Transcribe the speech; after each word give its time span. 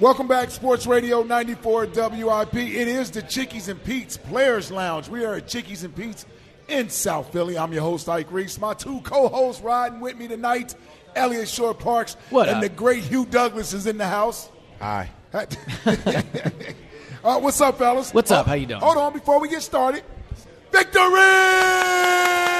Welcome 0.00 0.28
back, 0.28 0.50
Sports 0.50 0.86
Radio 0.86 1.22
94 1.22 1.88
WIP. 1.88 2.54
It 2.54 2.88
is 2.88 3.10
the 3.10 3.20
Chickies 3.20 3.68
and 3.68 3.84
Pete's 3.84 4.16
Players 4.16 4.70
Lounge. 4.70 5.10
We 5.10 5.26
are 5.26 5.34
at 5.34 5.46
Chickies 5.46 5.84
and 5.84 5.94
Pete's 5.94 6.24
in 6.68 6.88
South 6.88 7.30
Philly. 7.30 7.58
I'm 7.58 7.70
your 7.70 7.82
host, 7.82 8.08
Ike 8.08 8.32
Reese. 8.32 8.58
My 8.58 8.72
two 8.72 9.02
co-hosts 9.02 9.60
riding 9.60 10.00
with 10.00 10.16
me 10.16 10.26
tonight, 10.26 10.74
Eliot 11.14 11.48
Shorr-Parks 11.48 12.14
what 12.30 12.48
and 12.48 12.56
up? 12.56 12.62
the 12.62 12.70
great 12.70 13.04
Hugh 13.04 13.26
Douglas 13.26 13.74
is 13.74 13.86
in 13.86 13.98
the 13.98 14.06
house. 14.06 14.48
Hi. 14.80 15.10
uh, 15.34 15.44
what's 17.38 17.60
up, 17.60 17.76
fellas? 17.76 18.14
What's 18.14 18.30
up? 18.30 18.46
How 18.46 18.54
you 18.54 18.64
doing? 18.64 18.80
Hold 18.80 18.96
on, 18.96 19.12
before 19.12 19.38
we 19.38 19.50
get 19.50 19.60
started. 19.60 20.02
Victory! 20.72 22.59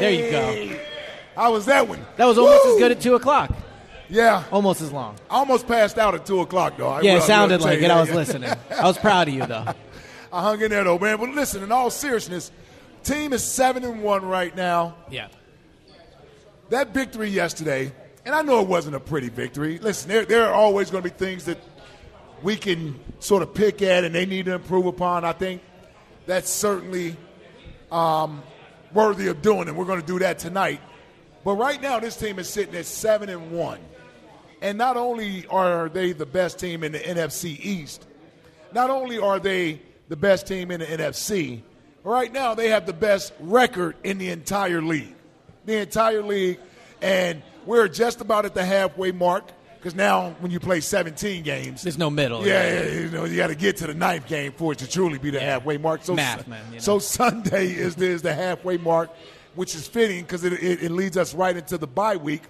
There 0.00 0.10
you 0.10 0.30
go. 0.30 0.78
How 1.34 1.52
was 1.52 1.66
that 1.66 1.88
one? 1.88 2.04
That 2.16 2.26
was 2.26 2.38
almost 2.38 2.64
Woo! 2.64 2.74
as 2.74 2.78
good 2.78 2.92
at 2.92 3.00
two 3.00 3.14
o'clock. 3.14 3.50
Yeah. 4.08 4.44
Almost 4.52 4.80
as 4.80 4.92
long. 4.92 5.16
I 5.30 5.36
almost 5.36 5.66
passed 5.66 5.98
out 5.98 6.14
at 6.14 6.26
2 6.26 6.40
o'clock, 6.40 6.76
though. 6.76 6.88
I 6.88 7.00
Yeah, 7.00 7.14
it 7.14 7.16
I 7.16 7.26
sounded 7.26 7.60
like 7.60 7.80
it. 7.80 7.90
I 7.90 8.00
was 8.00 8.10
listening. 8.10 8.50
I 8.70 8.84
was 8.84 8.98
proud 8.98 9.28
of 9.28 9.34
you, 9.34 9.46
though. 9.46 9.64
I 10.32 10.42
hung 10.42 10.60
in 10.60 10.70
there, 10.70 10.84
though, 10.84 10.98
man. 10.98 11.18
But 11.18 11.30
listen, 11.30 11.62
in 11.62 11.72
all 11.72 11.90
seriousness, 11.90 12.50
team 13.02 13.32
is 13.32 13.42
7 13.42 13.84
and 13.84 14.02
1 14.02 14.24
right 14.24 14.54
now. 14.54 14.94
Yeah. 15.10 15.28
That 16.70 16.92
victory 16.92 17.28
yesterday, 17.28 17.92
and 18.24 18.34
I 18.34 18.42
know 18.42 18.60
it 18.60 18.68
wasn't 18.68 18.96
a 18.96 19.00
pretty 19.00 19.28
victory. 19.28 19.78
Listen, 19.78 20.08
there, 20.08 20.24
there 20.24 20.46
are 20.46 20.54
always 20.54 20.90
going 20.90 21.02
to 21.02 21.10
be 21.10 21.14
things 21.14 21.44
that 21.44 21.58
we 22.42 22.56
can 22.56 22.98
sort 23.20 23.42
of 23.42 23.54
pick 23.54 23.80
at 23.82 24.04
and 24.04 24.14
they 24.14 24.26
need 24.26 24.46
to 24.46 24.54
improve 24.54 24.86
upon. 24.86 25.24
I 25.24 25.32
think 25.32 25.62
that's 26.26 26.50
certainly 26.50 27.16
um, 27.90 28.42
worthy 28.94 29.28
of 29.28 29.42
doing, 29.42 29.68
and 29.68 29.76
we're 29.76 29.84
going 29.84 30.00
to 30.00 30.06
do 30.06 30.18
that 30.20 30.38
tonight. 30.38 30.80
But 31.44 31.54
right 31.54 31.80
now, 31.82 32.00
this 32.00 32.16
team 32.16 32.38
is 32.38 32.48
sitting 32.48 32.74
at 32.74 32.86
7 32.86 33.28
and 33.28 33.50
1. 33.50 33.78
And 34.62 34.78
not 34.78 34.96
only 34.96 35.46
are 35.48 35.90
they 35.90 36.12
the 36.12 36.24
best 36.24 36.58
team 36.58 36.82
in 36.84 36.92
the 36.92 36.98
NFC 36.98 37.58
East, 37.60 38.06
not 38.72 38.88
only 38.88 39.18
are 39.18 39.38
they 39.38 39.82
the 40.08 40.16
best 40.16 40.46
team 40.46 40.70
in 40.70 40.80
the 40.80 40.86
NFC, 40.86 41.60
right 42.02 42.32
now 42.32 42.54
they 42.54 42.70
have 42.70 42.86
the 42.86 42.94
best 42.94 43.34
record 43.40 43.96
in 44.04 44.16
the 44.16 44.30
entire 44.30 44.80
league. 44.80 45.14
The 45.66 45.80
entire 45.80 46.22
league. 46.22 46.60
And 47.02 47.42
we're 47.66 47.88
just 47.88 48.22
about 48.22 48.46
at 48.46 48.54
the 48.54 48.64
halfway 48.64 49.12
mark 49.12 49.50
because 49.84 49.94
now 49.94 50.30
when 50.40 50.50
you 50.50 50.58
play 50.58 50.80
17 50.80 51.42
games, 51.42 51.82
There's 51.82 51.98
no 51.98 52.08
middle. 52.08 52.46
yeah, 52.46 52.84
yeah, 52.84 53.00
you 53.00 53.10
know, 53.10 53.26
you 53.26 53.36
got 53.36 53.48
to 53.48 53.54
get 53.54 53.76
to 53.78 53.86
the 53.86 53.92
ninth 53.92 54.26
game 54.26 54.52
for 54.52 54.72
it 54.72 54.78
to 54.78 54.88
truly 54.88 55.18
be 55.18 55.28
the 55.28 55.40
halfway 55.40 55.76
mark. 55.76 56.02
So, 56.02 56.14
Math, 56.14 56.48
man, 56.48 56.64
you 56.70 56.76
know. 56.76 56.78
so 56.78 56.98
Sunday 56.98 57.66
is 57.66 57.94
the, 57.94 58.06
is 58.06 58.22
the 58.22 58.32
halfway 58.32 58.78
mark, 58.78 59.10
which 59.56 59.74
is 59.74 59.86
fitting 59.86 60.22
because 60.22 60.42
it, 60.42 60.54
it, 60.54 60.84
it 60.84 60.90
leads 60.90 61.18
us 61.18 61.34
right 61.34 61.54
into 61.54 61.76
the 61.76 61.86
bye 61.86 62.16
week. 62.16 62.44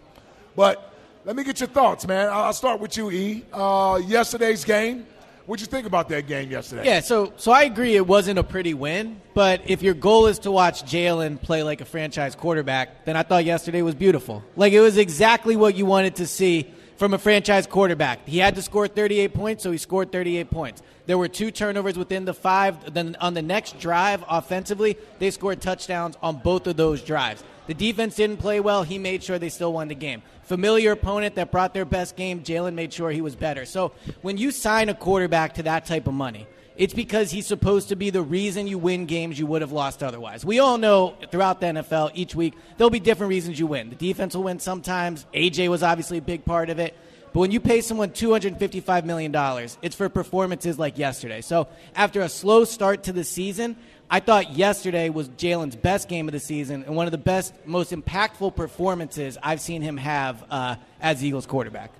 But 0.55 0.94
let 1.25 1.34
me 1.34 1.43
get 1.43 1.59
your 1.59 1.69
thoughts, 1.69 2.06
man. 2.06 2.28
I'll 2.28 2.44
I'll 2.44 2.53
start 2.53 2.78
with 2.78 2.97
you, 2.97 3.11
E. 3.11 3.44
Uh, 3.53 4.00
yesterday's 4.06 4.65
game. 4.65 5.05
What'd 5.47 5.61
you 5.61 5.69
think 5.71 5.89
about 5.89 6.09
that 6.11 6.28
game 6.28 6.53
yesterday? 6.53 6.87
Yeah, 6.87 7.00
so 7.00 7.33
so 7.37 7.50
I 7.50 7.65
agree 7.65 7.97
it 7.97 8.06
wasn't 8.06 8.39
a 8.39 8.44
pretty 8.44 8.75
win, 8.75 9.21
but 9.34 9.61
if 9.67 9.83
your 9.83 9.94
goal 9.94 10.27
is 10.28 10.39
to 10.41 10.53
watch 10.53 10.84
Jalen 10.84 11.43
play 11.43 11.65
like 11.65 11.81
a 11.81 11.84
franchise 11.84 12.37
quarterback, 12.37 13.05
then 13.06 13.17
I 13.17 13.25
thought 13.25 13.44
yesterday 13.44 13.83
was 13.83 13.97
beautiful. 13.97 14.44
Like 14.55 14.73
it 14.73 14.81
was 14.81 14.99
exactly 14.99 15.56
what 15.56 15.75
you 15.75 15.84
wanted 15.84 16.15
to 16.17 16.28
see 16.28 16.73
from 16.97 17.15
a 17.15 17.19
franchise 17.19 17.66
quarterback. 17.66 18.27
He 18.27 18.38
had 18.38 18.55
to 18.55 18.62
score 18.62 18.88
38 18.88 19.34
points, 19.34 19.62
so 19.62 19.71
he 19.71 19.78
scored 19.78 20.12
38 20.12 20.50
points. 20.50 20.82
There 21.06 21.19
were 21.19 21.28
two 21.28 21.50
turnovers 21.50 21.99
within 21.99 22.25
the 22.25 22.34
five. 22.34 22.94
Then 22.94 23.16
on 23.21 23.34
the 23.34 23.43
next 23.43 23.78
drive, 23.78 24.25
offensively, 24.28 24.97
they 25.19 25.31
scored 25.31 25.60
touchdowns 25.60 26.16
on 26.22 26.37
both 26.37 26.66
of 26.66 26.77
those 26.77 27.03
drives. 27.03 27.43
The 27.66 27.75
defense 27.75 28.16
didn't 28.16 28.38
play 28.38 28.60
well. 28.60 28.82
He 28.82 28.99
made 28.99 29.22
sure 29.22 29.38
they 29.38 29.49
still 29.49 29.72
won 29.72 29.88
the 29.88 29.94
game. 29.94 30.22
Familiar 30.43 30.93
opponent 30.93 31.34
that 31.37 31.50
brought 31.50 31.72
their 31.72 31.87
best 31.87 32.16
game, 32.16 32.43
Jalen 32.43 32.75
made 32.75 32.93
sure 32.93 33.11
he 33.11 33.22
was 33.22 33.34
better. 33.34 33.65
So 33.65 33.93
when 34.21 34.37
you 34.37 34.50
sign 34.50 34.91
a 34.91 34.94
quarterback 34.94 35.55
to 35.55 35.62
that 35.62 35.87
type 35.87 36.06
of 36.06 36.12
money, 36.12 36.47
it's 36.77 36.95
because 36.95 37.31
he's 37.31 37.47
supposed 37.47 37.89
to 37.91 37.97
be 37.97 38.11
the 38.11 38.23
reason 38.23 38.67
you 38.67 38.79
win 38.79 39.07
games 39.07 39.39
you 39.39 39.47
would 39.47 39.62
have 39.62 39.73
lost 39.73 40.03
otherwise. 40.03 40.45
We 40.45 40.59
all 40.59 40.77
know 40.77 41.15
throughout 41.31 41.61
the 41.61 41.67
NFL, 41.67 42.11
each 42.15 42.35
week, 42.35 42.55
there'll 42.77 42.91
be 42.91 43.01
different 43.01 43.31
reasons 43.31 43.59
you 43.59 43.67
win. 43.67 43.91
The 43.91 43.97
defense 43.97 44.35
will 44.35 44.45
win 44.45 44.59
sometimes. 44.59 45.25
AJ 45.33 45.69
was 45.69 45.83
obviously 45.83 46.19
a 46.19 46.23
big 46.23 46.45
part 46.45 46.71
of 46.71 46.79
it. 46.79 46.97
But 47.33 47.41
when 47.41 47.51
you 47.51 47.61
pay 47.61 47.81
someone 47.81 48.11
$255 48.11 49.05
million, 49.05 49.35
it's 49.83 49.97
for 49.97 50.09
performances 50.09 50.79
like 50.79 50.99
yesterday. 50.99 51.41
So 51.41 51.69
after 51.95 52.21
a 52.23 52.29
slow 52.29 52.65
start 52.65 53.05
to 53.05 53.12
the 53.12 53.25
season, 53.25 53.77
I 54.11 54.21
thought 54.21 54.53
yesterday 54.53 55.09
was 55.09 55.29
Jalen's 55.31 55.75
best 55.75 56.09
game 56.09 56.29
of 56.29 56.33
the 56.33 56.41
season 56.41 56.85
and 56.85 56.95
one 56.95 57.06
of 57.06 57.12
the 57.12 57.19
best, 57.19 57.55
most 57.67 57.91
impactful 57.91 58.55
performances 58.55 59.39
I've 59.43 59.61
seen 59.61 59.83
him 59.83 59.97
have 59.97 60.45
uh, 60.51 60.77
as 61.01 61.25
Eagles 61.25 61.47
quarterback. 61.47 61.91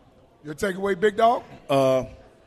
Your 0.45 0.55
takeaway, 0.55 0.99
big 0.99 1.17
dog? 1.17 1.43
Uh, 1.69 2.05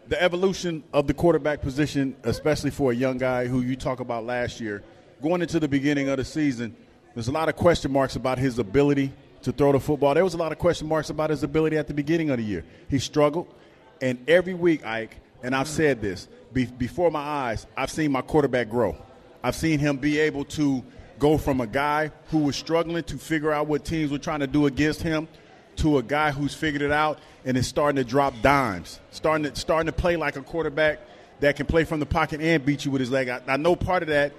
the 0.07 0.22
evolution 0.22 0.84
of 0.94 1.07
the 1.07 1.13
quarterback 1.13 1.62
position, 1.62 2.16
especially 2.23 2.72
for 2.72 2.91
a 2.91 2.95
young 2.95 3.18
guy 3.18 3.47
who 3.47 3.62
you 3.62 3.75
talk 3.75 4.00
about 4.00 4.25
last 4.25 4.62
year, 4.62 4.84
going 5.22 5.41
into 5.41 5.59
the 5.59 5.68
beginning 5.68 6.07
of 6.09 6.18
the 6.18 6.25
season, 6.25 6.75
there's 7.13 7.28
a 7.28 7.31
lot 7.31 7.50
of 7.50 7.56
question 7.56 7.92
marks 7.92 8.15
about 8.15 8.38
his 8.38 8.59
ability 8.59 9.12
to 9.42 9.51
throw 9.51 9.71
the 9.71 9.80
football. 9.80 10.13
There 10.13 10.24
was 10.24 10.33
a 10.33 10.38
lot 10.38 10.51
of 10.51 10.59
question 10.59 10.88
marks 10.88 11.09
about 11.09 11.30
his 11.30 11.44
ability 11.44 11.77
at 11.77 11.88
the 11.88 11.94
beginning 11.94 12.30
of 12.30 12.38
the 12.38 12.44
year. 12.44 12.63
He 12.89 13.00
struggled, 13.00 13.54
and 14.01 14.18
every 14.30 14.54
week, 14.54 14.86
Ike, 14.86 15.18
and 15.44 15.56
I've 15.56 15.68
said 15.68 16.01
this 16.01 16.27
be- 16.53 16.65
before 16.65 17.12
my 17.12 17.19
eyes, 17.19 17.68
I've 17.75 17.92
seen 17.92 18.12
my 18.12 18.21
quarterback 18.21 18.69
grow. 18.69 18.95
I've 19.44 19.56
seen 19.56 19.80
him 19.80 19.98
be 19.98 20.19
able 20.19 20.45
to 20.45 20.83
go 21.19 21.38
from 21.38 21.62
a 21.62 21.68
guy 21.68 22.12
who 22.30 22.39
was 22.39 22.56
struggling 22.56 23.03
to 23.06 23.18
figure 23.18 23.51
out 23.51 23.68
what 23.68 23.83
teams 23.83 24.12
were 24.12 24.19
trying 24.19 24.39
to 24.39 24.48
do 24.48 24.68
against 24.68 25.01
him 25.01 25.27
to 25.77 25.97
a 25.97 26.03
guy 26.03 26.31
who's 26.31 26.53
figured 26.53 26.81
it 26.81 26.91
out 26.91 27.19
and 27.45 27.57
is 27.57 27.68
starting 27.68 27.95
to 27.97 28.03
drop 28.03 28.33
dimes, 28.41 29.00
starting 29.12 29.51
to, 29.51 29.59
starting 29.59 29.88
to 29.88 29.91
play 29.91 30.15
like 30.15 30.35
a 30.35 30.41
quarterback 30.41 31.00
that 31.39 31.56
can 31.56 31.65
play 31.65 31.83
from 31.83 32.00
the 32.00 32.06
pocket 32.06 32.41
and 32.41 32.65
beat 32.65 32.85
you 32.85 32.91
with 32.91 33.00
his 33.00 33.12
leg. 33.12 33.29
I, 33.29 33.41
I 33.47 33.57
know 33.57 33.75
part 33.75 34.03
of 34.03 34.09
that 34.09 34.33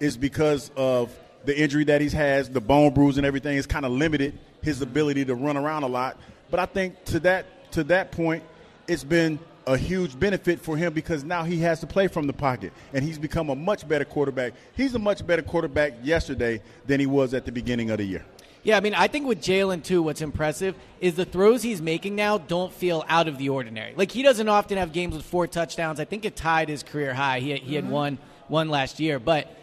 is 0.00 0.16
because 0.16 0.70
of 0.76 1.16
the 1.44 1.58
injury 1.58 1.84
that 1.84 2.00
he's 2.00 2.12
has, 2.12 2.48
the 2.48 2.60
bone 2.60 2.92
bruise 2.92 3.16
and 3.16 3.26
everything 3.26 3.56
has 3.56 3.66
kind 3.66 3.84
of 3.84 3.92
limited 3.92 4.38
his 4.62 4.82
ability 4.82 5.24
to 5.26 5.34
run 5.34 5.56
around 5.56 5.82
a 5.82 5.88
lot. 5.88 6.18
But 6.50 6.60
I 6.60 6.66
think 6.66 7.04
to 7.06 7.20
that 7.20 7.46
to 7.72 7.84
that 7.84 8.12
point, 8.12 8.42
it's 8.86 9.04
been 9.04 9.38
a 9.66 9.76
huge 9.76 10.18
benefit 10.18 10.58
for 10.58 10.78
him 10.78 10.94
because 10.94 11.24
now 11.24 11.44
he 11.44 11.58
has 11.58 11.80
to 11.80 11.86
play 11.86 12.08
from 12.08 12.26
the 12.26 12.32
pocket 12.32 12.72
and 12.94 13.04
he's 13.04 13.18
become 13.18 13.50
a 13.50 13.54
much 13.54 13.86
better 13.86 14.04
quarterback. 14.04 14.54
He's 14.74 14.94
a 14.94 14.98
much 14.98 15.26
better 15.26 15.42
quarterback 15.42 15.92
yesterday 16.02 16.62
than 16.86 17.00
he 17.00 17.06
was 17.06 17.34
at 17.34 17.44
the 17.44 17.52
beginning 17.52 17.90
of 17.90 17.98
the 17.98 18.04
year. 18.04 18.24
Yeah, 18.68 18.76
I 18.76 18.80
mean, 18.80 18.92
I 18.92 19.08
think 19.08 19.26
with 19.26 19.40
Jalen 19.40 19.82
too, 19.82 20.02
what's 20.02 20.20
impressive 20.20 20.74
is 21.00 21.14
the 21.14 21.24
throws 21.24 21.62
he's 21.62 21.80
making 21.80 22.16
now 22.16 22.36
don't 22.36 22.70
feel 22.70 23.02
out 23.08 23.26
of 23.26 23.38
the 23.38 23.48
ordinary. 23.48 23.94
Like 23.96 24.12
he 24.12 24.22
doesn't 24.22 24.46
often 24.46 24.76
have 24.76 24.92
games 24.92 25.16
with 25.16 25.24
four 25.24 25.46
touchdowns. 25.46 25.98
I 25.98 26.04
think 26.04 26.26
it 26.26 26.36
tied 26.36 26.68
his 26.68 26.82
career 26.82 27.14
high. 27.14 27.40
He, 27.40 27.56
he 27.56 27.76
had 27.76 27.84
mm-hmm. 27.84 27.92
one 27.94 28.18
one 28.48 28.68
last 28.68 29.00
year, 29.00 29.18
but 29.18 29.56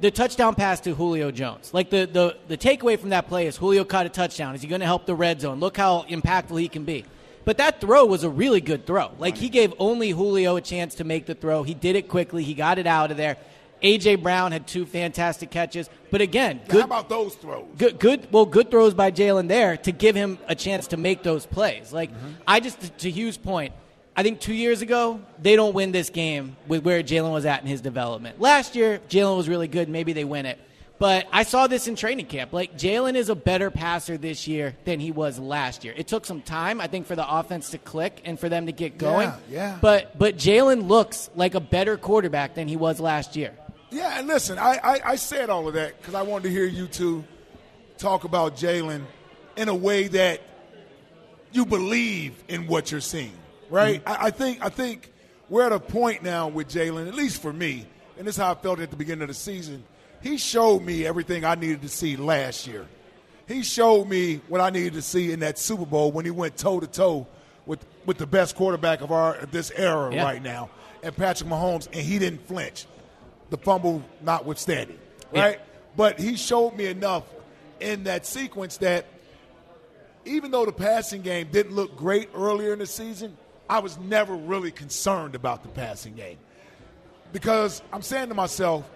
the 0.00 0.12
touchdown 0.12 0.54
pass 0.54 0.78
to 0.82 0.94
Julio 0.94 1.32
Jones. 1.32 1.74
Like 1.74 1.90
the, 1.90 2.06
the, 2.06 2.36
the 2.46 2.56
takeaway 2.56 2.96
from 2.96 3.08
that 3.08 3.26
play 3.26 3.48
is 3.48 3.56
Julio 3.56 3.82
caught 3.82 4.06
a 4.06 4.08
touchdown. 4.08 4.54
Is 4.54 4.62
he 4.62 4.68
going 4.68 4.80
to 4.80 4.86
help 4.86 5.06
the 5.06 5.16
red 5.16 5.40
zone? 5.40 5.58
Look 5.58 5.76
how 5.76 6.04
impactful 6.04 6.60
he 6.60 6.68
can 6.68 6.84
be. 6.84 7.04
But 7.44 7.58
that 7.58 7.80
throw 7.80 8.06
was 8.06 8.22
a 8.22 8.30
really 8.30 8.60
good 8.60 8.86
throw. 8.86 9.10
Like 9.18 9.36
he 9.36 9.48
gave 9.48 9.74
only 9.80 10.10
Julio 10.10 10.54
a 10.54 10.60
chance 10.60 10.94
to 10.96 11.04
make 11.04 11.26
the 11.26 11.34
throw. 11.34 11.64
He 11.64 11.74
did 11.74 11.96
it 11.96 12.06
quickly. 12.06 12.44
He 12.44 12.54
got 12.54 12.78
it 12.78 12.86
out 12.86 13.10
of 13.10 13.16
there. 13.16 13.38
AJ 13.82 14.22
Brown 14.22 14.52
had 14.52 14.66
two 14.66 14.86
fantastic 14.86 15.50
catches, 15.50 15.90
but 16.10 16.20
again, 16.20 16.60
good. 16.68 16.80
How 16.80 16.86
about 16.86 17.08
those 17.08 17.34
throws? 17.34 17.66
Good, 17.76 17.98
good. 17.98 18.28
Well, 18.30 18.46
good 18.46 18.70
throws 18.70 18.94
by 18.94 19.10
Jalen 19.10 19.48
there 19.48 19.76
to 19.78 19.92
give 19.92 20.14
him 20.14 20.38
a 20.46 20.54
chance 20.54 20.88
to 20.88 20.96
make 20.96 21.22
those 21.22 21.46
plays. 21.46 21.92
Like 21.92 22.10
mm-hmm. 22.12 22.32
I 22.46 22.60
just, 22.60 22.98
to 22.98 23.10
Hugh's 23.10 23.36
point, 23.36 23.72
I 24.14 24.22
think 24.22 24.40
two 24.40 24.54
years 24.54 24.82
ago 24.82 25.20
they 25.40 25.56
don't 25.56 25.74
win 25.74 25.92
this 25.92 26.10
game 26.10 26.56
with 26.68 26.84
where 26.84 27.02
Jalen 27.02 27.32
was 27.32 27.46
at 27.46 27.62
in 27.62 27.66
his 27.66 27.80
development. 27.80 28.40
Last 28.40 28.76
year, 28.76 29.00
Jalen 29.08 29.36
was 29.36 29.48
really 29.48 29.68
good. 29.68 29.88
Maybe 29.88 30.12
they 30.12 30.24
win 30.24 30.46
it. 30.46 30.58
But 31.02 31.26
I 31.32 31.42
saw 31.42 31.66
this 31.66 31.88
in 31.88 31.96
training 31.96 32.26
camp. 32.26 32.52
Like 32.52 32.78
Jalen 32.78 33.16
is 33.16 33.28
a 33.28 33.34
better 33.34 33.72
passer 33.72 34.16
this 34.16 34.46
year 34.46 34.76
than 34.84 35.00
he 35.00 35.10
was 35.10 35.36
last 35.36 35.82
year. 35.82 35.92
It 35.96 36.06
took 36.06 36.24
some 36.24 36.40
time, 36.42 36.80
I 36.80 36.86
think, 36.86 37.08
for 37.08 37.16
the 37.16 37.28
offense 37.28 37.70
to 37.70 37.78
click 37.78 38.22
and 38.24 38.38
for 38.38 38.48
them 38.48 38.66
to 38.66 38.72
get 38.72 38.98
going. 38.98 39.28
Yeah, 39.28 39.38
yeah. 39.50 39.78
But 39.80 40.16
but 40.16 40.36
Jalen 40.36 40.86
looks 40.86 41.28
like 41.34 41.56
a 41.56 41.60
better 41.60 41.96
quarterback 41.96 42.54
than 42.54 42.68
he 42.68 42.76
was 42.76 43.00
last 43.00 43.34
year. 43.34 43.52
Yeah, 43.92 44.18
and 44.18 44.26
listen, 44.26 44.58
I, 44.58 44.80
I, 44.82 45.00
I 45.04 45.16
said 45.16 45.50
all 45.50 45.68
of 45.68 45.74
that 45.74 45.98
because 45.98 46.14
I 46.14 46.22
wanted 46.22 46.44
to 46.44 46.50
hear 46.50 46.64
you 46.64 46.86
two 46.86 47.24
talk 47.98 48.24
about 48.24 48.56
Jalen 48.56 49.04
in 49.56 49.68
a 49.68 49.74
way 49.74 50.08
that 50.08 50.40
you 51.52 51.66
believe 51.66 52.42
in 52.48 52.66
what 52.66 52.90
you're 52.90 53.02
seeing, 53.02 53.34
right? 53.68 54.02
Mm-hmm. 54.02 54.22
I, 54.22 54.26
I, 54.26 54.30
think 54.30 54.64
I 54.64 54.70
think 54.70 55.12
we're 55.50 55.66
at 55.66 55.72
a 55.72 55.78
point 55.78 56.22
now 56.22 56.48
with 56.48 56.68
Jalen, 56.68 57.06
at 57.06 57.14
least 57.14 57.42
for 57.42 57.52
me, 57.52 57.86
and 58.16 58.26
this 58.26 58.36
is 58.36 58.40
how 58.40 58.52
I 58.52 58.54
felt 58.54 58.80
at 58.80 58.90
the 58.90 58.96
beginning 58.96 59.22
of 59.22 59.28
the 59.28 59.34
season. 59.34 59.84
He 60.22 60.38
showed 60.38 60.82
me 60.82 61.04
everything 61.04 61.44
I 61.44 61.54
needed 61.54 61.82
to 61.82 61.88
see 61.88 62.16
last 62.16 62.66
year. 62.66 62.86
He 63.46 63.62
showed 63.62 64.08
me 64.08 64.40
what 64.48 64.62
I 64.62 64.70
needed 64.70 64.94
to 64.94 65.02
see 65.02 65.32
in 65.32 65.40
that 65.40 65.58
Super 65.58 65.84
Bowl 65.84 66.12
when 66.12 66.24
he 66.24 66.30
went 66.30 66.56
toe 66.56 66.80
to 66.80 66.86
toe 66.86 67.26
with 67.66 67.84
with 68.06 68.16
the 68.16 68.26
best 68.26 68.56
quarterback 68.56 69.02
of 69.02 69.12
our 69.12 69.36
this 69.50 69.70
era 69.72 70.14
yeah. 70.14 70.24
right 70.24 70.42
now, 70.42 70.70
and 71.02 71.14
Patrick 71.14 71.50
Mahomes, 71.50 71.88
and 71.92 71.96
he 71.96 72.18
didn't 72.18 72.46
flinch 72.48 72.86
the 73.52 73.58
fumble 73.58 74.02
notwithstanding, 74.22 74.98
right? 75.30 75.58
Yeah. 75.58 75.64
But 75.94 76.18
he 76.18 76.36
showed 76.36 76.74
me 76.74 76.86
enough 76.86 77.24
in 77.80 78.04
that 78.04 78.24
sequence 78.26 78.78
that 78.78 79.04
even 80.24 80.50
though 80.50 80.64
the 80.64 80.72
passing 80.72 81.20
game 81.20 81.48
didn't 81.52 81.74
look 81.74 81.94
great 81.94 82.30
earlier 82.34 82.72
in 82.72 82.78
the 82.78 82.86
season, 82.86 83.36
I 83.68 83.80
was 83.80 83.98
never 83.98 84.34
really 84.34 84.70
concerned 84.70 85.34
about 85.34 85.62
the 85.62 85.68
passing 85.68 86.14
game. 86.14 86.38
Because 87.34 87.82
I'm 87.92 88.00
saying 88.00 88.30
to 88.30 88.34
myself, 88.34 88.88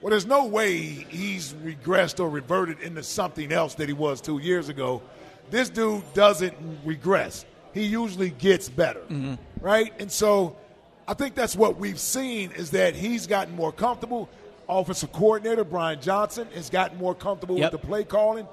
well, 0.00 0.10
there's 0.10 0.26
no 0.26 0.46
way 0.46 0.78
he's 0.78 1.52
regressed 1.52 2.20
or 2.20 2.30
reverted 2.30 2.80
into 2.80 3.02
something 3.02 3.52
else 3.52 3.74
that 3.74 3.88
he 3.88 3.94
was 3.94 4.22
two 4.22 4.38
years 4.38 4.70
ago. 4.70 5.02
This 5.50 5.68
dude 5.68 6.02
doesn't 6.14 6.56
regress. 6.86 7.44
He 7.74 7.84
usually 7.84 8.30
gets 8.30 8.70
better, 8.70 9.00
mm-hmm. 9.00 9.34
right? 9.60 9.92
And 9.98 10.10
so 10.10 10.56
I 11.06 11.14
think 11.14 11.34
that's 11.34 11.54
what 11.54 11.76
we've 11.76 12.00
seen 12.00 12.52
is 12.52 12.70
that 12.70 12.94
he's 12.94 13.26
gotten 13.26 13.54
more 13.54 13.72
comfortable. 13.72 14.28
Offensive 14.68 15.12
coordinator 15.12 15.64
Brian 15.64 16.00
Johnson 16.00 16.48
has 16.54 16.70
gotten 16.70 16.96
more 16.96 17.14
comfortable 17.14 17.58
yep. 17.58 17.72
with 17.72 17.82
the 17.82 17.86
play 17.86 18.04
calling 18.04 18.48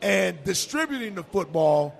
and 0.00 0.42
distributing 0.42 1.14
the 1.14 1.22
football 1.22 1.94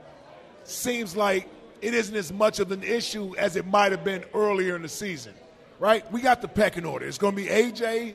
seems 0.65 1.17
like 1.17 1.49
it 1.81 1.95
isn't 1.95 2.17
as 2.17 2.33
much 2.33 2.59
of 2.59 2.73
an 2.73 2.83
issue 2.83 3.35
as 3.37 3.57
it 3.57 3.67
might 3.67 3.93
have 3.93 4.05
been 4.05 4.25
earlier 4.35 4.77
in 4.77 4.83
the 4.83 4.89
season. 4.89 5.35
Right? 5.79 6.11
We 6.13 6.21
got 6.21 6.43
the 6.43 6.49
pecking 6.49 6.85
order. 6.85 7.07
It's 7.07 7.19
going 7.19 7.35
to 7.35 7.43
be 7.43 7.49
AJ, 7.49 8.15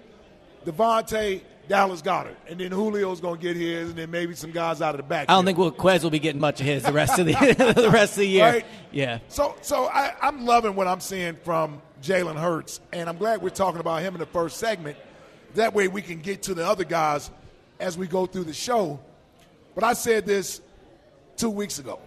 DeVonta, 0.66 1.42
Dallas 1.68 2.02
Goedert, 2.02 2.36
and 2.48 2.60
then 2.60 2.70
Julio's 2.70 3.20
going 3.20 3.38
to 3.38 3.42
get 3.42 3.58
his, 3.58 3.90
and 3.90 3.98
then 3.98 4.10
maybe 4.10 4.34
some 4.36 4.52
guys 4.52 4.82
out 4.82 4.96
of 4.96 4.98
the 4.98 5.04
back. 5.04 5.30
I 5.30 5.34
don't 5.34 5.46
think 5.46 5.58
Will 5.58 5.72
Quez 5.72 6.04
will 6.04 6.10
be 6.10 6.20
getting 6.20 6.40
much 6.40 6.62
of 6.62 6.66
his 6.66 6.84
the 6.84 6.94
rest 6.94 7.20
of 7.20 7.26
the 7.26 7.34
the 7.76 7.90
rest 7.92 8.14
of 8.14 8.20
the 8.20 8.28
year. 8.28 8.46
Right? 8.46 8.66
Yeah. 8.92 9.20
So, 9.28 9.56
so 9.62 9.86
I, 9.86 10.14
I'm 10.22 10.46
loving 10.46 10.76
what 10.76 10.88
I'm 10.88 11.02
seeing 11.02 11.36
from 11.44 11.82
Jalen 12.02 12.36
Hurts, 12.36 12.80
and 12.94 13.10
I'm 13.10 13.18
glad 13.18 13.42
we're 13.42 13.50
talking 13.50 13.82
about 13.82 14.02
him 14.02 14.14
in 14.14 14.20
the 14.20 14.26
first 14.26 14.58
segment. 14.58 14.98
That 15.56 15.74
way, 15.74 15.88
we 15.88 16.02
can 16.02 16.20
get 16.20 16.44
to 16.44 16.54
the 16.54 16.66
other 16.66 16.84
guys 16.84 17.32
as 17.80 17.98
we 17.98 18.08
go 18.08 18.26
through 18.26 18.46
the 18.46 18.54
show. 18.54 19.00
But 19.76 19.84
I 19.84 19.94
said 19.94 20.26
this 20.26 20.62
two 21.36 21.50
weeks 21.50 21.80
ago. 21.80 22.00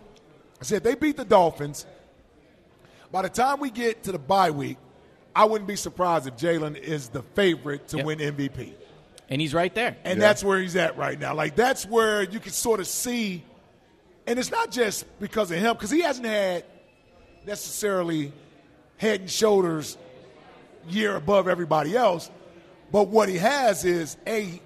I 0.61 0.65
said 0.65 0.83
they 0.83 0.95
beat 0.95 1.17
the 1.17 1.25
Dolphins. 1.25 1.87
By 3.13 3.23
the 3.23 3.29
time 3.29 3.61
we 3.61 3.71
get 3.71 4.05
to 4.05 4.13
the 4.13 4.19
bye 4.19 4.51
week, 4.51 4.77
I 5.35 5.45
wouldn't 5.45 5.69
be 5.69 5.77
surprised 5.77 6.27
if 6.27 6.37
Jalen 6.37 6.77
is 6.77 7.09
the 7.09 7.23
favorite 7.23 7.89
to 7.89 7.99
yep. 7.99 8.07
win 8.07 8.19
MVP. 8.19 8.75
And 9.31 9.41
he's 9.41 9.55
right 9.55 9.73
there. 9.75 9.97
And 10.05 10.19
yeah. 10.19 10.27
that's 10.27 10.43
where 10.43 10.61
he's 10.61 10.77
at 10.77 10.99
right 10.99 11.19
now. 11.19 11.35
Like, 11.35 11.55
that's 11.55 11.87
where 11.87 12.25
you 12.25 12.41
can 12.41 12.53
sort 12.53 12.81
of 12.81 12.87
see. 12.89 13.45
And 14.27 14.39
it's 14.39 14.51
not 14.51 14.71
just 14.71 15.07
because 15.21 15.51
of 15.51 15.59
him, 15.59 15.73
because 15.75 15.91
he 15.91 16.01
hasn't 16.01 16.27
had 16.27 16.65
necessarily 17.47 18.33
head 18.97 19.21
and 19.21 19.31
shoulders 19.31 19.97
year 20.89 21.15
above 21.17 21.49
everybody 21.49 21.97
else. 21.97 22.31
But 22.93 23.09
what 23.09 23.29
he 23.29 23.39
has 23.39 23.85
is, 23.85 24.17
A, 24.27 24.61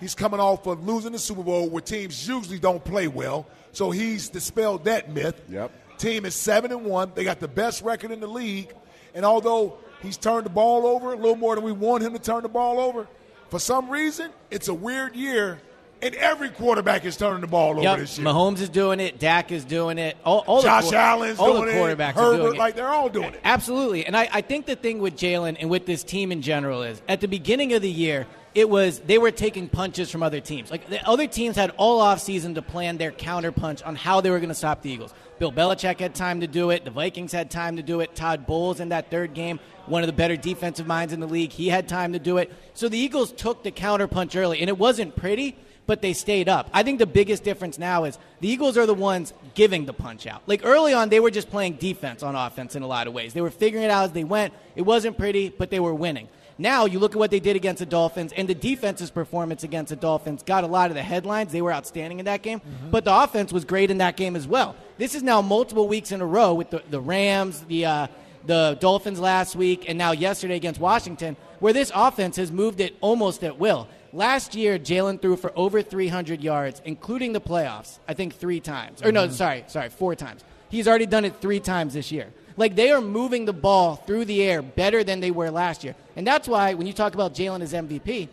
he's 0.00 0.14
coming 0.14 0.40
off 0.40 0.66
of 0.66 0.86
losing 0.86 1.12
the 1.12 1.18
Super 1.18 1.42
Bowl 1.42 1.68
where 1.68 1.82
teams 1.82 2.26
usually 2.26 2.58
don't 2.58 2.82
play 2.82 3.08
well. 3.08 3.46
So 3.72 3.90
he's 3.90 4.30
dispelled 4.30 4.84
that 4.84 5.12
myth. 5.12 5.40
Yep. 5.50 5.98
Team 5.98 6.24
is 6.24 6.34
7 6.34 6.72
and 6.72 6.84
1. 6.84 7.12
They 7.14 7.24
got 7.24 7.40
the 7.40 7.48
best 7.48 7.82
record 7.82 8.10
in 8.10 8.20
the 8.20 8.26
league. 8.26 8.72
And 9.14 9.24
although 9.24 9.78
he's 10.02 10.16
turned 10.16 10.46
the 10.46 10.50
ball 10.50 10.86
over 10.86 11.12
a 11.12 11.16
little 11.16 11.36
more 11.36 11.54
than 11.54 11.64
we 11.64 11.72
want 11.72 12.02
him 12.02 12.14
to 12.14 12.18
turn 12.18 12.42
the 12.42 12.48
ball 12.48 12.80
over, 12.80 13.06
for 13.50 13.58
some 13.58 13.90
reason, 13.90 14.30
it's 14.50 14.68
a 14.68 14.74
weird 14.74 15.14
year, 15.14 15.60
and 16.02 16.14
every 16.16 16.50
quarterback 16.50 17.04
is 17.04 17.16
turning 17.16 17.40
the 17.40 17.46
ball 17.46 17.80
yep. 17.82 17.92
over 17.92 18.00
this 18.00 18.18
year. 18.18 18.26
Mahomes 18.26 18.60
is 18.60 18.68
doing 18.68 19.00
it. 19.00 19.18
Dak 19.18 19.50
is 19.50 19.64
doing 19.64 19.98
it. 19.98 20.16
All, 20.24 20.44
all 20.46 20.62
Josh 20.62 20.90
the, 20.90 20.96
Allen's 20.96 21.38
all 21.38 21.54
doing 21.54 21.66
the 21.66 21.72
quarterbacks 21.72 22.10
it. 22.10 22.14
Herbert, 22.16 22.34
are 22.34 22.36
doing 22.36 22.54
it. 22.54 22.58
like 22.58 22.76
they're 22.76 22.88
all 22.88 23.08
doing 23.08 23.34
it. 23.34 23.40
Absolutely. 23.44 24.06
And 24.06 24.16
I, 24.16 24.28
I 24.32 24.40
think 24.40 24.66
the 24.66 24.76
thing 24.76 24.98
with 24.98 25.16
Jalen 25.16 25.56
and 25.60 25.70
with 25.70 25.86
this 25.86 26.04
team 26.04 26.32
in 26.32 26.42
general 26.42 26.82
is 26.82 27.00
at 27.08 27.20
the 27.20 27.28
beginning 27.28 27.72
of 27.72 27.82
the 27.82 27.90
year, 27.90 28.26
it 28.54 28.68
was 28.70 29.00
they 29.00 29.18
were 29.18 29.30
taking 29.30 29.68
punches 29.68 30.10
from 30.10 30.22
other 30.22 30.40
teams. 30.40 30.70
Like 30.70 30.88
the 30.88 31.06
other 31.06 31.26
teams 31.26 31.56
had 31.56 31.72
all 31.76 32.00
off 32.00 32.20
season 32.20 32.54
to 32.54 32.62
plan 32.62 32.96
their 32.96 33.12
counter 33.12 33.52
punch 33.52 33.82
on 33.82 33.96
how 33.96 34.20
they 34.20 34.30
were 34.30 34.38
going 34.38 34.48
to 34.48 34.54
stop 34.54 34.82
the 34.82 34.90
Eagles. 34.90 35.12
Bill 35.38 35.52
Belichick 35.52 36.00
had 36.00 36.14
time 36.14 36.40
to 36.40 36.46
do 36.46 36.70
it. 36.70 36.84
The 36.84 36.90
Vikings 36.90 37.32
had 37.32 37.50
time 37.50 37.76
to 37.76 37.82
do 37.82 38.00
it. 38.00 38.14
Todd 38.14 38.46
Bowles 38.46 38.80
in 38.80 38.88
that 38.88 39.10
third 39.10 39.34
game, 39.34 39.60
one 39.84 40.02
of 40.02 40.06
the 40.06 40.14
better 40.14 40.36
defensive 40.36 40.86
minds 40.86 41.12
in 41.12 41.20
the 41.20 41.26
league, 41.26 41.52
he 41.52 41.68
had 41.68 41.88
time 41.88 42.14
to 42.14 42.18
do 42.18 42.38
it. 42.38 42.50
So 42.72 42.88
the 42.88 42.96
Eagles 42.96 43.32
took 43.32 43.62
the 43.62 43.70
counter 43.70 44.06
punch 44.06 44.34
early, 44.34 44.60
and 44.60 44.70
it 44.70 44.78
wasn't 44.78 45.14
pretty, 45.14 45.56
but 45.86 46.02
they 46.02 46.12
stayed 46.12 46.48
up. 46.48 46.68
I 46.72 46.82
think 46.82 46.98
the 46.98 47.06
biggest 47.06 47.44
difference 47.44 47.78
now 47.78 48.04
is 48.04 48.18
the 48.40 48.48
Eagles 48.48 48.76
are 48.76 48.86
the 48.86 48.94
ones 48.94 49.32
giving 49.54 49.86
the 49.86 49.92
punch 49.92 50.26
out. 50.26 50.42
Like 50.46 50.62
early 50.64 50.92
on, 50.92 51.08
they 51.08 51.20
were 51.20 51.30
just 51.30 51.50
playing 51.50 51.74
defense 51.74 52.22
on 52.22 52.34
offense 52.34 52.76
in 52.76 52.82
a 52.82 52.86
lot 52.86 53.06
of 53.06 53.12
ways. 53.12 53.34
They 53.34 53.40
were 53.40 53.50
figuring 53.50 53.84
it 53.84 53.90
out 53.90 54.04
as 54.04 54.12
they 54.12 54.24
went. 54.24 54.52
It 54.74 54.82
wasn't 54.82 55.16
pretty, 55.16 55.48
but 55.50 55.70
they 55.70 55.80
were 55.80 55.94
winning. 55.94 56.28
Now 56.58 56.86
you 56.86 56.98
look 56.98 57.12
at 57.12 57.18
what 57.18 57.30
they 57.30 57.40
did 57.40 57.54
against 57.54 57.80
the 57.80 57.86
Dolphins, 57.86 58.32
and 58.32 58.48
the 58.48 58.54
defense's 58.54 59.10
performance 59.10 59.62
against 59.62 59.90
the 59.90 59.96
Dolphins 59.96 60.42
got 60.42 60.64
a 60.64 60.66
lot 60.66 60.90
of 60.90 60.96
the 60.96 61.02
headlines. 61.02 61.52
They 61.52 61.60
were 61.60 61.72
outstanding 61.72 62.18
in 62.18 62.24
that 62.24 62.42
game, 62.42 62.60
mm-hmm. 62.60 62.90
but 62.90 63.04
the 63.04 63.14
offense 63.14 63.52
was 63.52 63.66
great 63.66 63.90
in 63.90 63.98
that 63.98 64.16
game 64.16 64.36
as 64.36 64.48
well. 64.48 64.74
This 64.96 65.14
is 65.14 65.22
now 65.22 65.42
multiple 65.42 65.86
weeks 65.86 66.12
in 66.12 66.22
a 66.22 66.26
row 66.26 66.54
with 66.54 66.70
the, 66.70 66.82
the 66.88 67.00
Rams, 67.00 67.60
the 67.68 67.84
uh, 67.84 68.06
the 68.46 68.78
Dolphins 68.80 69.18
last 69.20 69.56
week, 69.56 69.88
and 69.88 69.98
now 69.98 70.12
yesterday 70.12 70.56
against 70.56 70.80
Washington, 70.80 71.36
where 71.58 71.72
this 71.72 71.90
offense 71.94 72.36
has 72.36 72.50
moved 72.50 72.80
it 72.80 72.96
almost 73.00 73.44
at 73.44 73.58
will. 73.58 73.88
Last 74.16 74.54
year, 74.54 74.78
Jalen 74.78 75.20
threw 75.20 75.36
for 75.36 75.52
over 75.54 75.82
300 75.82 76.40
yards, 76.40 76.80
including 76.86 77.34
the 77.34 77.40
playoffs. 77.40 77.98
I 78.08 78.14
think 78.14 78.34
three 78.34 78.60
times, 78.60 79.02
or 79.02 79.12
no, 79.12 79.26
mm-hmm. 79.26 79.34
sorry, 79.34 79.64
sorry, 79.66 79.90
four 79.90 80.14
times. 80.14 80.42
He's 80.70 80.88
already 80.88 81.04
done 81.04 81.26
it 81.26 81.36
three 81.42 81.60
times 81.60 81.92
this 81.92 82.10
year. 82.10 82.32
Like 82.56 82.76
they 82.76 82.90
are 82.92 83.02
moving 83.02 83.44
the 83.44 83.52
ball 83.52 83.96
through 83.96 84.24
the 84.24 84.42
air 84.42 84.62
better 84.62 85.04
than 85.04 85.20
they 85.20 85.30
were 85.30 85.50
last 85.50 85.84
year. 85.84 85.94
And 86.16 86.26
that's 86.26 86.48
why 86.48 86.72
when 86.72 86.86
you 86.86 86.94
talk 86.94 87.12
about 87.12 87.34
Jalen 87.34 87.60
as 87.60 87.74
MVP, 87.74 88.30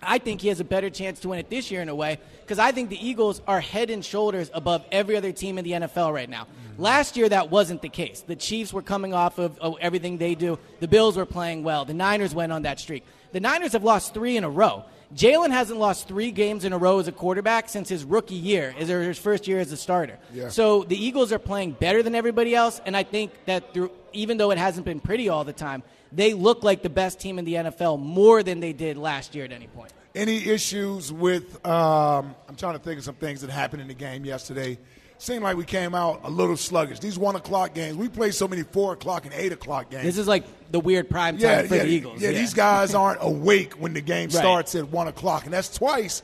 I 0.00 0.18
think 0.18 0.40
he 0.40 0.46
has 0.48 0.60
a 0.60 0.64
better 0.64 0.88
chance 0.88 1.18
to 1.20 1.30
win 1.30 1.40
it 1.40 1.50
this 1.50 1.68
year 1.72 1.82
in 1.82 1.88
a 1.88 1.96
way 1.96 2.20
because 2.42 2.60
I 2.60 2.70
think 2.70 2.88
the 2.88 3.04
Eagles 3.04 3.42
are 3.48 3.58
head 3.58 3.90
and 3.90 4.04
shoulders 4.04 4.52
above 4.54 4.84
every 4.92 5.16
other 5.16 5.32
team 5.32 5.58
in 5.58 5.64
the 5.64 5.72
NFL 5.72 6.14
right 6.14 6.30
now. 6.30 6.44
Mm-hmm. 6.44 6.80
Last 6.80 7.16
year, 7.16 7.28
that 7.28 7.50
wasn't 7.50 7.82
the 7.82 7.88
case. 7.88 8.20
The 8.20 8.36
Chiefs 8.36 8.72
were 8.72 8.82
coming 8.82 9.14
off 9.14 9.38
of, 9.38 9.58
of 9.58 9.78
everything 9.80 10.18
they 10.18 10.36
do, 10.36 10.60
the 10.78 10.86
Bills 10.86 11.16
were 11.16 11.26
playing 11.26 11.64
well, 11.64 11.84
the 11.84 11.92
Niners 11.92 12.36
went 12.36 12.52
on 12.52 12.62
that 12.62 12.78
streak. 12.78 13.04
The 13.32 13.40
Niners 13.40 13.72
have 13.72 13.82
lost 13.82 14.14
three 14.14 14.36
in 14.36 14.44
a 14.44 14.50
row. 14.50 14.84
Jalen 15.14 15.50
hasn't 15.50 15.78
lost 15.78 16.06
three 16.06 16.30
games 16.30 16.64
in 16.64 16.72
a 16.72 16.78
row 16.78 16.98
as 16.98 17.08
a 17.08 17.12
quarterback 17.12 17.68
since 17.68 17.88
his 17.88 18.04
rookie 18.04 18.34
year, 18.34 18.74
is 18.78 18.88
his 18.88 19.18
first 19.18 19.48
year 19.48 19.58
as 19.58 19.72
a 19.72 19.76
starter. 19.76 20.18
Yeah. 20.32 20.48
So 20.48 20.84
the 20.84 21.02
Eagles 21.02 21.32
are 21.32 21.38
playing 21.38 21.72
better 21.72 22.02
than 22.02 22.14
everybody 22.14 22.54
else, 22.54 22.80
and 22.84 22.96
I 22.96 23.04
think 23.04 23.32
that 23.46 23.72
through, 23.72 23.90
even 24.12 24.36
though 24.36 24.50
it 24.50 24.58
hasn't 24.58 24.84
been 24.84 25.00
pretty 25.00 25.28
all 25.28 25.44
the 25.44 25.52
time, 25.52 25.82
they 26.12 26.34
look 26.34 26.62
like 26.62 26.82
the 26.82 26.90
best 26.90 27.20
team 27.20 27.38
in 27.38 27.44
the 27.44 27.54
NFL 27.54 27.98
more 27.98 28.42
than 28.42 28.60
they 28.60 28.72
did 28.72 28.98
last 28.98 29.34
year 29.34 29.44
at 29.44 29.52
any 29.52 29.66
point. 29.66 29.92
Any 30.14 30.46
issues 30.48 31.12
with? 31.12 31.64
Um, 31.66 32.34
I'm 32.48 32.56
trying 32.56 32.74
to 32.74 32.78
think 32.78 32.98
of 32.98 33.04
some 33.04 33.14
things 33.14 33.40
that 33.42 33.50
happened 33.50 33.82
in 33.82 33.88
the 33.88 33.94
game 33.94 34.24
yesterday. 34.24 34.78
Seemed 35.20 35.42
like 35.42 35.56
we 35.56 35.64
came 35.64 35.96
out 35.96 36.20
a 36.22 36.30
little 36.30 36.56
sluggish. 36.56 37.00
These 37.00 37.18
one 37.18 37.34
o'clock 37.34 37.74
games, 37.74 37.96
we 37.96 38.08
play 38.08 38.30
so 38.30 38.46
many 38.46 38.62
four 38.62 38.92
o'clock 38.92 39.24
and 39.24 39.34
eight 39.34 39.50
o'clock 39.52 39.90
games. 39.90 40.04
This 40.04 40.16
is 40.16 40.28
like 40.28 40.44
the 40.70 40.78
weird 40.78 41.10
prime 41.10 41.36
time 41.38 41.42
yeah, 41.42 41.62
for 41.66 41.74
yeah, 41.74 41.82
the 41.82 41.88
Eagles. 41.88 42.22
Yeah, 42.22 42.30
these 42.30 42.54
guys 42.54 42.94
aren't 42.94 43.18
awake 43.20 43.74
when 43.74 43.94
the 43.94 44.00
game 44.00 44.28
Right. 44.28 44.32
starts 44.38 44.74
at 44.76 44.88
one 44.90 45.08
o'clock, 45.08 45.44
and 45.44 45.52
that's 45.52 45.76
twice 45.76 46.22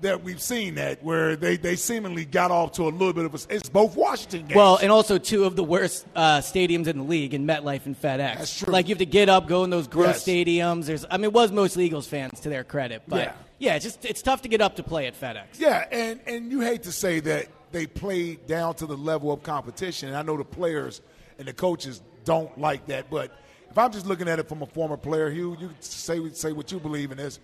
that 0.00 0.22
we've 0.24 0.40
seen 0.40 0.76
that 0.76 1.04
where 1.04 1.36
they, 1.36 1.56
they 1.58 1.76
seemingly 1.76 2.24
got 2.24 2.50
off 2.50 2.72
to 2.72 2.84
a 2.84 2.88
little 2.88 3.12
bit 3.12 3.26
of 3.26 3.34
a. 3.34 3.54
It's 3.54 3.68
both 3.68 3.96
Washington 3.96 4.46
games. 4.46 4.56
Well, 4.56 4.76
and 4.80 4.90
also 4.90 5.18
two 5.18 5.44
of 5.44 5.54
the 5.54 5.62
worst 5.62 6.06
uh, 6.16 6.38
stadiums 6.38 6.86
in 6.86 6.96
the 6.98 7.04
league 7.04 7.34
in 7.34 7.46
MetLife 7.46 7.84
and 7.84 7.94
FedEx. 8.00 8.16
That's 8.38 8.58
true. 8.60 8.72
Like 8.72 8.88
you 8.88 8.94
have 8.94 8.98
to 9.00 9.06
get 9.06 9.28
up, 9.28 9.46
go 9.46 9.62
in 9.62 9.68
those 9.70 9.88
gross 9.88 10.26
Yes. 10.26 10.46
stadiums. 10.46 10.86
There's, 10.86 11.04
I 11.10 11.18
mean, 11.18 11.24
it 11.26 11.32
was 11.34 11.52
mostly 11.52 11.84
Eagles 11.84 12.06
fans 12.08 12.40
to 12.40 12.48
their 12.48 12.64
credit, 12.64 13.02
but 13.06 13.18
Yeah. 13.20 13.32
yeah, 13.58 13.74
it's 13.74 13.84
just 13.84 14.04
it's 14.06 14.22
tough 14.22 14.40
to 14.42 14.48
get 14.48 14.62
up 14.62 14.76
to 14.76 14.82
play 14.82 15.06
at 15.06 15.20
FedEx. 15.20 15.58
Yeah, 15.58 15.84
and, 15.92 16.18
and 16.26 16.50
you 16.50 16.60
hate 16.60 16.84
to 16.84 16.92
say 16.92 17.20
that 17.20 17.46
they 17.72 17.86
played 17.86 18.46
down 18.46 18.74
to 18.76 18.86
the 18.86 18.96
level 18.96 19.32
of 19.32 19.42
competition. 19.42 20.08
And 20.08 20.16
I 20.16 20.22
know 20.22 20.36
the 20.36 20.44
players 20.44 21.00
and 21.38 21.48
the 21.48 21.52
coaches 21.52 22.02
don't 22.24 22.56
like 22.58 22.86
that. 22.86 23.10
But 23.10 23.36
if 23.70 23.78
I'm 23.78 23.90
just 23.92 24.06
looking 24.06 24.28
at 24.28 24.38
it 24.38 24.48
from 24.48 24.62
a 24.62 24.66
former 24.66 24.96
player, 24.96 25.30
Hugh, 25.30 25.56
you 25.58 25.70
say 25.80 26.20
say 26.32 26.52
what 26.52 26.70
you 26.72 26.78
believe 26.78 27.10
in 27.10 27.16
this. 27.18 27.40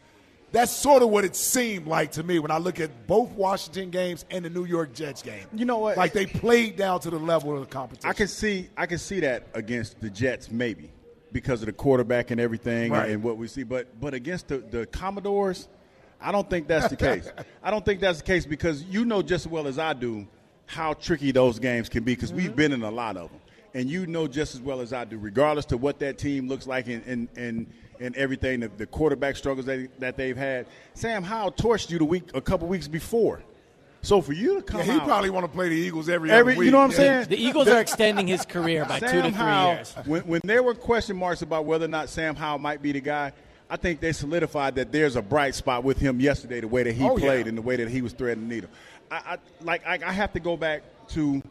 That's 0.51 0.73
sort 0.73 1.03
of 1.03 1.11
what 1.11 1.27
it 1.27 1.37
seemed 1.37 1.87
like 1.87 2.13
to 2.13 2.23
me 2.23 2.39
when 2.39 2.51
I 2.51 2.57
look 2.57 2.81
at 2.81 3.07
both 3.07 3.31
Washington 3.33 3.91
games 3.91 4.25
and 4.31 4.43
the 4.47 4.49
New 4.51 4.65
York 4.65 4.95
Jets 4.95 5.21
game. 5.21 5.45
You 5.53 5.67
know 5.67 5.77
what? 5.79 5.99
Like 5.99 6.15
they 6.15 6.25
played 6.25 6.77
down 6.77 7.01
to 7.01 7.11
the 7.11 7.19
level 7.19 7.53
of 7.55 7.61
the 7.61 7.67
competition. 7.67 8.09
I 8.09 8.15
can 8.15 8.29
see 8.29 8.69
I 8.77 8.87
can 8.87 8.97
see 8.99 9.21
that 9.21 9.47
against 9.53 10.01
the 10.01 10.09
Jets 10.09 10.51
maybe 10.51 10.91
because 11.33 11.61
of 11.61 11.67
the 11.67 11.73
quarterback 11.73 12.31
and 12.31 12.41
everything 12.41 12.91
Right. 12.93 13.11
and 13.11 13.23
what 13.23 13.37
we 13.37 13.47
see. 13.47 13.63
But 13.63 14.01
but 14.01 14.15
against 14.15 14.49
the, 14.49 14.59
the 14.59 14.87
Commodores, 14.87 15.69
I 16.21 16.33
don't 16.33 16.49
think 16.49 16.67
that's 16.67 16.89
the 16.89 16.97
case. 16.97 17.31
I 17.63 17.71
don't 17.71 17.85
think 17.85 18.01
that's 18.01 18.19
the 18.19 18.25
case 18.25 18.47
because 18.47 18.83
you 18.85 19.05
know 19.05 19.23
just 19.23 19.47
as 19.47 19.53
well 19.53 19.67
as 19.67 19.79
I 19.79 19.93
do 19.93 20.27
how 20.67 20.93
tricky 20.95 21.33
those 21.33 21.59
games 21.59 21.89
can 21.89 22.05
be 22.05 22.15
because 22.15 22.33
we've 22.33 22.55
been 22.55 22.73
in 22.73 22.83
a 22.83 22.91
lot 22.91 23.17
of 23.17 23.31
them. 23.31 23.41
And 23.75 23.89
you 23.89 24.07
know 24.07 24.27
just 24.27 24.55
as 24.55 24.61
well 24.61 24.81
as 24.81 24.93
I 24.93 25.05
do, 25.05 25.19
regardless 25.19 25.67
to 25.67 25.77
what 25.77 25.99
that 26.01 26.19
team 26.19 26.49
looks 26.49 26.67
like 26.67 26.89
and 26.89 27.05
and, 27.07 27.29
and, 27.37 27.67
and 28.01 28.17
everything, 28.17 28.61
the, 28.61 28.69
the 28.69 28.87
quarterback 28.87 29.37
struggles 29.37 29.67
that, 29.67 29.89
that 30.01 30.17
they've 30.17 30.37
had. 30.37 30.67
Sam 30.95 31.23
Howell 31.23 31.53
torched 31.53 31.91
you 31.91 31.99
the 31.99 32.05
week 32.05 32.31
a 32.35 32.41
couple 32.41 32.67
weeks 32.67 32.89
before. 32.89 33.43
So 34.03 34.21
for 34.21 34.33
you 34.33 34.57
to 34.57 34.63
come 34.63 34.79
yeah, 34.81 34.85
he 34.85 34.91
out, 34.93 35.05
probably 35.05 35.31
want 35.31 35.45
to 35.45 35.51
play 35.53 35.69
the 35.69 35.75
Eagles 35.75 36.09
every, 36.09 36.31
Every- 36.31 36.55
other 36.55 36.65
you 36.65 36.71
know 36.71 36.79
what 36.79 36.85
I'm 36.85 36.91
Yeah. 36.93 36.97
saying? 36.97 37.29
The 37.29 37.37
Eagles 37.37 37.69
are 37.69 37.81
extending 37.81 38.29
his 38.29 38.47
career 38.47 38.85
by 38.85 39.01
two 39.01 39.07
to 39.07 39.23
three 39.23 39.31
Howell, 39.33 39.75
years. 39.75 39.95
When, 40.07 40.23
when 40.23 40.41
there 40.45 40.63
were 40.63 40.75
question 40.75 41.17
marks 41.17 41.43
about 41.43 41.65
whether 41.65 41.85
or 41.85 41.89
not 41.89 42.09
Sam 42.09 42.37
Howell 42.37 42.59
might 42.59 42.81
be 42.81 42.93
the 42.93 43.01
guy, 43.01 43.33
I 43.71 43.77
think 43.77 44.01
they 44.01 44.13
solidified 44.13 44.77
that 44.77 44.93
there's 44.93 45.17
a 45.17 45.23
bright 45.23 45.55
spot 45.55 45.85
with 45.85 45.99
him 45.99 46.21
yesterday, 46.21 46.61
the 46.61 46.69
way 46.69 46.83
that 46.85 46.93
he 46.95 47.05
Oh, 47.05 47.17
played 47.17 47.47
yeah. 47.47 47.49
and 47.51 47.59
the 47.59 47.63
way 47.63 47.77
that 47.77 47.89
he 47.89 48.01
was 48.03 48.13
threading 48.13 48.49
the 48.49 48.55
needle. 48.55 48.71
I, 49.11 49.17
I 49.17 49.39
like 49.63 49.87
I, 49.87 49.99
I 50.07 50.13
have 50.13 50.33
to 50.35 50.41
go 50.41 50.57
back 50.57 50.83
to 51.09 51.43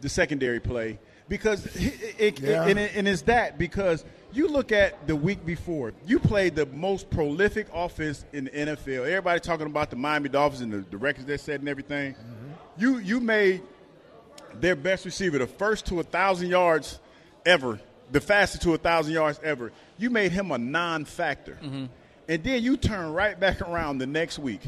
the 0.00 0.08
secondary 0.08 0.60
play 0.60 0.98
because 1.28 1.64
it, 1.76 2.14
it, 2.18 2.40
Yeah. 2.40 2.66
and, 2.66 2.78
it, 2.78 2.92
and 2.94 3.06
it's 3.08 3.22
that 3.22 3.58
because 3.58 4.04
you 4.32 4.48
look 4.48 4.72
at 4.72 5.06
the 5.06 5.14
week 5.16 5.44
before, 5.46 5.92
you 6.06 6.18
played 6.18 6.56
the 6.56 6.66
most 6.66 7.08
prolific 7.10 7.66
offense 7.72 8.24
in 8.32 8.44
the 8.44 8.50
NFL. 8.50 9.06
Everybody 9.06 9.40
talking 9.40 9.66
about 9.66 9.90
the 9.90 9.96
Miami 9.96 10.28
Dolphins 10.30 10.62
and 10.62 10.72
the, 10.72 10.78
the 10.90 10.96
records 10.96 11.26
they 11.26 11.36
set 11.36 11.60
and 11.60 11.68
everything. 11.68 12.14
Mm-hmm. 12.14 12.80
You 12.82 12.98
you 12.98 13.20
made 13.20 13.62
their 14.54 14.76
best 14.76 15.04
receiver, 15.06 15.38
the 15.38 15.46
first 15.46 15.86
to 15.86 16.00
a 16.00 16.02
thousand 16.02 16.48
yards 16.50 16.98
ever, 17.46 17.80
the 18.12 18.20
fastest 18.20 18.62
to 18.62 18.74
a 18.74 18.78
thousand 18.78 19.14
yards 19.14 19.40
ever. 19.42 19.72
You 19.98 20.10
made 20.10 20.32
him 20.32 20.50
a 20.50 20.58
non-factor, 20.58 21.58
and 21.62 22.44
then 22.44 22.62
you 22.62 22.76
turn 22.76 23.12
right 23.12 23.38
back 23.38 23.60
around 23.60 23.98
the 23.98 24.06
next 24.06 24.38
week, 24.38 24.60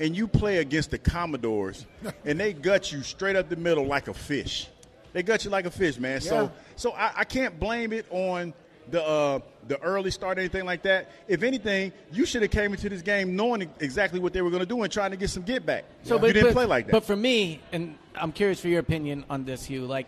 and 0.00 0.16
you 0.16 0.26
play 0.26 0.58
against 0.58 0.90
the 0.90 0.98
Commodores, 0.98 1.86
and 2.24 2.40
they 2.40 2.52
gut 2.52 2.90
you 2.90 3.02
straight 3.02 3.36
up 3.36 3.48
the 3.48 3.56
middle 3.56 3.86
like 3.86 4.08
a 4.08 4.14
fish. 4.14 4.68
They 5.12 5.22
gut 5.22 5.44
you 5.44 5.50
like 5.50 5.66
a 5.66 5.70
fish, 5.70 5.98
man. 5.98 6.20
Yeah. 6.22 6.28
So 6.28 6.52
so 6.74 6.92
I, 6.92 7.12
I 7.18 7.24
can't 7.24 7.58
blame 7.58 7.92
it 7.92 8.06
on 8.10 8.52
the 8.90 9.02
uh, 9.02 9.38
the 9.66 9.80
early 9.82 10.10
start 10.10 10.38
or 10.38 10.40
anything 10.40 10.64
like 10.64 10.82
that. 10.82 11.10
If 11.28 11.42
anything, 11.42 11.92
you 12.12 12.26
should 12.26 12.42
have 12.42 12.50
came 12.50 12.72
into 12.72 12.88
this 12.88 13.02
game 13.02 13.34
knowing 13.34 13.68
exactly 13.80 14.20
what 14.20 14.32
they 14.32 14.42
were 14.42 14.50
going 14.50 14.60
to 14.60 14.68
do 14.68 14.82
and 14.82 14.92
trying 14.92 15.10
to 15.10 15.16
get 15.16 15.30
some 15.30 15.42
get 15.42 15.66
back. 15.66 15.84
So, 16.02 16.16
you 16.16 16.20
but, 16.20 16.26
didn't 16.28 16.44
but- 16.44 16.52
play 16.54 16.64
like 16.66 16.86
that. 16.86 16.92
But 16.92 17.04
for 17.04 17.16
me, 17.16 17.60
and 17.72 17.96
I'm 18.14 18.32
curious 18.32 18.60
for 18.60 18.68
your 18.68 18.80
opinion 18.80 19.24
on 19.28 19.44
this, 19.44 19.64
Hugh. 19.64 19.86
Like, 19.86 20.06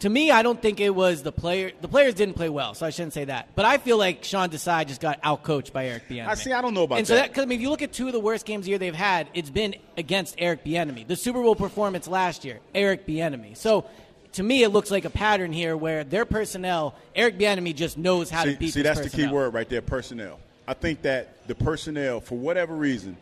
to 0.00 0.08
me, 0.08 0.30
I 0.30 0.42
don't 0.42 0.60
think 0.60 0.80
it 0.80 0.94
was 0.94 1.22
the 1.22 1.32
player. 1.32 1.72
The 1.80 1.88
players 1.88 2.14
didn't 2.14 2.34
play 2.34 2.48
well, 2.48 2.74
so 2.74 2.84
I 2.84 2.90
shouldn't 2.90 3.14
say 3.14 3.24
that. 3.26 3.48
But 3.54 3.64
I 3.64 3.78
feel 3.78 3.96
like 3.96 4.24
Sean 4.24 4.50
Desai 4.50 4.86
just 4.86 5.00
got 5.00 5.22
outcoached 5.22 5.72
by 5.72 5.86
Eric 5.86 6.08
Bieniemy. 6.08 6.28
I 6.28 6.34
see. 6.34 6.52
I 6.52 6.60
don't 6.60 6.74
know 6.74 6.82
about 6.82 6.96
that. 6.96 6.98
and 7.00 7.06
so 7.06 7.14
that. 7.14 7.20
that 7.20 7.28
because 7.30 7.44
I 7.44 7.46
mean, 7.46 7.58
if 7.58 7.62
you 7.62 7.70
look 7.70 7.82
at 7.82 7.92
two 7.92 8.06
of 8.06 8.12
the 8.12 8.20
worst 8.20 8.44
games 8.44 8.64
the 8.64 8.70
year 8.70 8.78
they've 8.78 8.94
had, 8.94 9.28
it's 9.34 9.50
been 9.50 9.76
against 9.96 10.34
Eric 10.38 10.64
Bieniemy. 10.64 11.06
The 11.06 11.16
Super 11.16 11.42
Bowl 11.42 11.54
performance 11.54 12.08
last 12.08 12.44
year, 12.44 12.60
Eric 12.74 13.06
Bieniemy. 13.06 13.56
So. 13.56 13.86
To 14.32 14.42
me, 14.42 14.64
it 14.64 14.70
looks 14.70 14.90
like 14.90 15.04
a 15.04 15.10
pattern 15.10 15.52
here 15.52 15.76
where 15.76 16.02
their 16.02 16.24
personnel, 16.24 16.96
Eric 17.14 17.38
Bieniemy 17.38 17.72
just 17.72 17.96
knows 17.96 18.30
how 18.30 18.42
to 18.42 18.50
see, 18.50 18.56
beat. 18.56 18.74
see, 18.74 18.82
that's 18.82 18.98
the 18.98 19.08
key 19.08 19.28
word 19.28 19.54
right 19.54 19.68
there, 19.68 19.80
personnel. 19.80 20.40
I 20.66 20.74
think 20.74 21.02
that 21.02 21.46
the 21.46 21.54
personnel, 21.54 22.20
for 22.20 22.36
whatever 22.36 22.74
reason, 22.74 23.16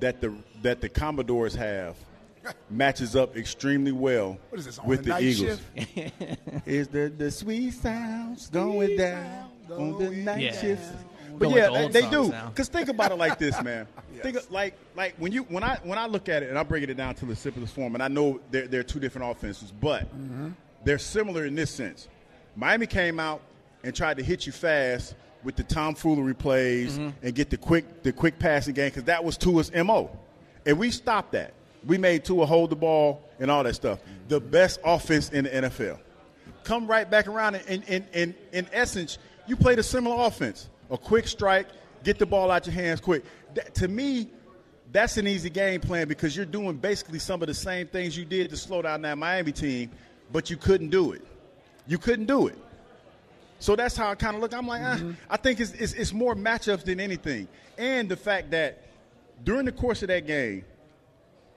that 0.00 0.20
the 0.20 0.34
that 0.62 0.80
the 0.80 0.88
Commodores 0.88 1.54
have 1.54 1.94
matches 2.70 3.14
up 3.16 3.36
extremely 3.36 3.92
well 3.92 4.38
What 4.50 4.58
is 4.58 4.66
this, 4.66 4.78
on 4.78 4.86
with 4.86 4.98
the 5.00 5.04
the 5.04 5.10
night 5.10 5.22
Eagles. 5.22 5.60
shift? 5.74 6.38
is 6.66 6.88
the 6.88 7.08
the 7.16 7.30
sweet 7.30 7.72
sounds 7.72 8.48
going 8.48 8.96
down 8.96 9.48
on 9.70 9.98
the 9.98 10.10
night 10.10 10.40
Yeah. 10.40 10.60
shifts? 10.60 10.88
But 11.38 11.50
yeah, 11.50 11.68
the 11.68 11.88
they, 11.88 12.00
they 12.00 12.10
do. 12.10 12.32
Cause 12.54 12.68
think 12.68 12.88
about 12.88 13.12
it 13.12 13.16
like 13.16 13.38
this, 13.38 13.60
man. 13.62 13.86
Think 14.22 14.38
of, 14.38 14.50
like 14.50 14.74
like 14.96 15.14
when 15.18 15.32
you 15.32 15.42
when 15.44 15.62
I 15.62 15.76
when 15.84 15.98
I 15.98 16.06
look 16.06 16.30
at 16.30 16.42
it 16.42 16.48
and 16.48 16.58
I 16.58 16.62
break 16.62 16.82
it 16.88 16.94
down 16.94 17.14
to 17.16 17.26
the 17.26 17.36
simplest 17.36 17.74
form, 17.74 17.92
and 17.94 18.02
I 18.02 18.08
know 18.08 18.40
they're, 18.50 18.66
they're 18.66 18.82
two 18.82 18.98
different 18.98 19.30
offenses, 19.30 19.70
but 19.78 20.04
Mm-hmm. 20.16 20.48
they're 20.84 20.98
similar 20.98 21.44
in 21.44 21.54
this 21.54 21.70
sense. 21.70 22.08
Miami 22.56 22.86
came 22.86 23.20
out 23.20 23.42
and 23.84 23.94
tried 23.94 24.16
to 24.16 24.22
hit 24.22 24.46
you 24.46 24.52
fast 24.52 25.14
with 25.44 25.54
the 25.56 25.62
tomfoolery 25.62 26.32
plays 26.32 26.98
Mm-hmm. 26.98 27.10
and 27.26 27.34
get 27.34 27.50
the 27.50 27.58
quick 27.58 28.02
the 28.02 28.12
quick 28.12 28.38
passing 28.38 28.72
game 28.72 28.88
because 28.88 29.04
that 29.04 29.22
was 29.22 29.36
Tua's 29.36 29.70
mo, 29.74 30.10
and 30.64 30.78
we 30.78 30.90
stopped 30.90 31.32
that. 31.32 31.52
We 31.86 31.98
made 31.98 32.24
Tua 32.24 32.46
hold 32.46 32.70
the 32.70 32.76
ball 32.76 33.22
and 33.38 33.50
all 33.50 33.62
that 33.64 33.74
stuff. 33.74 34.00
The 34.28 34.40
best 34.40 34.80
offense 34.84 35.30
in 35.30 35.44
the 35.44 35.50
NFL. 35.50 35.98
Come 36.64 36.86
right 36.86 37.08
back 37.08 37.28
around 37.28 37.54
and 37.54 37.64
in 37.68 37.82
in, 37.84 38.04
in, 38.12 38.34
in 38.52 38.66
essence, 38.72 39.18
you 39.46 39.56
played 39.56 39.78
a 39.78 39.82
similar 39.82 40.26
offense. 40.26 40.68
A 40.90 40.98
quick 40.98 41.28
strike, 41.28 41.68
get 42.02 42.18
the 42.18 42.26
ball 42.26 42.50
out 42.50 42.66
your 42.66 42.74
hands 42.74 43.00
quick. 43.00 43.24
That, 43.54 43.74
to 43.76 43.88
me, 43.88 44.28
that's 44.92 45.16
an 45.16 45.26
easy 45.26 45.50
game 45.50 45.80
plan 45.80 46.08
because 46.08 46.36
you're 46.36 46.46
doing 46.46 46.76
basically 46.76 47.18
some 47.18 47.42
of 47.42 47.48
the 47.48 47.54
same 47.54 47.86
things 47.86 48.16
you 48.16 48.24
did 48.24 48.50
to 48.50 48.56
slow 48.56 48.82
down 48.82 49.02
that 49.02 49.18
Miami 49.18 49.52
team, 49.52 49.90
but 50.32 50.50
you 50.50 50.56
couldn't 50.56 50.90
do 50.90 51.12
it. 51.12 51.22
You 51.86 51.98
couldn't 51.98 52.26
do 52.26 52.48
it. 52.48 52.58
So 53.58 53.74
that's 53.74 53.96
how 53.96 54.10
I 54.10 54.14
kind 54.14 54.36
of 54.36 54.42
look. 54.42 54.52
I'm 54.52 54.66
like, 54.66 54.82
ah, 54.84 55.00
I 55.30 55.36
think 55.36 55.60
it's, 55.60 55.72
it's, 55.72 55.92
it's 55.94 56.12
more 56.12 56.34
matchups 56.34 56.84
than 56.84 57.00
anything. 57.00 57.48
And 57.78 58.08
the 58.08 58.16
fact 58.16 58.50
that 58.50 58.82
during 59.44 59.64
the 59.64 59.72
course 59.72 60.02
of 60.02 60.08
that 60.08 60.26
game, 60.26 60.64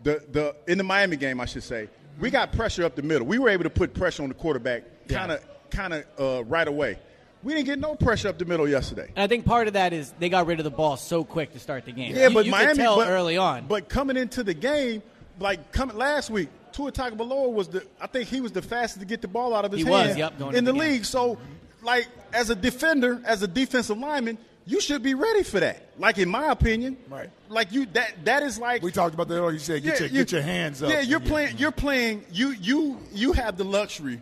the, 0.04 0.24
the 0.32 0.56
in 0.68 0.78
the 0.78 0.84
Miami 0.84 1.18
game, 1.18 1.40
I 1.40 1.46
should 1.46 1.64
say, 1.64 1.90
we 2.20 2.30
got 2.30 2.52
pressure 2.54 2.84
up 2.84 2.96
the 2.96 3.02
middle. 3.02 3.26
We 3.28 3.40
were 3.40 3.50
able 3.50 3.64
to 3.64 3.70
put 3.70 3.94
pressure 3.94 4.24
on 4.24 4.30
the 4.30 4.36
quarterback 4.36 4.84
kind 5.08 5.32
of 5.32 5.44
kind 5.70 5.94
of 5.94 6.06
uh, 6.20 6.44
right 6.46 6.68
away. 6.68 6.98
We 7.42 7.54
didn't 7.54 7.68
get 7.68 7.80
no 7.80 7.96
pressure 7.96 8.28
up 8.28 8.38
the 8.38 8.44
middle 8.46 8.68
yesterday. 8.68 9.08
And 9.16 9.24
I 9.24 9.28
think 9.28 9.46
part 9.46 9.68
of 9.68 9.74
that 9.74 9.94
is 9.94 10.14
they 10.20 10.28
got 10.28 10.46
rid 10.46 10.60
of 10.60 10.66
the 10.66 10.72
ball 10.72 10.98
so 10.98 11.24
quick 11.24 11.54
to 11.54 11.60
start 11.60 11.86
the 11.86 11.94
game. 11.94 12.14
Yeah, 12.14 12.28
You- 12.28 12.34
but 12.34 12.46
you 12.46 12.52
Miami 12.52 12.74
could 12.74 12.78
tell 12.82 12.98
but, 12.98 13.08
early 13.08 13.38
on. 13.38 13.66
But 13.68 13.88
coming 13.88 14.18
into 14.18 14.44
the 14.44 14.54
game, 14.54 15.02
like 15.40 15.72
coming 15.72 15.96
last 15.96 16.30
week, 16.30 16.50
Tua 16.74 16.92
Tagovailoa 16.92 17.52
was 17.52 17.70
the. 17.70 17.86
I 18.02 18.08
think 18.08 18.28
he 18.28 18.42
was 18.42 18.52
the 18.52 18.62
fastest 18.62 19.00
to 19.00 19.06
get 19.06 19.22
the 19.22 19.28
ball 19.28 19.56
out 19.56 19.64
of 19.66 19.72
his 19.72 19.82
He 19.84 19.90
was, 19.90 20.18
yep, 20.18 20.38
going 20.38 20.56
in 20.56 20.66
the 20.66 20.74
the 20.74 20.78
league. 20.78 21.06
So, 21.06 21.38
like 21.82 22.08
as 22.34 22.50
a 22.50 22.56
defender, 22.56 23.22
as 23.26 23.42
a 23.42 23.48
defensive 23.48 23.98
lineman, 23.98 24.38
you 24.70 24.80
should 24.80 25.02
be 25.02 25.16
ready 25.16 25.42
for 25.44 25.60
that. 25.60 25.82
Like 25.98 26.18
in 26.20 26.30
my 26.30 26.52
opinion, 26.52 26.96
Right. 27.10 27.30
Like 27.50 27.72
you 27.72 27.88
that 27.88 28.24
that 28.26 28.44
is 28.44 28.60
like 28.60 28.84
We 28.84 28.92
talked 28.92 29.16
about 29.16 29.28
that 29.28 29.36
earlier. 29.36 29.52
You 29.54 29.60
said 29.60 29.82
get, 29.84 29.96
Yeah, 29.96 30.00
your, 30.06 30.10
you- 30.10 30.20
get 30.24 30.32
your 30.32 30.42
hands 30.44 30.84
up. 30.84 30.90
Yeah, 30.92 31.02
you're 31.02 31.20
playing. 31.20 31.58
You're 31.58 31.72
playing. 31.72 32.24
You 32.32 32.52
you 32.52 33.00
you 33.12 33.34
have 33.34 33.58
the 33.58 33.64
luxury 33.64 34.22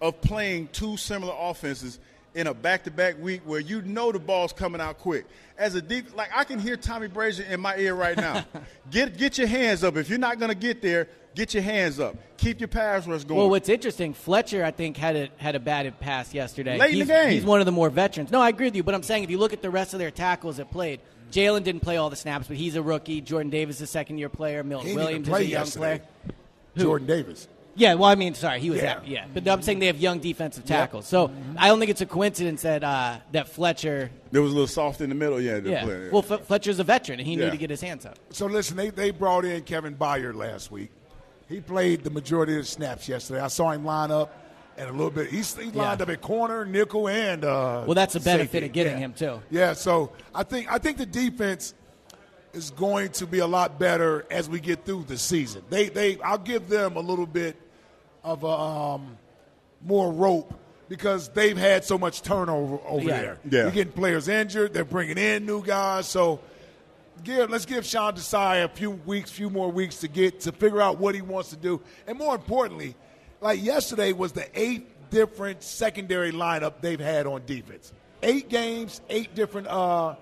of 0.00 0.20
playing 0.22 0.68
two 0.72 0.96
similar 0.96 1.34
offenses 1.38 1.98
in 2.34 2.46
a 2.46 2.54
back-to-back 2.54 3.20
week 3.20 3.42
where 3.44 3.60
you 3.60 3.82
know 3.82 4.12
the 4.12 4.18
ball's 4.18 4.52
coming 4.52 4.80
out 4.80 4.98
quick. 4.98 5.26
As 5.58 5.74
a 5.74 5.82
deep, 5.82 6.16
like 6.16 6.30
I 6.34 6.44
can 6.44 6.58
hear 6.58 6.76
Tommy 6.76 7.08
Brasher 7.08 7.48
in 7.48 7.60
my 7.60 7.76
ear 7.76 7.94
right 7.94 8.16
now. 8.16 8.44
get 8.90 9.16
get 9.16 9.38
your 9.38 9.46
hands 9.46 9.84
up. 9.84 9.96
If 9.96 10.08
you're 10.08 10.18
not 10.18 10.38
going 10.38 10.48
to 10.48 10.56
get 10.56 10.82
there, 10.82 11.08
get 11.34 11.54
your 11.54 11.62
hands 11.62 12.00
up. 12.00 12.16
Keep 12.36 12.60
your 12.60 12.68
pass 12.68 13.06
rush 13.06 13.24
going. 13.24 13.38
well, 13.38 13.50
what's 13.50 13.68
interesting, 13.68 14.14
Fletcher, 14.14 14.64
I 14.64 14.70
think, 14.70 14.96
had 14.96 15.16
a 15.16 15.28
had 15.36 15.54
a 15.54 15.60
bad 15.60 15.98
pass 16.00 16.34
yesterday. 16.34 16.78
Late 16.78 16.92
in 16.92 16.98
the 17.00 17.04
he's, 17.04 17.08
game. 17.08 17.30
He's 17.30 17.44
one 17.44 17.60
of 17.60 17.66
the 17.66 17.72
more 17.72 17.90
veterans. 17.90 18.30
No, 18.30 18.40
I 18.40 18.48
agree 18.48 18.66
with 18.66 18.76
you, 18.76 18.82
but 18.82 18.94
I'm 18.94 19.02
saying 19.02 19.24
if 19.24 19.30
you 19.30 19.38
look 19.38 19.52
at 19.52 19.62
the 19.62 19.70
rest 19.70 19.92
of 19.92 19.98
their 19.98 20.10
tackles 20.10 20.56
that 20.56 20.70
played, 20.70 21.00
Jalen 21.30 21.64
didn't 21.64 21.80
play 21.80 21.96
all 21.96 22.10
the 22.10 22.16
snaps, 22.16 22.48
but 22.48 22.56
he's 22.56 22.76
a 22.76 22.82
rookie. 22.82 23.20
Jordan 23.20 23.50
Davis 23.50 23.76
is 23.76 23.82
a 23.82 23.86
second 23.86 24.18
year 24.18 24.28
player. 24.28 24.64
Milton 24.64 24.94
Williams 24.94 25.28
is 25.28 25.34
a 25.34 25.44
young 25.44 25.50
yesterday. 25.50 25.98
player. 25.98 26.84
Jordan 26.84 27.06
Davis. 27.06 27.48
Yeah, 27.74 27.94
well, 27.94 28.10
I 28.10 28.14
mean, 28.16 28.34
sorry, 28.34 28.60
he 28.60 28.68
was 28.68 28.80
Yeah. 28.82 28.96
out. 28.96 29.08
Yeah, 29.08 29.24
but 29.32 29.48
I'm 29.48 29.62
saying 29.62 29.78
they 29.78 29.86
have 29.86 29.96
young 29.98 30.18
defensive 30.18 30.64
tackles. 30.66 31.06
So 31.06 31.30
I 31.56 31.68
don't 31.68 31.78
think 31.78 31.90
it's 31.90 32.02
a 32.02 32.06
coincidence 32.06 32.62
that 32.62 32.84
uh, 32.84 33.16
that 33.32 33.48
Fletcher. 33.48 34.10
There 34.30 34.42
was 34.42 34.50
a 34.52 34.54
little 34.54 34.66
soft 34.68 35.00
in 35.00 35.08
the 35.08 35.14
middle. 35.14 35.40
Yeah. 35.40 35.60
the 35.60 35.70
Yeah, 35.70 35.84
play. 35.84 36.08
well, 36.10 36.24
F- 36.28 36.46
Fletcher's 36.46 36.78
a 36.80 36.84
veteran, 36.84 37.18
and 37.18 37.26
he 37.26 37.34
knew 37.36 37.44
Yeah. 37.44 37.50
to 37.50 37.56
get 37.56 37.70
his 37.70 37.80
hands 37.80 38.04
up. 38.04 38.18
So 38.30 38.46
listen, 38.46 38.76
they, 38.76 38.90
they 38.90 39.10
brought 39.10 39.44
in 39.46 39.62
Kevin 39.62 39.94
Byard 39.94 40.34
last 40.34 40.70
week. 40.70 40.90
He 41.48 41.60
played 41.60 42.04
the 42.04 42.10
majority 42.10 42.54
of 42.56 42.60
the 42.62 42.66
snaps 42.68 43.08
yesterday. 43.08 43.40
I 43.40 43.48
saw 43.48 43.70
him 43.72 43.84
line 43.84 44.10
up 44.10 44.32
and 44.78 44.88
a 44.88 44.92
little 44.92 45.10
bit. 45.10 45.28
He's, 45.30 45.54
he 45.54 45.64
lined 45.64 46.00
Yeah. 46.00 46.04
up 46.04 46.08
at 46.10 46.20
corner, 46.22 46.64
nickel, 46.66 47.08
and 47.08 47.44
uh, 47.44 47.84
Well, 47.86 47.94
that's 47.94 48.14
a 48.16 48.20
benefit 48.20 48.52
safety. 48.52 48.66
of 48.66 48.72
getting 48.72 48.92
Yeah. 48.94 48.98
him 48.98 49.12
too. 49.14 49.40
Yeah, 49.50 49.72
so 49.72 50.12
I 50.34 50.42
think 50.42 50.70
I 50.70 50.76
think 50.78 50.98
the 50.98 51.06
defense 51.06 51.74
is 52.52 52.70
going 52.70 53.10
to 53.10 53.26
be 53.26 53.38
a 53.38 53.46
lot 53.46 53.78
better 53.78 54.26
as 54.30 54.48
we 54.48 54.60
get 54.60 54.84
through 54.84 55.04
the 55.04 55.16
season. 55.18 55.62
They 55.70 55.88
they 55.88 56.20
I'll 56.20 56.38
give 56.38 56.68
them 56.68 56.96
a 56.96 57.00
little 57.00 57.26
bit 57.26 57.56
of 58.24 58.44
a, 58.44 58.46
um, 58.46 59.16
more 59.84 60.12
rope 60.12 60.54
because 60.88 61.28
they've 61.30 61.56
had 61.56 61.84
so 61.84 61.96
much 61.98 62.22
turnover 62.22 62.78
over 62.86 63.04
Yeah. 63.04 63.20
there. 63.20 63.38
Yeah. 63.50 63.62
You're 63.62 63.70
getting 63.70 63.92
players 63.92 64.28
injured. 64.28 64.74
They're 64.74 64.84
bringing 64.84 65.18
in 65.18 65.46
new 65.46 65.62
guys. 65.64 66.06
So 66.06 66.40
give 67.24 67.50
let's 67.50 67.66
give 67.66 67.84
Sean 67.86 68.14
Desai 68.14 68.64
a 68.64 68.68
few 68.68 68.90
weeks, 68.90 69.30
few 69.30 69.48
more 69.50 69.70
weeks 69.70 69.96
to 69.98 70.08
get 70.08 70.40
to 70.40 70.52
figure 70.52 70.80
out 70.82 70.98
what 70.98 71.14
he 71.14 71.22
wants 71.22 71.50
to 71.50 71.56
do, 71.56 71.80
and 72.06 72.18
more 72.18 72.34
importantly, 72.34 72.94
like 73.40 73.62
yesterday 73.62 74.12
was 74.12 74.32
the 74.32 74.46
eighth 74.58 74.88
different 75.10 75.62
secondary 75.62 76.32
lineup 76.32 76.74
they've 76.80 77.00
had 77.00 77.26
on 77.26 77.42
defense. 77.44 77.92
Eight 78.22 78.48
games, 78.48 79.00
eight 79.10 79.34
different 79.34 79.66
uh, 79.66 80.14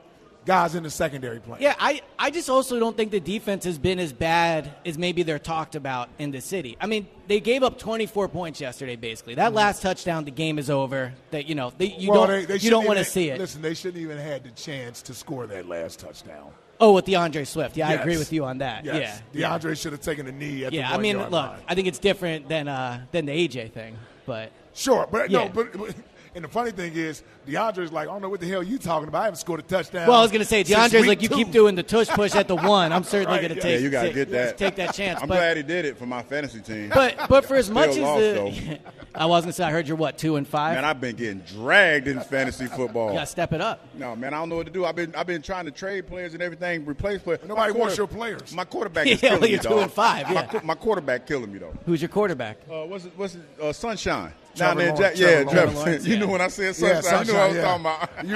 guys 0.47 0.75
in 0.75 0.82
the 0.82 0.90
secondary 0.90 1.40
playing. 1.40 1.62
Yeah, 1.62 1.75
I, 1.78 2.02
I 2.18 2.30
just 2.30 2.49
also 2.49 2.78
don't 2.78 2.97
think 2.97 3.11
the 3.11 3.20
defense 3.20 3.64
has 3.64 3.78
been 3.78 3.99
as 3.99 4.12
bad 4.12 4.73
as 4.85 4.99
maybe 4.99 5.23
they're 5.23 5.38
talked 5.38 5.75
about 5.75 6.09
in 6.18 6.30
the 6.30 6.40
city. 6.40 6.76
I 6.80 6.87
mean, 6.87 7.06
they 7.26 7.40
gave 7.40 7.62
up 7.62 7.78
24 7.78 8.28
points 8.28 8.61
yesterday, 8.61 8.97
basically. 8.97 9.35
That 9.37 9.52
last 9.52 9.82
touchdown, 9.82 10.25
the 10.25 10.30
game 10.30 10.59
is 10.59 10.70
over. 10.70 11.12
That 11.30 11.47
you 11.47 11.54
know, 11.54 11.73
they, 11.76 11.87
you 11.87 11.92
Mm-hmm. 11.92 12.06
Well, 12.11 12.26
don't 12.26 12.40
they- 12.40 12.44
they 12.47 12.56
you 12.56 12.70
don't 12.70 12.87
want 12.87 12.99
to 12.99 13.04
see 13.04 13.28
it. 13.30 13.38
Listen, 13.38 13.62
they 13.62 13.75
shouldn't 13.75 14.02
even 14.02 14.18
had 14.18 14.44
the 14.44 14.50
chance 14.50 15.02
to 15.02 15.14
score 15.14 15.47
that 15.47 15.68
last 15.68 16.00
touchdown. 16.00 16.50
Oh, 16.82 16.94
with 16.94 17.04
DeAndre 17.04 17.47
Swift, 17.47 17.76
yeah, 17.76 17.88
I 17.88 17.92
agree 17.92 18.16
with 18.16 18.32
you 18.32 18.47
on 18.47 18.59
that. 18.59 18.87
Yes. 18.87 19.23
Yeah, 19.32 19.50
DeAndre 19.59 19.78
should 19.80 19.92
have 19.92 20.00
taken 20.00 20.26
a 20.26 20.32
knee 20.32 20.64
at 20.64 20.73
yeah. 20.73 20.88
the 20.88 20.94
I 20.94 20.99
mean, 20.99 21.18
look, 21.18 21.30
line. 21.30 21.61
I 21.68 21.75
think 21.75 21.88
it's 21.88 21.99
different 21.99 22.49
than 22.49 22.68
uh, 22.68 23.04
than 23.12 23.26
the 23.26 23.32
AJ 23.32 23.73
thing, 23.73 23.99
but 24.25 24.50
Sure, 24.73 25.06
but 25.11 25.30
Yeah. 25.30 25.44
no, 25.44 25.49
but, 25.50 25.76
but 25.76 25.94
and 26.34 26.44
the 26.44 26.49
funny 26.49 26.70
thing 26.70 26.92
is, 26.94 27.22
DeAndre's 27.49 27.90
like, 27.92 28.08
I 28.08 28.12
don't 28.12 28.22
know 28.22 28.28
what 28.28 28.40
the 28.40 28.46
hell 28.49 28.62
you 28.62 28.78
talking 28.78 29.08
about. 29.08 29.22
I 29.22 29.25
haven't 29.25 29.38
scored 29.38 29.60
a 29.60 29.62
touchdown. 29.62 30.06
well, 30.08 30.18
I 30.18 30.22
was 30.22 30.30
going 30.30 30.40
to 30.42 30.44
say 30.46 30.62
since 30.62 30.78
DeAndre's 30.78 31.06
like 31.06 31.22
you 31.22 31.28
two." 31.28 31.34
keep 31.37 31.50
doing 31.50 31.75
the 31.75 31.82
tush 31.82 32.08
push 32.08 32.34
at 32.34 32.46
the 32.49 32.54
one. 32.56 32.92
I'm 32.92 33.02
certainly 33.02 33.38
Right, 33.38 33.49
going 33.49 33.50
to 33.50 33.56
yeah. 33.56 33.62
take 33.62 33.72
Yeah, 33.80 33.84
you 33.84 33.90
gotta 33.90 34.12
get 34.12 34.30
that. 34.30 34.58
take 34.58 34.76
that 34.76 34.94
chance. 34.94 35.20
I'm 35.22 35.28
but, 35.28 35.37
glad 35.37 35.56
he 35.56 35.62
did 35.62 35.84
it 35.84 35.96
for 35.99 36.06
my 36.06 36.22
fantasy 36.22 36.60
team. 36.60 36.90
but 36.94 37.16
but 37.28 37.44
for 37.44 37.56
as 37.56 37.70
much 37.70 37.90
as 37.90 37.99
lost, 37.99 38.20
the 38.20 38.32
though. 38.34 38.76
I 39.14 39.26
was 39.26 39.42
going 39.42 39.50
to 39.50 39.52
say 39.56 39.64
I 39.64 39.70
heard 39.72 39.88
you're 39.88 39.96
what 39.96 40.18
two 40.18 40.37
and 40.37 40.46
five. 40.46 40.75
man, 40.76 40.84
I've 40.84 41.00
been 41.00 41.16
getting 41.16 41.40
dragged 41.40 42.06
in 42.06 42.20
fantasy 42.20 42.66
football. 42.66 43.08
you 43.08 43.14
got 43.14 43.20
to 43.22 43.26
step 43.26 43.52
it 43.52 43.60
up. 43.60 43.84
No, 43.94 44.14
man, 44.14 44.32
I 44.34 44.38
don't 44.38 44.49
know 44.50 44.56
what 44.56 44.66
to 44.66 44.72
do. 44.72 44.84
I've 44.84 44.94
been 44.94 45.12
I've 45.16 45.26
been 45.26 45.42
trying 45.42 45.64
to 45.64 45.72
trade 45.72 46.06
players 46.06 46.34
and 46.34 46.42
everything, 46.42 46.87
replace 46.87 47.20
players. 47.20 47.40
Nobody 47.46 47.72
My 47.72 47.78
wants 47.78 47.96
your 47.96 48.06
players. 48.06 48.54
My 48.54 48.64
quarterback 48.64 49.06
is 49.08 49.20
Yeah, 49.22 49.30
killing 49.30 49.40
well, 49.40 49.49
me, 49.49 49.54
you're 49.54 49.62
two 49.62 49.68
dog. 49.70 49.82
and 49.82 49.92
five, 49.92 50.26
My 50.28 50.32
yeah. 50.34 50.42
qu- 50.46 50.60
My, 50.66 50.75
quarterback 50.75 51.26
killing 51.26 51.52
me 51.52 51.58
though. 51.58 51.75
Who's 51.87 52.00
your 52.02 52.08
quarterback? 52.08 52.58
Uh, 52.70 52.84
what's 52.84 53.04
it? 53.06 53.12
What's 53.16 53.34
it? 53.34 53.40
Uh, 53.60 53.72
Sunshine. 53.72 54.32
Trevor 54.54 54.75
Down 54.75 54.76
there, 54.78 54.88
in 54.88 54.95
Lawrence, 54.97 55.19
Ja- 55.21 55.26
Trevor 55.45 55.54
yeah, 55.73 55.78
Lawrence, 55.78 56.07
you 56.07 56.12
yeah. 56.14 56.19
knew 56.21 56.28
when 56.28 56.40
I 56.40 56.49
said 56.49 56.76
Yeah, 56.78 57.00
Sunshine, 57.00 57.26
you 57.26 57.33
knew 57.33 57.38
what 57.38 57.42
I 57.42 57.47
was 57.49 57.57
yeah. 57.57 57.62
talking 57.62 57.80
about. 57.80 58.26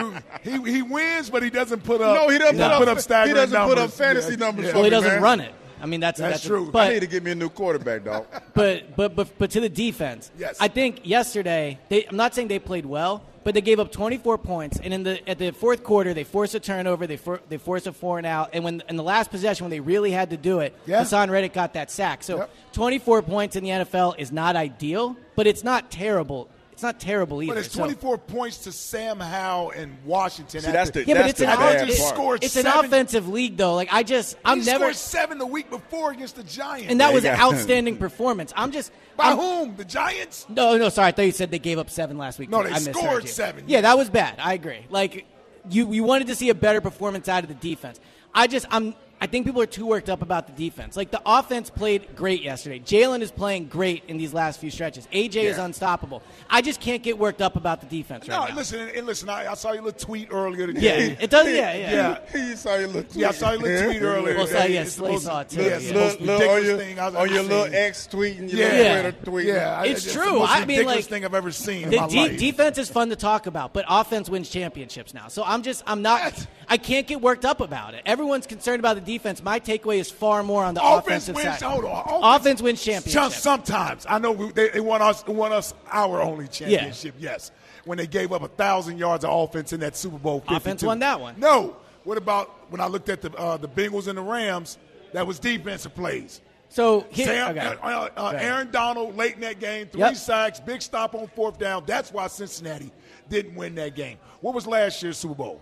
You, 0.45 0.63
he 0.65 0.73
he 0.73 0.83
wins, 0.83 1.31
but 1.31 1.43
he 1.43 1.51
doesn't 1.51 1.83
put 1.85 2.01
up. 2.01 2.15
no, 2.15 2.29
he 2.29 2.39
doesn't 2.39 2.57
doesn't 2.57 2.79
put 2.79 2.79
put 2.79 2.89
up. 2.89 2.97
up 2.99 3.03
staggering 3.03 3.37
he 3.37 3.41
doesn't 3.53 3.69
put 3.69 3.79
up 3.79 3.91
fantasy 3.91 4.31
Yeah, 4.33 4.37
numbers. 4.37 4.67
yeah. 4.67 4.75
Well, 4.75 4.85
he 4.85 4.91
doesn't 4.91 5.11
man. 5.11 5.23
run 5.23 5.41
it. 5.41 5.55
I 5.83 5.87
mean, 5.87 6.01
that's 6.01 6.19
That's 6.19 6.35
that's 6.37 6.47
true. 6.47 6.69
I 6.69 6.71
But 6.71 6.93
need 6.95 7.01
to 7.01 7.07
get 7.07 7.23
me 7.23 7.33
a 7.33 7.35
new 7.35 7.51
quarterback, 7.51 8.05
dog. 8.05 8.27
but 8.55 8.97
but 8.97 9.15
but 9.15 9.37
but 9.39 9.51
to 9.51 9.61
the 9.61 9.69
defense, 9.69 10.31
Yes. 10.39 10.57
I 10.61 10.69
think 10.69 11.01
yesterday 11.05 11.79
they. 11.91 12.07
I'm 12.07 12.17
not 12.17 12.35
saying 12.35 12.49
they 12.49 12.59
played 12.59 12.87
well, 12.87 13.23
but 13.45 13.55
they 13.55 13.61
gave 13.61 13.79
up 13.79 13.93
24 13.93 14.39
points, 14.39 14.81
and 14.83 14.93
in 14.93 15.03
the 15.03 15.29
at 15.29 15.39
the 15.39 15.51
fourth 15.53 15.85
quarter 15.85 16.15
they 16.15 16.25
forced 16.25 16.55
a 16.55 16.61
turnover, 16.61 17.07
they 17.07 17.17
for, 17.17 17.41
they 17.49 17.59
forced 17.59 17.87
a 17.87 17.93
four 17.93 18.19
and 18.19 18.27
out, 18.27 18.51
and 18.53 18.65
when 18.65 18.83
in 18.89 18.97
the 18.97 19.03
last 19.03 19.31
possession 19.31 19.65
when 19.65 19.71
they 19.71 19.81
really 19.81 20.11
had 20.11 20.31
to 20.31 20.37
do 20.37 20.61
it, 20.61 20.75
Yeah. 20.87 21.03
Haason 21.03 21.31
Reddick 21.31 21.53
got 21.53 21.75
that 21.75 21.91
sack. 21.91 22.23
So 22.23 22.39
Yep. 22.39 22.51
24 22.73 23.23
points 23.23 23.57
in 23.57 23.63
the 23.65 23.71
NFL 23.71 24.15
is 24.19 24.33
not 24.33 24.57
ideal, 24.57 25.17
but 25.37 25.47
it's 25.47 25.63
not 25.63 25.91
terrible. 25.91 26.49
It's 26.75 26.83
not 26.83 26.99
terrible 26.99 27.41
either. 27.43 27.55
But 27.55 27.65
it's 27.65 27.73
So- 27.73 27.79
24 27.79 28.19
points 28.19 28.59
to 28.59 28.73
Sam 28.73 29.21
Howell 29.21 29.71
and 29.77 29.97
Washington. 30.05 30.61
See, 30.61 30.71
that's 30.73 30.91
the 30.91 31.05
yeah, 31.07 31.15
but 31.23 31.31
it's 31.31 31.39
the 31.39 31.49
an, 31.49 31.57
bad 31.57 31.89
it- 31.89 31.93
just 31.97 32.15
part. 32.17 32.43
it's 32.45 32.57
an 32.57 32.67
offensive 32.67 33.29
league 33.29 33.57
though. 33.57 33.75
Like 33.77 33.89
I 33.93 34.03
just 34.03 34.37
I'm 34.45 34.59
he 34.61 34.67
never 34.67 34.87
scored 34.93 34.97
seven 34.97 35.39
the 35.39 35.47
week 35.47 35.71
before 35.71 36.11
against 36.11 36.35
the 36.37 36.43
Giants. 36.43 36.91
and 36.91 37.01
that 37.01 37.09
Yeah, 37.11 37.15
was 37.15 37.25
you 37.25 37.31
an 37.31 37.39
outstanding 37.41 37.97
performance. 37.97 38.53
I'm 38.57 38.73
just 38.73 38.91
by 39.17 39.27
I'm- 39.27 39.37
whom? 39.39 39.77
The 39.77 39.85
Giants? 39.85 40.47
No, 40.49 40.77
no, 40.77 40.89
sorry. 40.89 41.09
I 41.09 41.13
thought 41.13 41.23
you 41.27 41.33
said 41.33 41.53
they 41.53 41.61
gave 41.61 41.79
up 41.79 41.91
seven 41.91 42.19
last 42.19 42.39
week. 42.41 42.51
No, 42.51 42.63
they 42.65 42.71
I 42.71 42.79
scored 42.79 43.29
seven. 43.29 43.65
Yeah, 43.69 43.83
that 43.83 43.97
was 43.97 44.11
bad. 44.11 44.35
I 44.41 44.55
agree. 44.55 44.85
Like 44.91 45.27
you, 45.71 45.93
you 45.93 46.03
wanted 46.03 46.27
to 46.27 46.35
see 46.35 46.51
a 46.51 46.55
better 46.55 46.81
performance 46.81 47.29
out 47.29 47.45
of 47.45 47.49
the 47.49 47.55
defense. 47.55 48.01
I 48.35 48.49
just, 48.49 48.67
I'm, 48.71 48.95
I 49.21 49.27
think 49.27 49.47
people 49.47 49.63
are 49.63 49.67
too 49.67 49.87
worked 49.87 50.11
up 50.11 50.21
about 50.21 50.47
the 50.47 50.53
defense. 50.53 50.97
Like 50.97 51.11
the 51.11 51.23
offense 51.25 51.71
played 51.71 52.15
great 52.15 52.43
yesterday. 52.43 52.79
Jalen 52.81 53.23
is 53.23 53.31
playing 53.31 53.69
great 53.69 54.03
in 54.07 54.19
these 54.19 54.35
last 54.35 54.61
few 54.61 54.71
stretches. 54.71 55.07
AJ 55.13 55.45
is 55.45 55.57
unstoppable. 55.57 56.23
I 56.51 56.61
just 56.61 56.79
can't 56.81 57.03
get 57.03 57.19
worked 57.19 57.41
up 57.41 57.57
about 57.57 57.81
the 57.81 57.87
defense 57.87 58.27
No, 58.29 58.41
right 58.41 58.51
now. 58.51 58.57
listen, 58.57 58.81
and, 58.81 58.91
and 58.91 59.07
listen. 59.07 59.29
I, 59.31 59.51
I 59.51 59.55
saw 59.55 59.73
your 59.73 59.83
little 59.83 59.99
tweet 59.99 60.29
earlier 60.31 60.67
today. 60.67 60.81
Yeah, 61.09 61.17
it 61.25 61.31
does. 61.31 61.47
Yeah, 61.47 61.73
yeah. 61.75 62.19
Yeah. 62.35 62.49
you 62.49 62.57
saw 62.57 62.75
your 62.77 62.89
little 62.89 63.03
tweet. 63.05 63.17
Yeah, 63.17 63.29
I 63.29 63.33
saw 63.33 63.53
your 63.53 63.61
little 63.63 63.91
tweet 63.91 64.03
earlier. 64.03 64.35
Well, 64.37 64.47
today. 64.47 64.59
so, 64.61 64.67
yeah, 64.67 64.81
It's 64.83 64.95
the 64.97 65.01
Slay 65.07 65.17
saw 65.19 65.41
it 65.41 65.49
too, 65.49 65.63
yeah, 65.63 65.69
yeah. 65.69 65.75
it's 65.77 65.87
the 65.89 65.95
Little, 65.95 66.27
little, 66.27 66.51
on 66.51 66.65
your, 66.65 66.77
thing 66.79 66.99
I've 66.99 67.17
on 67.17 67.23
ever 67.27 67.35
your 67.35 67.43
little 67.45 67.65
seen. 67.67 67.75
X 67.75 68.07
tweet 68.09 68.39
and 68.39 68.51
your 68.53 68.61
Yeah. 68.61 68.67
little 68.97 69.13
Twitter 69.13 69.25
tweet. 69.31 69.47
Yeah, 69.47 69.79
I- 69.81 69.87
It's 69.87 70.05
the 70.05 70.13
true. 70.13 70.39
most 70.41 70.51
I 70.51 70.59
mean, 70.61 70.69
ridiculous 70.69 70.97
like, 70.97 71.05
thing 71.07 71.25
I've 71.25 71.35
ever 71.35 71.51
seen 71.53 71.85
in 71.85 71.91
The 71.91 71.97
my 71.99 72.09
de- 72.09 72.17
life. 72.29 72.39
defense 72.39 72.79
is 72.79 72.91
fun 72.91 73.09
to 73.11 73.17
talk 73.17 73.47
about, 73.47 73.73
but 73.73 73.85
offense 73.89 74.29
wins 74.29 74.51
championships 74.51 75.15
now. 75.15 75.29
So 75.29 75.43
I'm 75.47 75.63
just, 75.63 75.83
I'm 75.87 76.03
not, 76.03 76.21
What? 76.25 76.47
I 76.69 76.77
can't 76.77 77.07
get 77.07 77.21
worked 77.21 77.45
up 77.45 77.61
about 77.61 77.95
it. 77.95 78.03
Everyone's 78.07 78.47
concerned 78.47 78.81
about 78.81 78.95
the 78.95 79.01
defense. 79.01 79.43
My 79.43 79.61
takeaway 79.61 79.99
is 79.99 80.11
far 80.11 80.43
more 80.43 80.65
on 80.65 80.75
the 80.75 80.83
Offense 80.83 81.29
offensive 81.29 81.35
wins. 81.37 81.59
side. 81.59 81.63
Hold 81.63 81.85
on. 81.85 82.37
Offense, 82.41 82.63
wins 82.63 82.81
Some- 82.81 82.93
championships. 82.95 83.43
Sometimes 83.43 84.07
I 84.09 84.19
know 84.19 84.33
we, 84.33 84.53
they, 84.53 84.69
they 84.71 84.81
won 84.81 85.03
us 85.03 85.27
won 85.27 85.53
us 85.53 85.75
our 85.91 86.21
only 86.23 86.49
championship. 86.49 87.15
Yes, 87.19 87.51
when 87.85 87.99
they 87.99 88.07
gave 88.07 88.33
up 88.33 88.43
a 88.43 88.49
thousand 88.49 88.99
yards 88.99 89.25
of 89.25 89.31
offense 89.33 89.73
in 89.73 89.81
that 89.81 89.97
Super 89.97 90.19
Bowl. 90.19 90.41
52. 90.41 90.57
Offense 90.57 90.83
won 90.83 90.99
that 91.01 91.21
one. 91.21 91.35
No. 91.39 91.77
What 92.05 92.19
about 92.19 92.71
when 92.71 92.81
I 92.81 92.87
looked 92.87 93.09
at 93.09 93.23
the 93.23 93.33
uh, 93.35 93.57
the 93.57 93.69
Bengals 93.69 94.09
and 94.09 94.19
the 94.19 94.23
Rams? 94.23 94.79
That 95.13 95.27
was 95.27 95.39
defensive 95.39 95.95
plays. 95.95 96.41
So 96.69 97.07
here, 97.11 97.27
Sam, 97.27 97.57
okay. 97.57 97.67
uh, 97.67 97.77
uh, 97.89 98.09
uh. 98.17 98.33
Aaron 98.37 98.71
Donald 98.73 99.17
late 99.17 99.35
in 99.37 99.41
that 99.43 99.61
game, 99.61 99.87
three 99.87 100.01
Yep. 100.01 100.17
sacks, 100.17 100.59
big 100.59 100.83
stop 100.83 101.15
on 101.15 101.29
fourth 101.29 101.57
down. 101.57 101.85
That's 101.87 102.13
why 102.13 102.27
Cincinnati 102.27 102.91
didn't 103.29 103.55
win 103.55 103.77
that 103.77 103.95
game. 103.95 104.19
What 104.41 104.55
was 104.55 104.67
last 104.67 105.01
year's 105.01 105.17
Super 105.17 105.37
Bowl? 105.37 105.61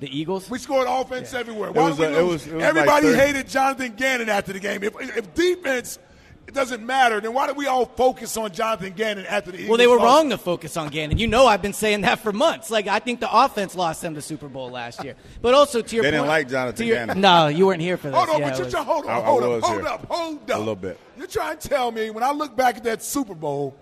The 0.00 0.18
Eagles. 0.18 0.50
We 0.50 0.58
scored 0.58 0.86
offense 0.88 1.32
everywhere. 1.34 1.72
Why 1.72 1.88
was 1.88 1.96
did 1.96 2.10
we 2.10 2.16
a- 2.16 2.20
it 2.20 2.22
was- 2.26 2.46
it 2.46 2.54
was 2.54 2.62
Everybody 2.62 3.06
30 3.08 3.18
hated 3.18 3.48
Jonathan 3.48 3.94
Gannon 3.96 4.28
after 4.28 4.52
the 4.52 4.60
game. 4.60 4.82
If, 4.82 4.94
if 5.16 5.34
defense 5.34 5.98
it 6.46 6.54
doesn't 6.54 6.86
matter, 6.86 7.20
then 7.20 7.32
why 7.32 7.48
do 7.48 7.54
we 7.54 7.66
all 7.66 7.86
focus 7.86 8.36
on 8.36 8.52
Jonathan 8.52 8.92
Gannon 8.92 9.26
after 9.26 9.50
the 9.50 9.56
Eagles? 9.56 9.68
Well, 9.70 9.78
they 9.78 9.88
were 9.88 9.96
lost? 9.96 10.04
wrong 10.04 10.30
to 10.30 10.38
focus 10.38 10.76
on 10.76 10.90
Gannon. 10.90 11.18
You 11.18 11.26
know, 11.26 11.44
I've 11.46 11.60
been 11.60 11.72
saying 11.72 12.02
that 12.02 12.20
for 12.20 12.32
months. 12.32 12.70
Like, 12.70 12.86
I 12.86 13.00
think 13.00 13.18
the 13.18 13.28
offense 13.36 13.74
lost 13.74 14.00
them 14.00 14.14
the 14.14 14.22
Super 14.22 14.46
Bowl 14.46 14.70
last 14.70 15.02
year. 15.02 15.16
But 15.42 15.54
also 15.54 15.82
to 15.82 15.94
your 15.96 16.04
They 16.04 16.12
didn't 16.12 16.20
point, 16.20 16.28
like 16.28 16.48
Jonathan 16.48 16.76
to 16.76 16.84
your- 16.84 16.96
Gannon. 16.98 17.20
No, 17.20 17.48
you 17.48 17.66
weren't 17.66 17.80
here 17.82 17.96
for 17.96 18.10
this. 18.10 18.16
Hold 18.16 18.28
on, 18.28 18.38
Yeah, 18.40 18.48
but 18.50 18.56
you're 18.58 18.64
was- 18.66 18.72
trying, 18.74 18.84
hold 18.86 19.04
on, 19.06 19.10
I- 19.10 19.18
I 19.18 19.22
hold 19.24 19.42
was 19.42 19.62
up, 19.64 19.68
hold 19.70 19.80
here. 19.82 19.88
up, 19.90 20.06
hold 20.08 20.50
up. 20.50 20.56
A 20.56 20.58
little 20.60 20.76
bit. 20.76 21.00
You're 21.18 21.26
trying 21.26 21.58
to 21.58 21.68
tell 21.68 21.90
me 21.90 22.10
when 22.10 22.22
I 22.22 22.30
look 22.30 22.54
back 22.54 22.76
at 22.76 22.84
that 22.84 23.02
Super 23.02 23.34
Bowl 23.34 23.74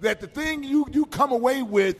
that 0.00 0.20
the 0.20 0.28
thing 0.28 0.62
you, 0.62 0.86
you 0.92 1.06
come 1.06 1.32
away 1.32 1.62
with 1.62 1.96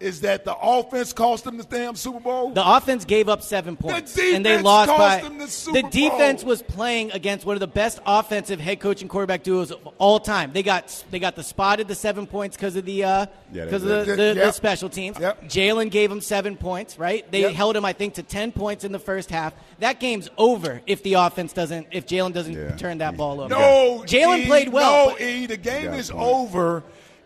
is 0.00 0.20
that 0.20 0.44
the 0.44 0.54
offense 0.56 1.12
cost 1.12 1.44
them 1.44 1.56
the 1.56 1.64
damn 1.64 1.96
Super 1.96 2.20
Bowl? 2.20 2.50
The 2.52 2.64
offense 2.76 3.04
gave 3.04 3.28
up 3.28 3.42
seven 3.42 3.76
points, 3.76 4.14
defense 4.14 4.36
and 4.36 4.46
they 4.46 4.60
lost 4.62 4.88
cost 4.90 4.98
by. 5.00 5.20
them 5.28 5.38
the 5.38 5.48
Super 5.48 5.82
defense 5.90 6.42
Bowl. 6.42 6.50
was 6.50 6.62
playing 6.62 7.10
against 7.12 7.44
one 7.44 7.56
of 7.56 7.60
the 7.60 7.66
best 7.66 7.98
offensive 8.06 8.60
head 8.60 8.78
coach 8.80 9.00
and 9.00 9.10
quarterback 9.10 9.42
duos 9.42 9.72
of 9.72 9.86
all 9.98 10.20
time. 10.20 10.52
They 10.52 10.62
got 10.62 11.04
they 11.10 11.18
got 11.18 11.34
the 11.36 11.42
spotted 11.42 11.88
the 11.88 11.94
seven 11.94 12.26
points 12.26 12.56
because 12.56 12.76
of 12.76 12.84
the 12.84 13.02
uh, 13.04 13.26
Yeah, 13.52 13.64
because 13.64 13.82
of 13.82 13.88
the, 13.88 14.04
did. 14.16 14.36
the, 14.36 14.40
the 14.40 14.52
special 14.52 14.88
teams. 14.88 15.18
Yep. 15.18 15.44
Jalen 15.44 15.90
gave 15.90 16.10
them 16.10 16.20
seven 16.20 16.56
points. 16.56 16.98
Right? 16.98 17.28
They 17.32 17.40
Yep. 17.42 17.52
held 17.54 17.76
him, 17.76 17.84
I 17.84 17.92
think, 17.92 18.14
to 18.14 18.22
ten 18.22 18.52
points 18.52 18.84
in 18.84 18.92
the 18.92 18.98
first 19.00 19.30
half. 19.30 19.52
That 19.80 20.00
game's 20.00 20.28
over 20.38 20.80
if 20.86 21.02
the 21.02 21.14
offense 21.14 21.52
doesn't 21.52 21.88
if 21.90 22.06
Jalen 22.06 22.32
doesn't 22.34 22.54
Yeah. 22.54 22.76
turn 22.76 22.98
that 22.98 23.16
ball 23.16 23.40
over. 23.40 23.48
No, 23.48 24.04
Jalen 24.06 24.46
played 24.46 24.68
well. 24.68 25.06
No, 25.08 25.12
but- 25.14 25.20
E, 25.22 25.46
the 25.46 25.56
game 25.56 25.86
got 25.86 25.98
is 25.98 26.10
point. 26.10 26.22
over 26.24 26.82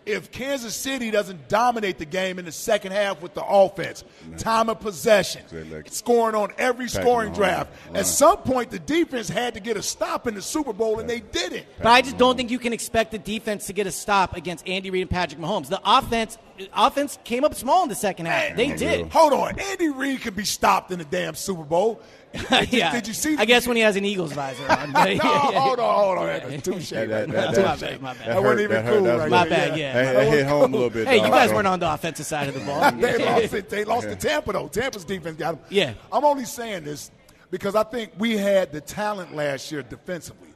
if 0.07 0.31
Kansas 0.31 0.75
City 0.75 1.11
doesn't 1.11 1.49
dominate 1.49 1.99
the 1.99 2.05
game 2.05 2.39
in 2.39 2.45
the 2.45 2.53
second 2.53 2.93
half 2.93 3.23
with 3.23 3.35
the 3.35 3.45
offense, 3.45 4.05
time 4.39 4.69
of 4.69 4.81
possession, 4.81 5.43
scoring 5.87 6.35
on 6.35 6.53
every 6.59 6.89
scoring 6.89 7.33
draft, 7.33 7.73
at 7.95 8.07
some 8.07 8.39
point 8.39 8.71
the 8.71 8.79
defense 8.79 9.29
had 9.29 9.55
to 9.55 9.61
get 9.61 9.77
a 9.77 9.83
stop 9.83 10.27
in 10.27 10.35
the 10.35 10.43
Super 10.43 10.73
Bowl, 10.73 10.99
and 10.99 11.09
they 11.09 11.21
didn't. 11.21 11.67
But 11.79 11.89
I 11.89 12.03
just 12.03 12.19
don't 12.19 12.37
think 12.37 12.51
you 12.51 12.59
can 12.59 12.73
expect 12.73 13.13
the 13.13 13.19
defense 13.19 13.67
to 13.67 13.73
get 13.73 13.87
a 13.87 13.93
stop 13.93 14.37
against 14.37 14.69
Andy 14.69 14.91
Reid 14.91 15.03
and 15.03 15.11
Patrick 15.11 15.41
Mahomes. 15.41 15.69
The 15.69 15.81
offense 15.85 16.39
offense 16.75 17.19
came 17.25 17.45
up 17.45 17.55
small 17.55 17.83
in 17.83 17.89
the 17.89 17.95
second 17.95 18.27
half. 18.27 18.57
They 18.57 18.75
did. 18.77 19.11
Hold 19.11 19.33
on, 19.33 19.59
Andy 19.59 19.89
Reid 19.89 20.21
can 20.21 20.35
be 20.35 20.45
stopped 20.45 20.91
in 20.91 20.99
the 20.99 21.05
damn 21.05 21.35
Super 21.35 21.65
Bowl. 21.65 22.01
Did, 22.51 22.73
yeah. 22.73 22.93
did 22.93 23.07
you 23.07 23.13
see? 23.13 23.37
I 23.37 23.45
guess 23.45 23.67
when 23.67 23.77
he 23.77 23.83
has 23.83 23.97
an 23.97 24.07
Eagles 24.07 24.33
visor 24.33 24.67
on. 24.71 24.93
no, 24.93 25.01
hold 25.01 25.79
on, 25.79 26.05
hold 26.05 26.19
on. 26.19 26.27
That's 26.27 26.63
touche. 26.65 26.91
That, 26.91 27.01
right 27.01 27.09
that, 27.09 27.29
now. 27.29 27.35
that, 27.35 27.57
My 27.57 27.77
that, 27.77 27.81
bad, 27.81 28.03
my 28.03 28.15
bad. 28.15 28.29
That 28.29 28.43
wasn't 28.43 28.61
even 28.61 28.85
that 28.85 28.93
cool 28.95 29.07
right 29.07 29.31
My 29.31 29.49
there. 29.49 29.69
bad, 29.69 29.79
yeah. 29.79 29.93
That, 29.93 30.13
that 30.15 30.29
hit 30.33 30.47
home 30.47 30.73
a 30.73 30.77
little 30.77 30.91
bit. 30.91 31.09
Hey, 31.09 31.17
you 31.17 31.29
guys 31.29 31.53
weren't 31.53 31.67
on 31.67 31.79
the 31.79 31.93
offensive 31.93 32.25
side 32.25 32.49
of 32.49 32.55
the 32.55 32.61
ball. 32.61 32.91
they 32.93 33.19
lost 33.19 33.53
it. 33.55 33.69
They 33.69 33.85
lost 33.85 34.09
to 34.09 34.17
Tampa 34.17 34.53
though. 34.55 34.69
Tampa's 34.69 35.05
defense 35.05 35.37
got 35.37 35.57
them. 35.57 35.65
Yeah. 35.69 35.93
I'm 36.11 36.25
only 36.25 36.47
saying 36.47 36.85
this 36.85 37.11
because 37.51 37.75
I 37.75 37.83
think 37.83 38.13
we 38.17 38.39
had 38.39 38.73
the 38.73 38.81
talent 38.81 39.35
last 39.35 39.71
year 39.71 39.83
defensively, 39.83 40.49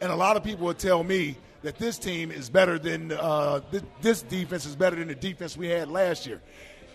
and 0.00 0.10
a 0.10 0.16
lot 0.16 0.36
of 0.36 0.42
people 0.42 0.66
would 0.66 0.78
tell 0.78 1.04
me 1.04 1.36
that 1.62 1.78
this 1.78 1.96
team 1.96 2.32
is 2.32 2.50
better 2.50 2.76
than 2.76 3.12
uh, 3.12 3.60
th- 3.70 3.84
this 4.00 4.22
defense 4.22 4.66
is 4.66 4.74
better 4.74 4.96
than 4.96 5.06
the 5.06 5.14
defense 5.14 5.56
we 5.56 5.68
had 5.68 5.88
last 5.88 6.26
year. 6.26 6.40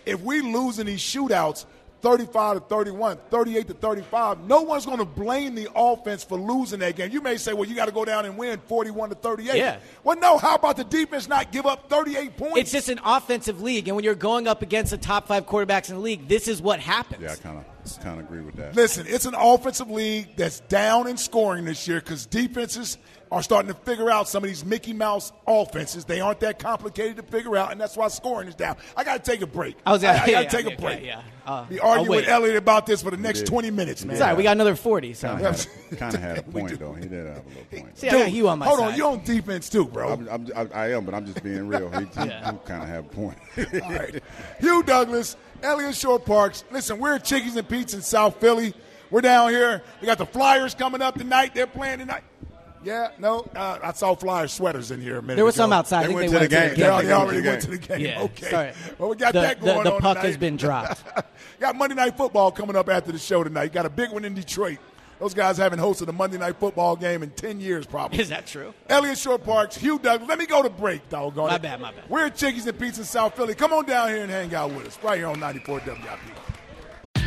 If 0.04 0.20
we 0.20 0.42
lose 0.42 0.78
in 0.78 0.86
these 0.86 1.00
shootouts. 1.00 1.64
35 2.06 2.54
to 2.54 2.60
31, 2.60 3.18
38 3.30 3.66
to 3.66 3.74
35. 3.74 4.40
No 4.46 4.62
one's 4.62 4.86
going 4.86 4.98
to 4.98 5.04
blame 5.04 5.56
the 5.56 5.68
offense 5.74 6.22
for 6.22 6.38
losing 6.38 6.78
that 6.78 6.94
game. 6.94 7.10
You 7.10 7.20
may 7.20 7.36
say, 7.36 7.52
well, 7.52 7.64
you 7.64 7.74
got 7.74 7.86
to 7.86 7.92
go 7.92 8.04
down 8.04 8.24
and 8.26 8.38
win 8.38 8.60
41 8.68 9.08
to 9.08 9.16
38. 9.16 9.56
Yeah. 9.56 9.78
Well, 10.04 10.16
no, 10.16 10.38
how 10.38 10.54
about 10.54 10.76
the 10.76 10.84
defense 10.84 11.26
not 11.26 11.50
give 11.50 11.66
up 11.66 11.90
38 11.90 12.36
points? 12.36 12.58
It's 12.58 12.70
just 12.70 12.88
an 12.90 13.00
offensive 13.04 13.60
league, 13.60 13.88
and 13.88 13.96
when 13.96 14.04
you're 14.04 14.14
going 14.14 14.46
up 14.46 14.62
against 14.62 14.92
the 14.92 14.98
top 14.98 15.26
five 15.26 15.46
quarterbacks 15.46 15.88
in 15.88 15.96
the 15.96 16.00
league, 16.00 16.28
this 16.28 16.46
is 16.46 16.62
what 16.62 16.78
happens. 16.78 17.24
Yeah, 17.24 17.32
I 17.32 17.36
kind 17.36 17.58
of 17.58 17.64
kind 18.02 18.20
of 18.20 18.26
agree 18.26 18.40
with 18.40 18.54
that. 18.56 18.76
Listen, 18.76 19.06
it's 19.08 19.26
an 19.26 19.34
offensive 19.34 19.90
league 19.90 20.36
that's 20.36 20.60
down 20.60 21.08
in 21.08 21.16
scoring 21.16 21.64
this 21.64 21.86
year 21.88 22.00
because 22.00 22.26
defenses 22.26 22.98
are 23.32 23.42
starting 23.42 23.68
to 23.72 23.78
figure 23.80 24.10
out 24.10 24.28
some 24.28 24.44
of 24.44 24.48
these 24.48 24.64
Mickey 24.64 24.92
Mouse 24.92 25.32
offenses. 25.46 26.04
They 26.04 26.20
aren't 26.20 26.40
that 26.40 26.58
complicated 26.60 27.16
to 27.16 27.22
figure 27.24 27.56
out, 27.56 27.72
and 27.72 27.80
that's 27.80 27.96
why 27.96 28.06
scoring 28.08 28.46
is 28.48 28.54
down. 28.54 28.76
I 28.96 29.02
got 29.04 29.24
to 29.24 29.30
take 29.30 29.40
a 29.42 29.46
break. 29.48 29.76
I 29.84 29.92
was 29.92 30.04
I, 30.04 30.06
gonna- 30.14 30.18
got 30.18 30.28
yeah, 30.30 30.42
to 30.44 30.48
take 30.56 30.66
yeah, 30.66 30.72
a 30.72 30.80
break. 30.80 31.00
yeah, 31.04 31.06
yeah. 31.44 31.52
Uh, 31.52 31.64
Be 31.64 31.80
arguing 31.80 32.08
with. 32.10 32.28
Eliot 32.28 32.56
about 32.56 32.86
this 32.86 33.02
for 33.02 33.10
the 33.10 33.16
next 33.16 33.40
did. 33.40 33.48
20 33.48 33.70
minutes, 33.70 34.04
man. 34.04 34.14
It's 34.14 34.20
all 34.20 34.28
right. 34.28 34.36
We 34.36 34.42
got 34.42 34.52
another 34.52 34.74
40. 34.76 35.14
So. 35.14 35.28
Kind 35.28 35.46
of 35.46 35.64
had, 35.90 35.98
kind 35.98 36.14
of 36.14 36.20
had 36.20 36.38
a 36.38 36.42
point 36.50 36.78
though. 36.78 36.92
He 36.92 37.06
did 37.08 37.26
have 37.26 37.44
a 37.44 37.48
little 37.48 37.64
point. 37.82 37.98
See, 37.98 38.08
I 38.08 38.12
got 38.12 38.32
you 38.32 38.48
on 38.48 38.58
my 38.60 38.66
Hold 38.66 38.78
side. 38.80 38.88
on, 38.92 38.96
you're 38.96 39.08
on 39.10 39.24
defense 39.24 39.68
too, 39.68 39.84
bro. 39.86 40.08
I'm, 40.12 40.28
I'm, 40.28 40.48
I, 40.56 40.68
I 40.74 40.90
am, 40.92 41.04
but 41.04 41.14
I'm 41.14 41.24
just 41.26 41.42
being 41.42 41.68
real. 41.68 41.88
He, 41.90 42.04
he, 42.04 42.26
Yeah. 42.28 42.52
kind 42.64 42.82
of 42.82 42.88
have 42.88 43.06
a 43.06 43.08
point. 43.08 43.38
All 43.58 43.90
right. 43.92 44.22
Hugh 44.60 44.82
Douglas, 44.82 45.36
Eliot 45.62 45.94
Shorr-Parks. 45.94 46.64
Listen, 46.72 46.98
we're 46.98 47.14
at 47.14 47.24
Chickies 47.24 47.56
and 47.56 47.68
Pete's 47.68 47.94
in 47.94 48.02
South 48.02 48.40
Philly. 48.40 48.74
We're 49.10 49.20
down 49.20 49.50
here. 49.50 49.82
We 50.00 50.06
got 50.06 50.18
the 50.18 50.26
Flyers 50.26 50.74
coming 50.74 51.00
up 51.00 51.14
tonight. 51.16 51.54
They're 51.54 51.68
playing 51.68 52.00
tonight. 52.00 52.24
Yeah, 52.86 53.08
no, 53.18 53.40
uh, 53.56 53.78
I 53.82 53.92
saw 53.92 54.14
Flyer 54.14 54.46
sweaters 54.46 54.92
in 54.92 55.00
here 55.00 55.18
a 55.18 55.22
minute 55.22 55.34
There 55.36 55.44
was 55.44 55.56
ago. 55.56 55.64
some 55.64 55.72
outside. 55.72 55.98
I 55.98 56.00
They 56.02 56.06
think 56.06 56.16
went 56.16 56.30
they 56.30 56.38
to 56.38 56.38
went 56.38 56.50
the 56.50 56.56
to 56.56 56.60
the 56.60 56.60
They, 56.60 56.66
game. 56.76 57.00
they 57.00 57.06
They 57.06 57.12
already 57.12 57.40
went 57.42 57.60
to 57.62 57.70
the 57.70 57.76
the 57.78 57.86
game. 57.88 58.00
Yeah, 58.00 58.22
okay. 58.22 58.50
sorry. 58.50 58.72
Well, 58.98 59.08
we 59.10 59.16
got 59.16 59.32
The- 59.32 59.40
that 59.40 59.60
going 59.60 59.82
the 59.84 59.94
on 59.94 60.00
puck 60.00 60.16
tonight. 60.18 60.26
has 60.28 60.36
been 60.36 60.56
dropped. 60.56 61.02
got 61.60 61.74
Monday 61.74 61.96
Night 61.96 62.16
Football 62.16 62.52
coming 62.52 62.76
up 62.76 62.88
after 62.88 63.10
the 63.10 63.18
show 63.18 63.42
tonight. 63.42 63.72
Got 63.72 63.86
a 63.86 63.90
big 63.90 64.10
one 64.12 64.24
in 64.24 64.34
Detroit. 64.34 64.78
Those 65.18 65.34
guys 65.34 65.56
haven't 65.56 65.80
hosted 65.80 66.06
a 66.08 66.12
Monday 66.12 66.38
Night 66.38 66.56
Football 66.60 66.94
game 66.94 67.22
in 67.24 67.30
10 67.30 67.58
years, 67.58 67.86
probably. 67.86 68.20
Is 68.20 68.28
that 68.28 68.46
true? 68.46 68.72
Eliot 68.88 69.18
Shorr-Parks, 69.18 69.74
Hugh 69.76 69.98
Douglas. 69.98 70.28
Let 70.28 70.38
me 70.38 70.46
go 70.46 70.62
to 70.62 70.68
break, 70.70 71.08
doggone 71.08 71.48
My 71.48 71.56
it. 71.56 71.62
bad, 71.62 71.80
my 71.80 71.90
bad. 71.90 72.04
We're 72.08 72.26
at 72.26 72.36
Chickies 72.36 72.66
and 72.66 72.78
Pete's 72.78 72.98
in 72.98 73.04
South 73.04 73.34
Philly. 73.34 73.54
Come 73.54 73.72
on 73.72 73.86
down 73.86 74.10
here 74.10 74.22
and 74.22 74.30
hang 74.30 74.54
out 74.54 74.70
with 74.72 74.86
us 74.86 74.98
right 75.02 75.16
here 75.18 75.26
on 75.26 75.40
94 75.40 75.80
WIP. 75.86 76.06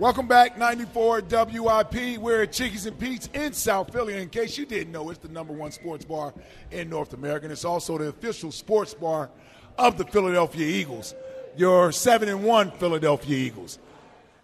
Welcome 0.00 0.26
back, 0.26 0.58
94 0.58 1.20
WIP. 1.20 2.18
We're 2.18 2.42
at 2.42 2.50
Chickies 2.50 2.84
and 2.86 2.98
Pete's 2.98 3.28
in 3.32 3.52
South 3.52 3.92
Philly. 3.92 4.20
In 4.20 4.28
case 4.28 4.58
you 4.58 4.66
didn't 4.66 4.92
know, 4.92 5.08
it's 5.10 5.20
the 5.20 5.28
number 5.28 5.52
one 5.52 5.70
sports 5.70 6.04
bar 6.04 6.34
in 6.72 6.90
North 6.90 7.12
America. 7.12 7.44
And 7.44 7.52
it's 7.52 7.64
also 7.64 7.96
the 7.96 8.08
official 8.08 8.50
sports 8.50 8.92
bar 8.92 9.30
of 9.78 9.96
the 9.96 10.04
Philadelphia 10.04 10.66
Eagles, 10.66 11.14
your 11.56 11.92
7 11.92 12.28
and 12.28 12.42
1 12.42 12.72
Philadelphia 12.72 13.36
Eagles. 13.36 13.78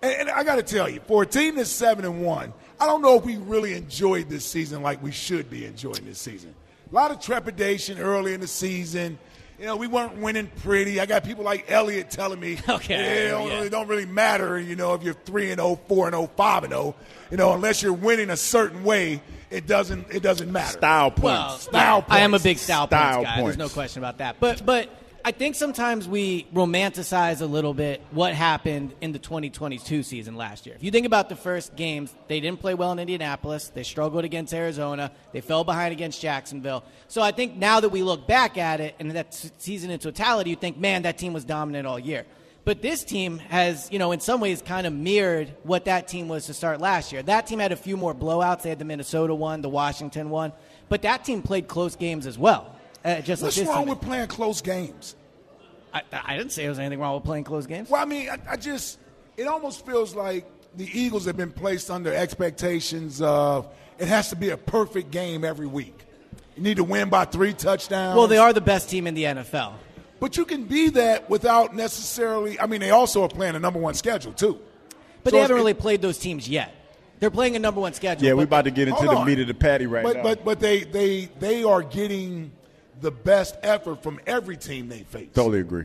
And, 0.03 0.13
and 0.13 0.31
I 0.31 0.45
got 0.45 0.55
to 0.55 0.63
tell 0.63 0.89
you, 0.89 1.01
for 1.09 1.25
a 1.25 1.27
team 1.27 1.57
that's 1.57 1.69
7 1.69 2.05
and 2.05 2.23
1, 2.23 2.53
I 2.79 2.87
don't 2.87 3.03
know 3.03 3.17
if 3.17 3.25
we 3.25 3.37
really 3.37 3.75
enjoyed 3.75 4.29
this 4.29 4.45
season 4.45 4.83
like 4.83 5.03
we 5.03 5.11
should 5.11 5.51
be 5.51 5.65
enjoying 5.67 6.05
this 6.05 6.21
season. 6.21 6.55
A 6.93 6.95
lot 6.95 7.11
of 7.11 7.19
trepidation 7.19 7.99
early 7.99 8.35
in 8.35 8.41
the 8.41 8.47
season. 8.47 9.19
You 9.61 9.67
know, 9.67 9.77
we 9.77 9.89
weren't 9.89 10.17
winning 10.17 10.51
pretty. 10.63 11.01
I 11.01 11.05
got 11.07 11.23
people 11.23 11.45
like 11.45 11.71
Eliot 11.71 12.11
telling 12.11 12.41
me, 12.41 12.57
Okay, 12.69 12.95
"Yeah, 12.95 13.01
it 13.27 13.31
don't, 13.31 13.49
yeah. 13.49 13.55
really, 13.57 13.69
don't 13.69 13.89
really 13.89 14.07
matter, 14.07 14.59
you 14.59 14.75
know, 14.75 14.95
if 14.95 15.03
you're 15.03 15.13
3 15.13 15.51
and 15.51 15.61
0, 15.61 15.79
4 15.87 16.07
and 16.07 16.15
0, 16.15 16.31
5 16.35 16.65
and 16.65 16.73
0. 16.73 16.95
You 17.31 17.37
know, 17.37 17.53
unless 17.53 17.83
you're 17.83 17.93
winning 17.93 18.31
a 18.31 18.39
certain 18.39 18.83
way, 18.85 19.21
it 19.51 19.67
doesn't 19.67 20.07
it 20.11 20.23
doesn't 20.23 20.51
matter. 20.51 20.79
Style 20.79 21.11
points. 21.11 21.23
Well, 21.23 21.59
Style 21.59 22.05
I 22.09 22.21
am 22.21 22.33
a 22.33 22.39
big 22.39 22.57
style, 22.57 22.87
Style 22.87 23.17
points 23.17 23.29
guy. 23.31 23.35
points. 23.37 23.57
There's 23.59 23.69
no 23.71 23.75
question 23.75 24.01
about 24.03 24.17
that. 24.19 24.37
But 24.41 24.65
but 24.65 24.89
I 25.23 25.33
think 25.33 25.55
sometimes 25.55 26.09
we 26.09 26.45
romanticize 26.55 27.43
a 27.43 27.47
little 27.47 27.75
bit 27.75 28.03
what 28.11 28.33
happened 28.33 28.95
in 29.03 29.13
the 29.13 29.19
2022 29.19 30.03
season 30.03 30.35
last 30.35 30.65
year. 30.65 30.75
If 30.75 30.83
you 30.83 30.91
think 30.91 31.05
about 31.05 31.29
the 31.29 31.37
first 31.37 31.77
games, 31.77 32.15
they 32.29 32.41
didn't 32.41 32.61
play 32.61 32.73
well 32.73 32.93
in 32.93 32.99
Indianapolis. 32.99 33.69
They 33.69 33.83
struggled 33.83 34.25
against 34.25 34.55
Arizona. 34.55 35.13
They 35.33 35.43
fell 35.43 35.63
behind 35.63 35.93
against 35.93 36.23
Jacksonville. 36.23 36.85
So 37.09 37.21
I 37.21 37.33
think 37.33 37.57
now 37.57 37.81
that 37.81 37.91
we 37.91 38.03
look 38.03 38.27
back 38.27 38.57
at 38.57 38.81
it 38.81 38.95
and 38.99 39.11
that 39.11 39.35
season 39.59 39.91
in 39.91 39.99
totality, 39.99 40.51
you 40.51 40.57
think, 40.57 40.79
man, 40.79 41.03
that 41.03 41.19
team 41.19 41.35
was 41.35 41.45
dominant 41.45 41.87
all 41.87 41.99
year. 41.99 42.25
But 42.65 42.81
this 42.81 43.05
team 43.05 43.39
has, 43.39 43.91
you 43.91 43.99
know, 43.99 44.13
in 44.13 44.21
some 44.21 44.41
ways 44.41 44.63
kind 44.63 44.87
of 44.87 44.93
mirrored 44.93 45.55
what 45.65 45.85
that 45.85 46.09
team 46.09 46.29
was 46.29 46.47
to 46.47 46.55
start 46.55 46.81
last 46.81 47.13
year. 47.13 47.23
That 47.23 47.47
team 47.47 47.59
had 47.59 47.73
a 47.73 47.77
few 47.77 47.97
more 47.97 48.15
blowouts. 48.15 48.63
They 48.63 48.71
had 48.71 48.79
the 48.79 48.85
Minnesota 48.85 49.35
one, 49.35 49.61
the 49.61 49.69
Washington 49.69 50.31
one. 50.31 50.53
But 50.89 51.03
that 51.03 51.25
team 51.25 51.43
played 51.43 51.69
close 51.69 51.95
games 51.97 52.27
as 52.27 52.39
well. 52.39 52.75
Uh, 53.05 53.21
just 53.21 53.43
What's 53.43 53.57
like 53.57 53.67
this 53.67 53.75
wrong 53.75 53.85
team. 53.85 53.89
with 53.91 54.01
playing 54.01 54.29
close 54.29 54.61
games? 54.61 55.17
I, 55.93 56.03
I 56.13 56.37
didn't 56.37 56.53
say 56.53 56.63
there 56.63 56.71
was 56.71 56.79
anything 56.79 57.01
wrong 57.01 57.15
with 57.15 57.25
playing 57.25 57.45
close 57.45 57.67
games. 57.67 57.89
Well, 57.91 58.01
I 58.01 58.05
mean, 58.05 58.29
I, 58.29 58.39
I 58.51 58.57
just 58.57 58.99
it 59.37 59.47
almost 59.47 59.85
feels 59.87 60.15
like 60.15 60.47
the 60.77 60.89
Eagles 60.93 61.25
have 61.25 61.37
been 61.37 61.51
placed 61.53 61.91
under 61.91 62.15
expectations 62.15 63.21
of 63.23 63.69
it 63.99 64.07
has 64.09 64.31
to 64.31 64.37
be 64.37 64.51
a 64.51 64.57
perfect 64.57 65.11
game 65.11 65.45
every 65.45 65.67
week. 65.67 65.99
You 66.57 66.63
need 66.63 66.77
to 66.77 66.85
win 66.85 67.09
by 67.09 67.25
three 67.25 67.53
touchdowns. 67.55 68.17
Well, 68.17 68.27
they 68.27 68.39
are 68.39 68.53
the 68.53 68.61
best 68.61 68.91
team 68.91 69.07
in 69.07 69.15
the 69.15 69.25
NFL. 69.25 69.75
but 70.21 70.37
you 70.37 70.45
can 70.45 70.65
be 70.65 70.91
that 70.91 71.29
without 71.31 71.75
necessarily. 71.75 72.61
I 72.61 72.67
mean, 72.67 72.81
they 72.81 72.91
also 72.91 73.23
are 73.23 73.29
playing 73.29 73.57
a 73.57 73.59
number 73.59 73.79
one 73.81 73.95
schedule 73.95 74.33
too. 74.33 74.61
But 75.25 75.31
So 75.31 75.37
they 75.37 75.43
haven't 75.43 75.57
really 75.57 75.75
played 75.75 76.03
those 76.03 76.19
teams 76.19 76.49
yet. 76.49 76.75
They're 77.19 77.31
playing 77.31 77.55
a 77.57 77.59
number 77.59 77.81
one 77.81 77.93
schedule. 77.93 78.27
Yeah, 78.27 78.33
we're 78.33 78.45
about 78.45 78.65
to 78.65 78.71
get 78.71 78.89
into 78.89 79.03
the 79.03 79.11
on. 79.11 79.27
meat 79.27 79.39
of 79.41 79.47
the 79.47 79.55
patty 79.55 79.87
right 79.87 80.03
but, 80.03 80.17
now. 80.17 80.23
But 80.23 80.45
but 80.45 80.61
they 80.61 80.85
they 80.85 81.27
they 81.39 81.65
are 81.65 81.83
getting 81.83 82.53
the 83.01 83.11
best 83.11 83.57
effort 83.63 84.03
from 84.03 84.21
every 84.27 84.57
team 84.57 84.89
they 84.89 85.01
face. 85.05 85.29
totally 85.35 85.61
agree. 85.61 85.85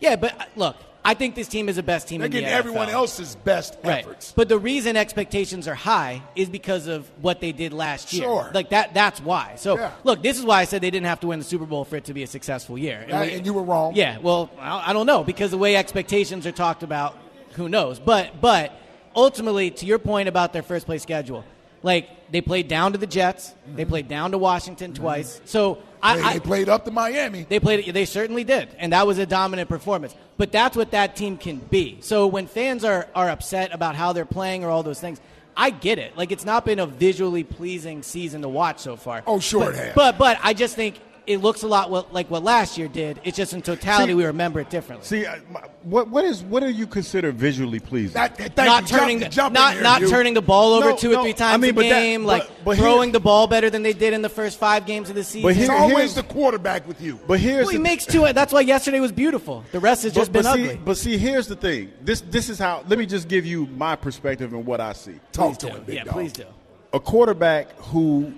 Yeah, 0.00 0.16
but 0.16 0.38
uh, 0.40 0.44
look, 0.56 0.76
I 1.06 1.14
think 1.14 1.34
this 1.34 1.48
team 1.48 1.68
is 1.68 1.76
the 1.76 1.82
best 1.82 2.08
team 2.08 2.20
They're 2.20 2.26
in 2.26 2.32
the 2.32 2.40
getting 2.40 2.54
NFL. 2.54 2.58
everyone 2.58 2.88
else's 2.88 3.36
best 3.36 3.76
Right. 3.84 3.98
efforts. 4.00 4.32
But 4.34 4.48
the 4.48 4.58
reason 4.58 4.96
expectations 4.96 5.68
are 5.68 5.74
high 5.74 6.22
is 6.34 6.48
because 6.48 6.86
of 6.86 7.10
what 7.22 7.40
they 7.40 7.52
did 7.52 7.72
last 7.74 8.12
year. 8.12 8.24
Sure. 8.24 8.50
Like 8.54 8.70
that 8.70 8.94
that's 8.94 9.20
why. 9.20 9.52
So 9.56 9.78
Yeah. 9.78 9.90
look, 10.02 10.22
this 10.22 10.38
is 10.38 10.44
why 10.44 10.60
I 10.60 10.64
said 10.64 10.80
they 10.82 10.90
didn't 10.90 11.06
have 11.06 11.20
to 11.20 11.26
win 11.28 11.38
the 11.38 11.44
Super 11.44 11.66
Bowl 11.66 11.84
for 11.84 11.96
it 11.96 12.04
to 12.06 12.14
be 12.14 12.22
a 12.22 12.26
successful 12.26 12.76
year. 12.78 13.06
Right, 13.10 13.32
and 13.34 13.44
you 13.46 13.52
were 13.54 13.62
wrong. 13.62 13.94
Yeah, 13.94 14.18
well, 14.20 14.50
I 14.58 14.90
I 14.90 14.92
don't 14.92 15.06
know 15.06 15.24
because 15.24 15.50
the 15.50 15.58
way 15.58 15.76
expectations 15.76 16.46
are 16.46 16.52
talked 16.52 16.82
about, 16.82 17.16
who 17.52 17.68
knows? 17.68 17.98
But 17.98 18.40
but 18.40 18.72
ultimately 19.14 19.70
to 19.70 19.86
your 19.86 19.98
point 19.98 20.28
about 20.28 20.52
their 20.52 20.62
first 20.62 20.86
place 20.86 21.02
schedule, 21.02 21.44
like 21.82 22.08
they 22.32 22.40
played 22.40 22.66
down 22.68 22.92
to 22.92 22.98
the 22.98 23.06
Jets, 23.06 23.54
they 23.74 23.84
played 23.84 24.08
down 24.08 24.30
to 24.32 24.38
Washington 24.38 24.94
twice. 24.94 25.40
So 25.44 25.78
I, 26.04 26.16
They, 26.16 26.22
I 26.22 26.32
they 26.34 26.40
played 26.40 26.68
up 26.68 26.84
to 26.84 26.90
Miami. 26.90 27.46
they 27.48 27.58
played 27.58 27.88
it. 27.88 27.92
They 27.92 28.04
certainly 28.04 28.44
did, 28.44 28.68
and 28.78 28.92
that 28.92 29.06
was 29.06 29.18
a 29.18 29.26
dominant 29.26 29.68
performance. 29.68 30.14
But 30.36 30.52
that's 30.52 30.76
what 30.76 30.90
that 30.90 31.16
team 31.16 31.38
can 31.38 31.56
be. 31.56 31.98
So 32.00 32.26
when 32.26 32.46
fans 32.46 32.84
are 32.84 33.08
are 33.14 33.30
upset 33.30 33.72
about 33.72 33.96
how 33.96 34.12
they're 34.12 34.24
playing 34.26 34.64
or 34.64 34.70
all 34.70 34.82
those 34.82 35.00
things, 35.00 35.20
I 35.56 35.70
get 35.70 35.98
it. 35.98 36.16
Like 36.16 36.30
it's 36.30 36.44
not 36.44 36.64
been 36.64 36.78
a 36.78 36.86
visually 36.86 37.42
pleasing 37.42 38.02
season 38.02 38.42
to 38.42 38.48
watch 38.48 38.80
so 38.80 38.96
far. 38.96 39.22
Oh, 39.26 39.40
sure 39.40 39.60
but, 39.66 39.74
it 39.74 39.76
has. 39.76 39.94
But 39.94 40.18
but 40.18 40.38
I 40.42 40.52
just 40.52 40.76
think 40.76 41.00
it 41.26 41.38
looks 41.38 41.62
a 41.62 41.66
lot 41.66 41.90
what, 41.90 42.12
like 42.12 42.30
what 42.30 42.42
last 42.44 42.76
year 42.76 42.86
did. 42.88 43.18
It's 43.24 43.36
just 43.36 43.52
in 43.54 43.62
totality 43.62 44.10
See- 44.10 44.14
we 44.14 44.24
remember 44.24 44.60
it 44.60 44.68
differently. 44.70 45.06
See, 45.06 45.24
uh, 45.26 45.36
what 45.82 46.08
what 46.08 46.24
is 46.24 46.42
what 46.42 46.60
do 46.62 46.68
you 46.68 46.86
consider 46.86 47.32
visually 47.32 47.80
pleasing? 47.80 48.12
That- 48.14 48.36
thank 48.36 48.56
not 48.56 48.82
you. 48.82 48.88
Jump- 48.88 49.00
turning 49.00 49.18
the, 49.20 49.28
jump 49.30 49.54
not 49.54 49.72
here, 49.74 49.82
not 49.82 50.00
you. 50.02 50.08
turning 50.10 50.34
the 50.34 50.42
ball 50.42 50.74
over 50.74 50.90
No, 50.90 50.96
two 50.96 51.10
or 51.12 51.14
no, 51.14 51.22
three 51.22 51.30
I 51.30 51.34
times 51.34 51.62
mean, 51.62 51.70
a 51.70 51.74
but 51.74 51.82
that- 51.82 51.88
game, 52.00 52.22
but- 52.24 52.28
like 52.28 52.50
but 52.64 52.76
here- 52.76 52.84
throwing 52.84 53.12
the 53.12 53.20
ball 53.20 53.46
better 53.46 53.70
than 53.70 53.82
they 53.82 53.92
did 53.94 54.12
in 54.12 54.22
the 54.22 54.28
first 54.28 54.58
five 54.58 54.84
games 54.86 55.08
of 55.08 55.14
the 55.16 55.24
season. 55.24 55.42
But 55.48 55.56
It's 55.56 55.70
always 55.70 55.96
here's- 55.96 56.14
the 56.14 56.22
quarterback 56.24 56.86
with 56.86 57.00
you. 57.00 57.18
but 57.26 57.40
here's 57.40 57.64
well, 57.64 57.70
he 57.70 57.76
the, 57.78 57.82
makes 57.82 58.04
two. 58.06 58.30
That's 58.32 58.52
why 58.52 58.60
yesterday 58.60 59.00
was 59.00 59.12
beautiful. 59.12 59.64
The 59.72 59.80
rest 59.80 60.02
has 60.02 60.12
just 60.12 60.32
but, 60.32 60.42
been 60.42 60.52
but 60.52 60.54
see, 60.56 60.64
ugly. 60.64 60.80
But 60.84 60.96
see, 60.98 61.16
here's 61.16 61.46
the 61.46 61.56
thing. 61.56 61.90
This 62.02 62.20
this 62.20 62.48
is 62.50 62.58
how. 62.58 62.82
Let 62.88 62.98
me 62.98 63.06
just 63.06 63.28
give 63.28 63.46
you 63.46 63.66
my 63.76 63.96
perspective 63.96 64.52
and 64.52 64.66
what 64.66 64.80
I 64.80 64.92
see. 64.92 65.14
Talk 65.32 65.58
to 65.58 65.68
him, 65.68 65.84
big 65.86 65.96
yeah, 65.96 66.04
dog. 66.04 66.14
please 66.14 66.32
do. 66.32 66.44
a 66.92 67.00
quarterback 67.00 67.76
who 67.78 68.32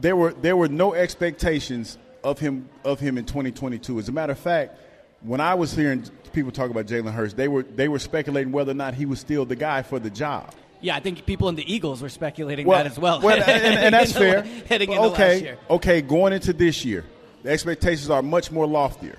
there 0.00 0.16
were 0.16 0.32
there 0.32 0.56
were 0.56 0.68
no 0.68 0.92
expectations 0.94 1.98
of 2.26 2.40
him 2.40 2.68
of 2.84 2.98
him 2.98 3.16
in 3.16 3.24
2022. 3.24 4.00
As 4.00 4.08
a 4.08 4.12
matter 4.12 4.32
of 4.32 4.38
fact, 4.38 4.76
when 5.22 5.40
I 5.40 5.54
was 5.54 5.72
hearing 5.72 6.04
people 6.32 6.50
talk 6.50 6.70
about 6.70 6.86
Jalen 6.86 7.12
Hurts, 7.12 7.34
they 7.34 7.46
were 7.46 7.62
they 7.62 7.88
were 7.88 8.00
speculating 8.00 8.52
whether 8.52 8.72
or 8.72 8.74
not 8.74 8.94
he 8.94 9.06
was 9.06 9.20
still 9.20 9.44
the 9.44 9.56
guy 9.56 9.82
for 9.82 9.98
the 10.00 10.10
job. 10.10 10.52
Yeah, 10.80 10.96
I 10.96 11.00
think 11.00 11.24
people 11.24 11.48
in 11.48 11.54
the 11.54 11.72
Eagles 11.72 12.02
were 12.02 12.08
speculating 12.08 12.68
that 12.68 12.84
as 12.84 12.98
well. 12.98 13.26
and, 13.30 13.42
and 13.42 13.94
that's 13.94 14.12
fair. 14.12 14.42
Heading 14.42 14.90
into 14.92 15.04
okay, 15.04 15.32
last 15.34 15.42
year. 15.42 15.58
okay, 15.70 16.02
going 16.02 16.32
into 16.32 16.52
this 16.52 16.84
year, 16.84 17.04
the 17.42 17.50
expectations 17.50 18.10
are 18.10 18.22
much 18.22 18.50
more 18.50 18.66
loftier. 18.66 19.18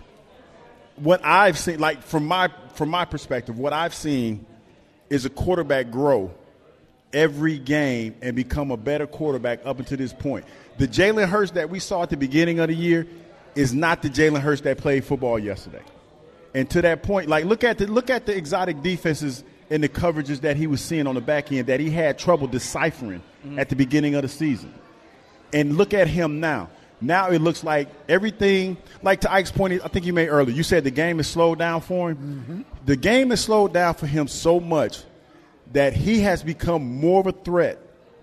What 0.97 1.21
I've 1.23 1.57
seen, 1.57 1.79
like 1.79 2.03
from 2.03 2.25
my 2.27 2.49
from 2.75 2.89
my 2.89 3.05
perspective, 3.05 3.57
what 3.57 3.71
I've 3.71 3.95
seen 3.95 4.45
is 5.09 5.25
a 5.25 5.29
quarterback 5.29 5.91
grow 5.91 6.33
every 7.17 7.57
game 7.57 8.15
and 8.21 8.35
become 8.35 8.69
a 8.69 8.77
better 8.77 9.07
quarterback 9.07 9.59
up 9.65 9.79
until 9.79 9.97
this 9.97 10.13
point. 10.13 10.45
The 10.77 10.87
Jalen 10.87 11.27
Hurts 11.27 11.51
that 11.51 11.71
we 11.71 11.79
saw 11.79 12.03
at 12.03 12.11
the 12.11 12.17
beginning 12.17 12.59
of 12.59 12.67
the 12.67 12.75
year 12.75 13.07
is 13.55 13.73
not 13.73 14.03
the 14.03 14.09
Jalen 14.09 14.39
Hurts 14.39 14.61
that 14.61 14.77
played 14.77 15.03
football 15.03 15.39
yesterday. 15.39 15.81
And 16.53 16.69
to 16.69 16.81
that 16.83 17.01
point, 17.01 17.27
like 17.27 17.45
look 17.45 17.63
at 17.63 17.79
the 17.79 17.87
look 17.87 18.11
at 18.11 18.27
the 18.27 18.37
exotic 18.37 18.83
defenses 18.83 19.43
and 19.71 19.83
the 19.83 19.89
coverages 19.89 20.41
that 20.41 20.57
he 20.57 20.67
was 20.67 20.79
seeing 20.79 21.07
on 21.07 21.15
the 21.15 21.21
back 21.21 21.51
end 21.51 21.67
that 21.67 21.79
he 21.79 21.89
had 21.89 22.19
trouble 22.19 22.45
deciphering 22.45 23.21
mm-hmm. 23.43 23.57
at 23.57 23.69
the 23.69 23.75
beginning 23.75 24.13
of 24.13 24.21
the 24.21 24.29
season. 24.29 24.71
And 25.51 25.75
look 25.75 25.95
at 25.95 26.07
him 26.07 26.39
now. 26.39 26.69
Now 27.01 27.29
it 27.29 27.41
looks 27.41 27.63
like 27.63 27.89
everything, 28.07 28.77
like 29.01 29.21
to 29.21 29.31
Ike's 29.31 29.51
point, 29.51 29.81
I 29.83 29.87
think 29.87 30.05
you 30.05 30.13
made 30.13 30.27
earlier. 30.27 30.55
You 30.55 30.63
said 30.63 30.83
the 30.83 30.91
game 30.91 31.17
has 31.17 31.27
slowed 31.27 31.57
down 31.57 31.81
for 31.81 32.11
him. 32.11 32.17
Mm-hmm. 32.17 32.61
The 32.85 32.95
game 32.95 33.31
has 33.31 33.41
slowed 33.41 33.73
down 33.73 33.95
for 33.95 34.05
him 34.05 34.27
so 34.27 34.59
much 34.59 35.03
that 35.73 35.93
he 35.93 36.21
has 36.21 36.43
become 36.43 36.99
more 36.99 37.19
of 37.19 37.27
a 37.27 37.31
threat 37.31 37.79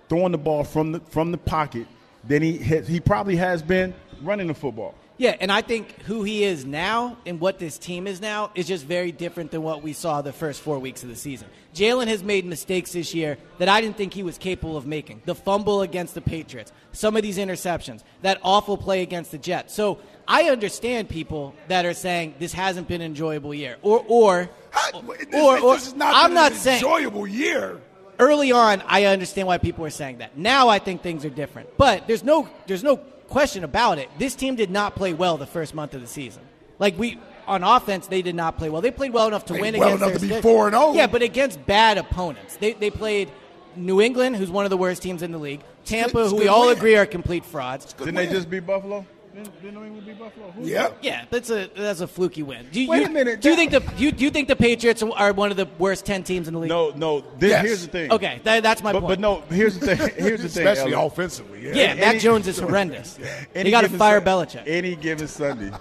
throwing 0.08 0.32
the 0.32 0.38
ball 0.38 0.64
from 0.64 0.92
the 0.92 1.00
from 1.00 1.32
the 1.32 1.38
pocket 1.38 1.86
than 2.26 2.42
he 2.42 2.58
has, 2.58 2.88
he 2.88 3.00
probably 3.00 3.36
has 3.36 3.62
been 3.62 3.94
running 4.22 4.46
the 4.46 4.54
football. 4.54 4.94
Yeah, 5.16 5.36
and 5.38 5.52
I 5.52 5.62
think 5.62 6.02
who 6.02 6.24
he 6.24 6.42
is 6.42 6.64
now 6.64 7.16
and 7.24 7.38
what 7.38 7.60
this 7.60 7.78
team 7.78 8.08
is 8.08 8.20
now 8.20 8.50
is 8.56 8.66
just 8.66 8.84
very 8.84 9.12
different 9.12 9.52
than 9.52 9.62
what 9.62 9.80
we 9.80 9.92
saw 9.92 10.22
the 10.22 10.32
first 10.32 10.60
four 10.60 10.80
weeks 10.80 11.04
of 11.04 11.08
the 11.08 11.14
season. 11.14 11.46
Jalen 11.72 12.08
has 12.08 12.24
made 12.24 12.44
mistakes 12.44 12.92
this 12.92 13.14
year 13.14 13.38
that 13.58 13.68
I 13.68 13.80
didn't 13.80 13.96
think 13.96 14.12
he 14.12 14.24
was 14.24 14.38
capable 14.38 14.76
of 14.76 14.86
making. 14.88 15.22
The 15.24 15.36
fumble 15.36 15.82
against 15.82 16.14
the 16.14 16.20
Patriots, 16.20 16.72
some 16.90 17.14
of 17.16 17.22
these 17.22 17.38
interceptions, 17.38 18.02
that 18.22 18.40
awful 18.42 18.76
play 18.76 19.02
against 19.02 19.30
the 19.30 19.38
Jets. 19.38 19.72
So 19.72 20.00
I 20.26 20.44
understand 20.50 21.08
people 21.08 21.54
that 21.68 21.84
are 21.84 21.94
saying 21.94 22.34
this 22.38 22.52
hasn't 22.52 22.88
been 22.88 23.00
an 23.00 23.06
enjoyable 23.06 23.52
year, 23.54 23.76
or 23.82 24.04
or 24.08 24.50
How- 24.70 25.00
this, 25.02 25.26
or, 25.32 25.58
or 25.58 25.74
this 25.74 25.88
is 25.88 25.94
not 25.94 26.14
I'm 26.14 26.30
been 26.30 26.34
not 26.34 26.52
an 26.52 26.58
saying 26.58 26.76
enjoyable 26.82 27.26
year. 27.26 27.80
early 28.18 28.52
on, 28.52 28.82
I 28.86 29.04
understand 29.04 29.46
why 29.48 29.58
people 29.58 29.82
were 29.82 29.90
saying 29.90 30.18
that. 30.18 30.36
Now 30.38 30.68
I 30.68 30.78
think 30.78 31.02
things 31.02 31.24
are 31.24 31.30
different. 31.30 31.76
But 31.76 32.06
there's 32.06 32.24
no 32.24 32.48
there's 32.66 32.82
no 32.84 32.96
question 33.28 33.64
about 33.64 33.98
it. 33.98 34.08
This 34.18 34.34
team 34.34 34.54
did 34.56 34.70
not 34.70 34.94
play 34.94 35.12
well 35.12 35.36
the 35.36 35.46
first 35.46 35.74
month 35.74 35.94
of 35.94 36.00
the 36.00 36.06
season. 36.06 36.42
Like 36.78 36.98
we 36.98 37.18
on 37.46 37.62
offense, 37.62 38.06
they 38.06 38.22
did 38.22 38.34
not 38.34 38.56
play 38.56 38.70
well. 38.70 38.80
They 38.80 38.90
played 38.90 39.12
well 39.12 39.28
enough 39.28 39.44
to 39.46 39.52
Played 39.52 39.60
win 39.60 39.80
well 39.80 39.88
against 39.88 40.02
enough 40.04 40.20
their 40.20 40.28
to 40.30 40.34
be 40.36 40.40
4 40.42 40.66
and 40.68 40.74
0. 40.76 40.92
Yeah, 40.94 41.06
but 41.06 41.20
against 41.22 41.64
bad 41.66 41.98
opponents. 41.98 42.56
They 42.56 42.72
they 42.72 42.90
played 42.90 43.30
New 43.76 44.00
England, 44.00 44.36
who's 44.36 44.50
one 44.50 44.64
of 44.64 44.70
the 44.70 44.76
worst 44.78 45.02
teams 45.02 45.22
in 45.22 45.32
the 45.32 45.38
league. 45.38 45.60
Tampa, 45.84 46.22
it's 46.22 46.30
who 46.30 46.36
we 46.38 46.48
all 46.48 46.68
win. 46.68 46.76
agree 46.76 46.96
are 46.96 47.04
complete 47.04 47.44
frauds. 47.44 47.92
Didn't 47.92 48.14
they 48.14 48.26
just 48.26 48.48
beat 48.48 48.66
Buffalo? 48.66 49.04
Didn't, 49.34 49.62
didn't 49.62 49.74
New 49.74 49.84
England 49.84 50.06
beat 50.06 50.18
Buffalo? 50.18 50.50
Who- 50.52 50.66
Yep. 50.66 50.98
Yeah, 51.02 51.24
that's 51.30 51.50
a 51.50 51.68
that's 51.74 52.00
a 52.00 52.06
fluky 52.06 52.42
win. 52.44 52.66
Do 52.70 52.80
you, 52.80 52.88
Wait 52.88 53.00
you- 53.00 53.06
a 53.06 53.10
minute, 53.10 53.40
Do 53.40 53.50
you 53.50 53.56
think 53.56 53.72
the 53.72 53.80
do 53.80 54.04
you, 54.04 54.12
do 54.12 54.22
you 54.24 54.30
think 54.30 54.46
the 54.48 54.54
Patriots 54.56 55.02
are 55.02 55.32
one 55.32 55.50
of 55.50 55.56
the 55.56 55.66
worst 55.78 56.06
ten 56.06 56.22
teams 56.22 56.46
in 56.46 56.54
the 56.54 56.60
league? 56.60 56.68
No, 56.68 56.90
no. 56.90 57.20
This, 57.38 57.50
Yes. 57.50 57.64
Here's 57.66 57.82
the 57.82 57.88
thing. 57.88 58.12
Okay, 58.12 58.40
that, 58.44 58.62
that's 58.62 58.82
my 58.82 58.92
but, 58.92 59.00
point. 59.00 59.08
but 59.10 59.20
no. 59.20 59.40
Here's 59.50 59.78
the 59.78 59.96
thing. 59.96 59.98
Here's 60.16 60.42
the 60.42 60.48
thing. 60.48 60.66
Especially 60.66 60.94
Ella. 60.94 61.06
offensively. 61.06 61.64
Yeah. 61.66 61.72
Yeah, 61.74 61.82
Any- 61.82 62.00
Mac 62.00 62.18
Jones 62.20 62.46
is 62.46 62.58
horrendous. 62.60 63.18
Any 63.54 63.64
They 63.64 63.70
got 63.72 63.80
to 63.80 63.86
given 63.88 63.98
fire 63.98 64.24
Sun- 64.24 64.26
Belichick. 64.46 64.62
Any 64.66 64.94
given 64.96 65.26
Sunday, 65.26 65.72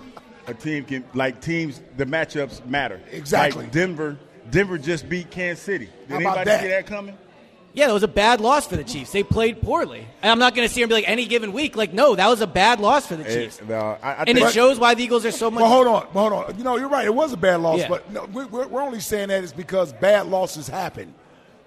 a 0.48 0.54
team 0.56 0.84
can 0.86 1.04
like 1.14 1.40
teams. 1.40 1.82
The 1.98 2.06
matchups 2.06 2.66
matter. 2.66 3.00
Exactly. 3.12 3.64
Like 3.64 3.72
Denver. 3.72 4.18
Denver 4.50 4.78
just 4.78 5.08
beat 5.08 5.30
Kansas 5.32 5.64
City. 5.64 5.86
Did 5.86 6.10
How 6.10 6.16
about 6.20 6.38
anybody 6.40 6.50
that? 6.50 6.62
see 6.62 6.68
that 6.70 6.86
coming? 6.88 7.18
Yeah, 7.76 7.88
that 7.88 7.94
was 7.94 8.04
a 8.04 8.08
bad 8.08 8.40
loss 8.40 8.68
for 8.68 8.76
the 8.76 8.84
Chiefs. 8.84 9.12
They 9.12 9.24
played 9.24 9.60
poorly. 9.62 10.08
And 10.22 10.32
I'm 10.32 10.38
not 10.38 10.54
going 10.54 10.68
to 10.68 10.72
see 10.72 10.82
here 10.82 10.86
and 10.86 10.90
be 10.90 10.94
like 10.96 11.10
any 11.10 11.26
given 11.26 11.54
week. 11.54 11.76
Like, 11.76 11.92
no, 11.92 12.16
that 12.16 12.28
was 12.28 12.40
a 12.42 12.48
bad 12.48 12.80
loss 12.80 13.08
for 13.08 13.16
the 13.16 13.24
Chiefs. 13.24 13.60
Eh, 13.62 13.66
no, 13.68 13.98
I, 14.02 14.14
I 14.14 14.24
and 14.28 14.38
it 14.38 14.54
shows 14.54 14.78
why 14.80 14.94
the 14.94 15.04
Eagles 15.04 15.26
are 15.26 15.32
so 15.32 15.50
much. 15.50 15.62
Well, 15.62 15.72
hold 15.72 15.88
on, 15.88 16.06
hold 16.08 16.34
on. 16.34 16.58
You 16.58 16.64
know, 16.64 16.78
you're 16.78 16.88
right. 16.88 17.06
It 17.06 17.16
was 17.16 17.34
a 17.34 17.38
bad 17.38 17.62
loss, 17.62 17.80
Yeah. 17.80 17.90
but 17.90 18.12
no, 18.12 18.26
we're, 18.32 18.46
we're 18.48 18.68
we're 18.68 18.82
only 18.82 19.00
saying 19.00 19.30
that 19.30 19.44
is 19.44 19.54
because 19.54 19.92
bad 19.94 20.28
losses 20.28 20.68
happen, 20.68 21.16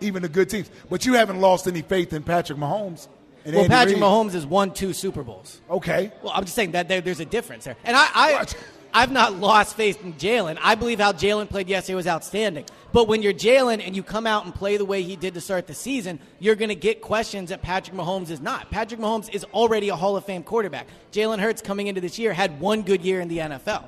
even 0.00 0.22
the 0.22 0.28
good 0.28 0.48
teams. 0.48 0.70
But 0.88 1.04
you 1.06 1.14
haven't 1.14 1.40
lost 1.40 1.66
any 1.66 1.82
faith 1.82 2.12
in 2.12 2.22
Patrick 2.22 2.58
Mahomes. 2.58 3.08
And 3.44 3.54
well, 3.54 3.64
Andy 3.64 3.74
Patrick 3.74 3.96
Reid. 3.96 4.04
Mahomes 4.04 4.32
has 4.32 4.46
won 4.46 4.72
two 4.74 4.92
Super 4.92 5.22
Bowls. 5.24 5.60
Okay. 5.70 6.12
Well, 6.22 6.32
I'm 6.34 6.44
just 6.44 6.54
saying 6.54 6.72
that 6.72 6.88
there, 6.88 7.00
there's 7.00 7.20
a 7.20 7.24
difference 7.24 7.64
there. 7.64 7.76
And 7.84 7.96
I, 7.96 8.08
I? 8.14 8.46
I've 8.92 9.12
not 9.12 9.35
lost 9.35 9.77
faith 9.77 10.03
in 10.03 10.14
Jalen. 10.14 10.59
I 10.62 10.75
believe 10.75 10.99
how 10.99 11.12
Jalen 11.12 11.49
played 11.49 11.68
yesterday 11.68 11.94
was 11.94 12.07
outstanding. 12.07 12.64
But 12.92 13.09
when 13.09 13.22
you're 13.22 13.33
Jalen 13.33 13.85
and 13.87 13.94
you 13.94 14.03
come 14.03 14.27
out 14.27 14.44
and 14.44 14.55
play 14.55 14.77
the 14.77 14.85
way 14.85 15.03
he 15.03 15.16
did 15.16 15.35
to 15.35 15.40
start 15.40 15.66
the 15.66 15.75
season, 15.75 16.18
you're 16.38 16.55
going 16.55 16.70
to 16.70 16.75
get 16.75 17.01
questions 17.03 17.51
that 17.51 17.62
Patrick 17.62 17.96
Mahomes 17.96 18.31
is 18.31 18.40
not. 18.40 18.70
Patrick 18.70 19.01
Mahomes 19.01 19.33
is 19.35 19.44
already 19.53 19.88
a 19.90 19.96
Hall 19.96 20.16
of 20.16 20.25
Fame 20.25 20.42
quarterback. 20.42 20.87
Jalen 21.12 21.38
Hurts 21.38 21.61
coming 21.61 21.88
into 21.88 22.01
this 22.01 22.18
year 22.18 22.33
had 22.33 22.61
one 22.61 22.83
good 22.83 23.03
year 23.03 23.20
in 23.20 23.29
the 23.29 23.38
NFL, 23.38 23.85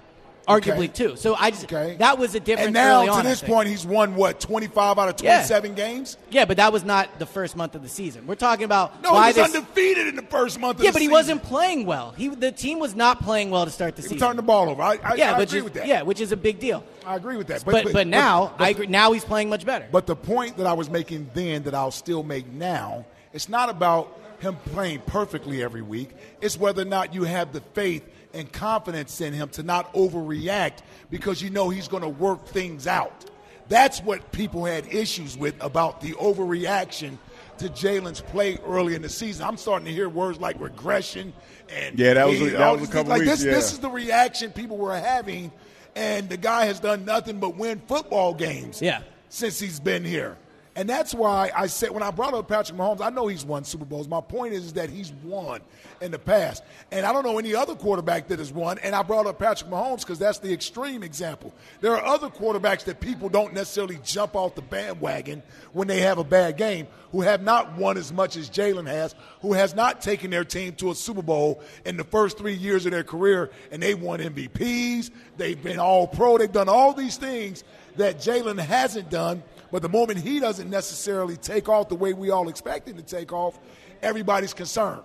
arguably 0.49 0.85
Okay. 0.85 0.89
two. 0.89 1.17
So 1.17 1.35
I 1.35 1.51
just 1.51 1.65
Okay. 1.65 1.97
that 1.99 2.19
was 2.19 2.35
a 2.35 2.41
difference. 2.41 2.67
And 2.69 2.75
now 2.75 3.01
on, 3.03 3.07
to 3.07 3.13
I 3.13 3.23
this 3.23 3.43
point, 3.43 3.69
he's 3.69 3.85
won 3.87 4.15
what 4.17 4.41
25 4.41 4.99
out 4.99 5.09
of 5.09 5.23
Yeah. 5.23 5.37
27 5.47 5.75
games. 5.75 6.17
yeah, 6.31 6.45
but 6.47 6.57
that 6.57 6.73
was 6.73 6.85
not 6.85 7.19
the 7.19 7.27
first 7.27 7.55
month 7.57 7.75
of 7.75 7.83
the 7.83 7.89
season. 7.89 8.27
We're 8.27 8.35
talking 8.35 8.65
about 8.65 9.03
No, 9.03 9.13
why 9.13 9.33
he 9.33 9.41
was 9.41 9.53
this. 9.53 9.57
undefeated 9.61 10.07
in 10.09 10.17
the 10.17 10.23
first 10.23 10.59
month. 10.59 10.79
Of 10.79 10.85
yeah, 10.85 10.91
but 10.91 11.01
he 11.03 11.07
season. 11.07 11.13
wasn't 11.13 11.43
playing 11.45 11.87
well. 11.87 12.15
He 12.17 12.29
the 12.29 12.51
team 12.53 12.79
was 12.79 12.95
not 12.97 13.23
playing 13.23 13.51
well 13.51 13.65
to 13.67 13.71
start 13.71 13.95
the 13.97 14.03
season. 14.03 14.17
He 14.17 14.19
season. 14.19 14.29
turned 14.29 14.39
the 14.39 14.43
ball 14.43 14.71
over. 14.71 14.83
I, 14.83 14.99
I, 15.05 15.15
yeah, 15.15 15.35
I 15.35 15.39
which 15.39 15.51
agree 15.51 15.59
is 15.59 15.65
with 15.65 15.75
that. 15.75 15.87
yeah, 15.87 16.03
which 16.03 16.21
is 16.21 16.33
a 16.33 16.37
big 16.37 16.59
deal. 16.59 16.83
I 17.07 17.17
agree 17.17 17.37
with 17.37 17.47
that. 17.49 17.65
But 17.65 17.93
but, 17.93 18.07
now 18.07 18.53
but- 18.57 18.65
I 18.65 18.71
agree. 18.71 18.87
Now 18.87 19.13
he's 19.13 19.25
playing 19.25 19.49
much 19.49 19.65
better. 19.67 19.87
But 19.93 20.07
the 20.07 20.17
point 20.17 20.57
that 20.57 20.67
I 20.67 20.73
was 20.73 20.89
making 20.91 21.31
then 21.35 21.63
that 21.65 21.75
I'll 21.75 21.91
still 21.91 22.23
make 22.23 22.51
now, 22.53 23.05
it's 23.33 23.49
not 23.49 23.69
about 23.69 24.15
him 24.41 24.57
playing 24.73 25.01
perfectly 25.07 25.63
every 25.63 25.83
week. 25.83 26.11
It's 26.41 26.57
whether 26.59 26.83
or 26.83 26.85
not 26.87 27.13
you 27.13 27.25
have 27.25 27.53
the 27.53 27.61
faith 27.75 28.05
and 28.35 28.53
confidence 28.53 29.21
in 29.21 29.33
him 29.33 29.49
to 29.51 29.63
not 29.63 29.93
overreact 29.95 30.79
because 31.11 31.41
you 31.43 31.51
know 31.51 31.69
he's 31.71 31.89
going 31.89 32.03
to 32.03 32.09
work 32.09 32.47
things 32.47 32.87
out. 32.87 33.25
That's 33.69 34.01
what 34.01 34.33
people 34.33 34.65
had 34.65 34.87
issues 34.93 35.37
with 35.37 35.55
about 35.63 36.01
the 36.01 36.13
overreaction 36.13 37.19
to 37.59 37.69
Jalen's 37.69 38.21
play 38.21 38.59
early 38.67 38.95
in 38.95 39.03
the 39.03 39.09
season. 39.09 39.45
I'm 39.47 39.57
starting 39.57 39.87
to 39.87 39.93
hear 39.93 40.09
words 40.09 40.39
like 40.41 40.61
regression 40.61 41.33
and 41.69 41.99
Yeah, 41.99 42.15
that 42.15 42.27
was 42.29 42.41
a- 42.41 42.51
that 42.51 42.81
was 42.81 42.89
a 42.89 42.93
couple 42.93 43.13
things. 43.13 43.21
like 43.21 43.21
weeks, 43.21 43.43
this. 43.43 43.55
This 43.65 43.73
is 43.73 43.79
the 43.81 43.91
reaction 43.91 44.53
people 44.53 44.79
were 44.79 44.97
having, 44.97 45.53
and 45.97 46.29
the 46.29 46.37
guy 46.39 46.65
has 46.67 46.81
done 46.81 47.05
nothing 47.05 47.41
but 47.41 47.57
win 47.57 47.83
football 47.87 48.33
games 48.33 48.81
Yeah. 48.81 49.01
since 49.29 49.59
he's 49.59 49.81
been 49.81 50.05
here. 50.05 50.37
And 50.79 50.89
that's 50.89 51.13
why 51.13 51.51
I 51.57 51.67
said 51.67 51.91
when 51.91 52.05
I 52.05 52.13
brought 52.13 52.35
up 52.35 52.47
Patrick 52.47 52.79
Mahomes, 52.79 53.01
I 53.01 53.11
know 53.11 53.27
he's 53.27 53.45
won 53.45 53.65
Super 53.65 53.85
Bowls. 53.85 54.07
My 54.07 54.21
point 54.21 54.55
is, 54.55 54.67
is 54.67 54.73
that 54.75 54.89
he's 54.89 55.11
won 55.25 55.61
in 56.01 56.13
the 56.13 56.21
past. 56.21 56.63
And 56.93 57.05
I 57.05 57.13
don't 57.13 57.25
know 57.25 57.37
any 57.37 57.53
other 57.53 57.75
quarterback 57.75 58.29
that 58.29 58.39
has 58.39 58.53
won. 58.53 58.79
And 58.79 58.95
I 58.95 59.03
brought 59.03 59.27
up 59.27 59.41
Patrick 59.41 59.69
Mahomes 59.69 60.03
because 60.03 60.21
that's 60.21 60.39
the 60.39 60.53
extreme 60.53 61.03
example. 61.03 61.53
There 61.81 61.97
are 61.97 62.05
other 62.05 62.29
quarterbacks 62.29 62.85
that 62.85 63.01
people 63.01 63.29
don't 63.29 63.55
necessarily 63.55 63.99
jump 64.05 64.37
off 64.37 64.55
the 64.55 64.63
bandwagon 64.63 65.43
when 65.73 65.89
they 65.89 65.99
have 66.03 66.19
a 66.19 66.25
bad 66.25 66.57
game 66.57 66.87
who 67.11 67.23
have 67.23 67.43
not 67.43 67.77
won 67.77 67.97
as 67.97 68.13
much 68.13 68.37
as 68.37 68.49
Jalen 68.49 68.87
has, 68.87 69.17
who 69.41 69.55
has 69.55 69.75
not 69.75 70.01
taken 70.01 70.31
their 70.31 70.45
team 70.45 70.75
to 70.77 70.93
a 70.93 70.95
Super 70.95 71.23
Bowl 71.23 71.61
in 71.87 71.97
the 71.97 72.05
first 72.05 72.39
three 72.39 72.55
years 72.55 72.87
of 72.87 72.93
their 72.93 73.03
career, 73.03 73.51
and 73.73 73.83
they 73.83 73.95
won 73.95 74.21
MVPs. 74.21 75.11
They've 75.39 75.61
been 75.61 75.81
all 75.81 76.07
pro. 76.07 76.39
They've 76.39 76.53
done 76.53 76.69
all 76.69 76.93
these 76.93 77.17
things 77.17 77.65
that 77.97 78.19
Jalen 78.19 78.61
hasn't 78.61 79.11
done. 79.11 79.43
But 79.71 79.83
the 79.83 79.89
moment 79.89 80.21
he 80.21 80.41
doesn't 80.41 80.71
necessarily 80.71 81.37
take 81.37 81.69
off 81.69 81.89
the 81.89 81.95
way 81.95 82.13
we 82.13 82.31
all 82.31 82.49
expect 82.49 82.89
him 82.89 82.97
to 82.97 83.03
take 83.03 83.33
off, 83.33 83.59
everybody's 84.03 84.55
concerned. 84.55 85.03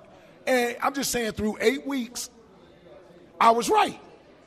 And 0.47 0.75
I'm 0.81 0.93
just 0.93 1.11
saying, 1.11 1.33
through 1.33 1.57
eight 1.59 1.85
weeks, 1.85 2.29
I 3.39 3.51
was 3.51 3.69
right. 3.69 3.99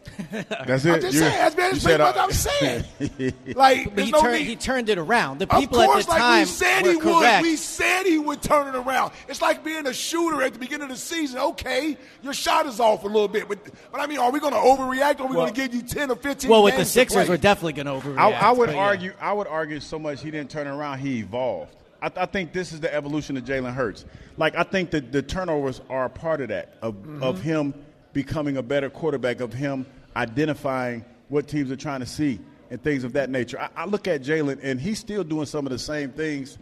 That's 0.30 0.84
it. 0.84 0.92
I'm 0.94 1.00
just 1.00 1.14
You- 1.14 1.20
saying, 1.20 1.32
that's 1.38 1.54
been 1.54 1.64
you 1.66 1.76
as 1.76 1.82
said, 1.82 2.00
what 2.00 2.16
uh, 2.16 2.22
I'm 2.22 2.30
saying. 2.32 2.84
Like, 3.54 3.94
But 3.94 4.04
he, 4.04 4.10
no 4.10 4.20
turned, 4.20 4.44
he 4.44 4.56
turned 4.56 4.88
it 4.88 4.98
around. 4.98 5.38
The 5.38 5.52
of 5.52 5.60
people 5.60 5.82
course, 5.84 6.04
at 6.04 6.06
the 6.06 6.10
like 6.12 6.20
time 6.20 6.38
we 6.40 6.44
said 6.46 6.82
were 6.84 6.92
he 6.92 6.98
correct. 7.00 7.42
would. 7.42 7.50
We 7.50 7.56
said 7.56 8.02
he 8.06 8.18
would 8.18 8.42
turn 8.42 8.68
it 8.74 8.78
around. 8.78 9.12
It's 9.28 9.40
like 9.42 9.62
being 9.64 9.86
a 9.86 9.92
shooter 9.92 10.42
at 10.42 10.52
the 10.52 10.58
beginning 10.58 10.84
of 10.84 10.88
the 10.90 10.96
season. 10.96 11.38
Okay, 11.40 11.96
your 12.22 12.32
shot 12.34 12.66
is 12.66 12.80
off 12.80 13.04
a 13.04 13.06
little 13.06 13.28
bit, 13.28 13.48
but 13.48 13.58
but 13.92 14.00
I 14.00 14.06
mean, 14.06 14.18
are 14.18 14.30
we 14.30 14.40
going 14.40 14.52
to 14.54 14.58
overreact? 14.58 15.20
Or 15.20 15.24
are 15.24 15.26
we 15.28 15.36
Well- 15.36 15.46
going 15.46 15.54
to 15.54 15.60
give 15.60 15.74
you 15.74 15.82
ten 15.82 16.10
or 16.10 16.16
fifteen? 16.16 16.50
Well, 16.50 16.62
with 16.62 16.76
the 16.76 16.84
Sixers, 16.84 17.24
play? 17.26 17.28
we're 17.28 17.36
definitely 17.36 17.72
going 17.74 17.86
to 17.86 18.06
overreact. 18.08 18.18
I, 18.18 18.30
I 18.32 18.50
would 18.52 18.66
but 18.66 18.74
yeah. 18.74 18.80
argue. 18.82 19.12
I 19.20 19.32
would 19.32 19.46
argue 19.46 19.80
so 19.80 19.98
much 19.98 20.22
he 20.22 20.30
didn't 20.30 20.50
turn 20.50 20.66
it 20.66 20.70
around. 20.70 20.98
He 21.00 21.18
evolved. 21.20 21.74
I, 22.02 22.10
I 22.14 22.26
think 22.26 22.52
this 22.52 22.72
is 22.72 22.80
the 22.80 22.92
evolution 22.94 23.36
of 23.36 23.44
Jalen 23.44 23.72
Hurts. 23.74 24.04
Like 24.36 24.54
I 24.56 24.62
think 24.64 24.90
that 24.90 25.12
the 25.12 25.22
turnovers 25.22 25.80
are 25.88 26.04
a 26.06 26.10
part 26.10 26.40
of 26.40 26.48
that 26.48 26.74
of 26.82 26.94
Mm-hmm. 26.94 27.22
of 27.22 27.40
him 27.40 27.74
becoming 28.16 28.56
a 28.56 28.62
better 28.62 28.88
quarterback, 28.88 29.40
of 29.40 29.52
him 29.52 29.84
identifying 30.16 31.04
what 31.28 31.46
teams 31.46 31.70
are 31.70 31.76
trying 31.76 32.00
to 32.00 32.06
see 32.06 32.40
and 32.70 32.82
things 32.82 33.04
of 33.04 33.12
that 33.12 33.28
nature. 33.28 33.60
I, 33.60 33.68
I 33.76 33.84
look 33.84 34.08
at 34.08 34.22
Jalen 34.22 34.58
and 34.62 34.80
he's 34.80 34.98
still 34.98 35.22
doing 35.22 35.44
some 35.44 35.66
of 35.66 35.70
the 35.70 35.78
same 35.78 36.12
things 36.12 36.56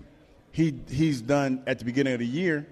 he 0.50 0.74
he's 0.90 1.20
done 1.20 1.62
at 1.68 1.78
the 1.78 1.84
beginning 1.84 2.12
of 2.12 2.18
the 2.18 2.26
year, 2.26 2.66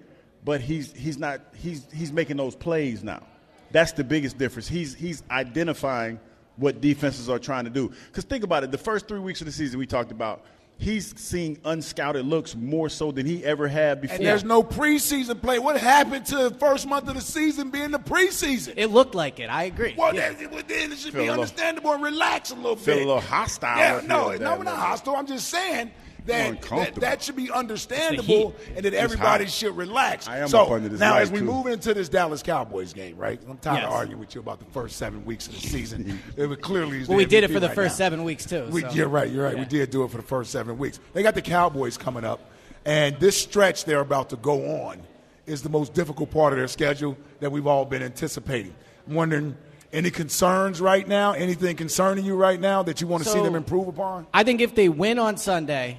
but 0.44 0.60
he's 0.60 0.92
he's 0.94 1.16
not 1.16 1.42
he's 1.54 1.86
he's 1.92 2.10
making 2.12 2.38
those 2.38 2.56
plays 2.56 3.04
now. 3.04 3.22
That's 3.70 3.92
the 3.92 4.02
biggest 4.02 4.36
difference. 4.36 4.66
He's 4.66 4.94
he's 4.96 5.22
identifying 5.30 6.18
what 6.56 6.80
defenses 6.80 7.30
are 7.30 7.38
trying 7.38 7.66
to 7.66 7.70
do. 7.70 7.92
Because 8.08 8.24
think 8.24 8.42
about 8.42 8.64
it, 8.64 8.72
the 8.72 8.78
first 8.78 9.06
three 9.06 9.20
weeks 9.20 9.40
of 9.40 9.46
the 9.46 9.52
season 9.52 9.78
we 9.78 9.86
talked 9.86 10.10
about, 10.10 10.44
he's 10.82 11.14
seeing 11.16 11.56
unscouted 11.64 12.26
looks 12.28 12.56
more 12.56 12.88
so 12.88 13.12
than 13.12 13.24
he 13.24 13.44
ever 13.44 13.68
had 13.68 14.00
before. 14.00 14.16
And 14.16 14.26
there's 14.26 14.42
no 14.44 14.62
preseason 14.62 15.40
play. 15.40 15.58
What 15.58 15.78
happened 15.80 16.26
to 16.26 16.48
the 16.48 16.50
first 16.56 16.86
month 16.88 17.08
of 17.08 17.14
the 17.14 17.20
season 17.20 17.70
being 17.70 17.92
the 17.92 17.98
preseason? 17.98 18.74
It 18.76 18.88
looked 18.88 19.14
like 19.14 19.38
it. 19.40 19.48
I 19.48 19.64
agree. 19.64 19.94
well, 19.96 20.14
Yeah. 20.14 20.32
then, 20.32 20.50
well, 20.50 20.62
then 20.66 20.92
it 20.92 20.98
should 20.98 21.12
Feel 21.12 21.20
a 21.20 21.24
be 21.24 21.28
little- 21.30 21.42
understandable 21.44 21.92
and 21.92 22.02
relax 22.02 22.50
a 22.50 22.54
little 22.56 22.76
feel 22.76 22.94
bit. 22.94 23.00
Feel 23.02 23.06
a 23.06 23.14
little 23.14 23.20
hostile 23.20 23.78
Yeah, 23.78 24.00
no, 24.06 24.30
here, 24.30 24.38
no, 24.40 24.56
we're 24.56 24.64
not 24.64 24.76
hostile. 24.78 25.14
I'm 25.16 25.26
just 25.26 25.48
saying 25.48 25.92
that 26.26 26.62
that, 26.62 26.94
that 26.96 27.22
should 27.22 27.36
be 27.36 27.50
understandable 27.50 28.54
and 28.76 28.84
that 28.84 28.94
everybody 28.94 29.46
should 29.46 29.76
relax. 29.76 30.28
I 30.28 30.38
am 30.38 30.48
so 30.48 30.62
up 30.62 30.70
under 30.70 30.88
this 30.88 31.00
now, 31.00 31.16
as 31.16 31.30
we 31.30 31.38
too. 31.40 31.44
move 31.44 31.66
into 31.66 31.94
this 31.94 32.08
Dallas 32.08 32.42
Cowboys 32.42 32.92
game, 32.92 33.16
right? 33.16 33.40
I'm 33.48 33.58
tired 33.58 33.78
Yes. 33.78 33.86
of 33.86 33.92
arguing 33.92 34.20
with 34.20 34.34
you 34.34 34.40
about 34.40 34.58
the 34.58 34.64
first 34.66 34.96
seven 34.96 35.24
weeks 35.24 35.46
of 35.48 35.54
the 35.54 35.60
season. 35.60 36.20
it 36.36 36.46
was 36.46 36.58
clearly 36.58 37.00
is 37.00 37.08
Well, 37.08 37.18
the 37.18 37.24
we 37.24 37.28
did 37.28 37.44
it 37.44 37.50
for 37.50 37.60
the 37.60 37.68
right 37.68 37.74
first 37.74 37.94
now. 37.94 38.04
seven 38.04 38.24
weeks 38.24 38.44
too. 38.46 38.66
We, 38.70 38.82
so. 38.82 38.90
You're 38.90 39.08
right. 39.08 39.30
You're 39.30 39.44
right. 39.44 39.58
We 39.58 39.64
did 39.64 39.90
do 39.90 40.04
it 40.04 40.10
for 40.10 40.16
the 40.18 40.22
first 40.22 40.50
seven 40.52 40.78
weeks. 40.78 41.00
They 41.12 41.22
got 41.22 41.34
the 41.34 41.42
Cowboys 41.42 41.96
coming 41.96 42.24
up, 42.24 42.40
and 42.84 43.18
this 43.18 43.40
stretch 43.40 43.84
they're 43.84 44.00
about 44.00 44.30
to 44.30 44.36
go 44.36 44.82
on 44.86 45.00
is 45.46 45.62
the 45.62 45.68
most 45.68 45.92
difficult 45.94 46.30
part 46.30 46.52
of 46.52 46.58
their 46.58 46.68
schedule 46.68 47.16
that 47.40 47.50
we've 47.50 47.66
all 47.66 47.84
been 47.84 48.02
anticipating. 48.02 48.74
I'm 49.08 49.14
wondering 49.14 49.56
any 49.92 50.10
concerns 50.10 50.80
right 50.80 51.06
now? 51.06 51.32
Anything 51.32 51.76
concerning 51.76 52.24
you 52.24 52.34
right 52.34 52.58
now 52.58 52.82
that 52.84 53.00
you 53.00 53.06
want 53.06 53.24
to 53.24 53.28
see 53.28 53.42
them 53.42 53.54
improve 53.54 53.88
upon? 53.88 54.26
I 54.32 54.42
think 54.42 54.60
if 54.60 54.74
they 54.74 54.88
win 54.88 55.18
on 55.18 55.36
Sunday, 55.36 55.98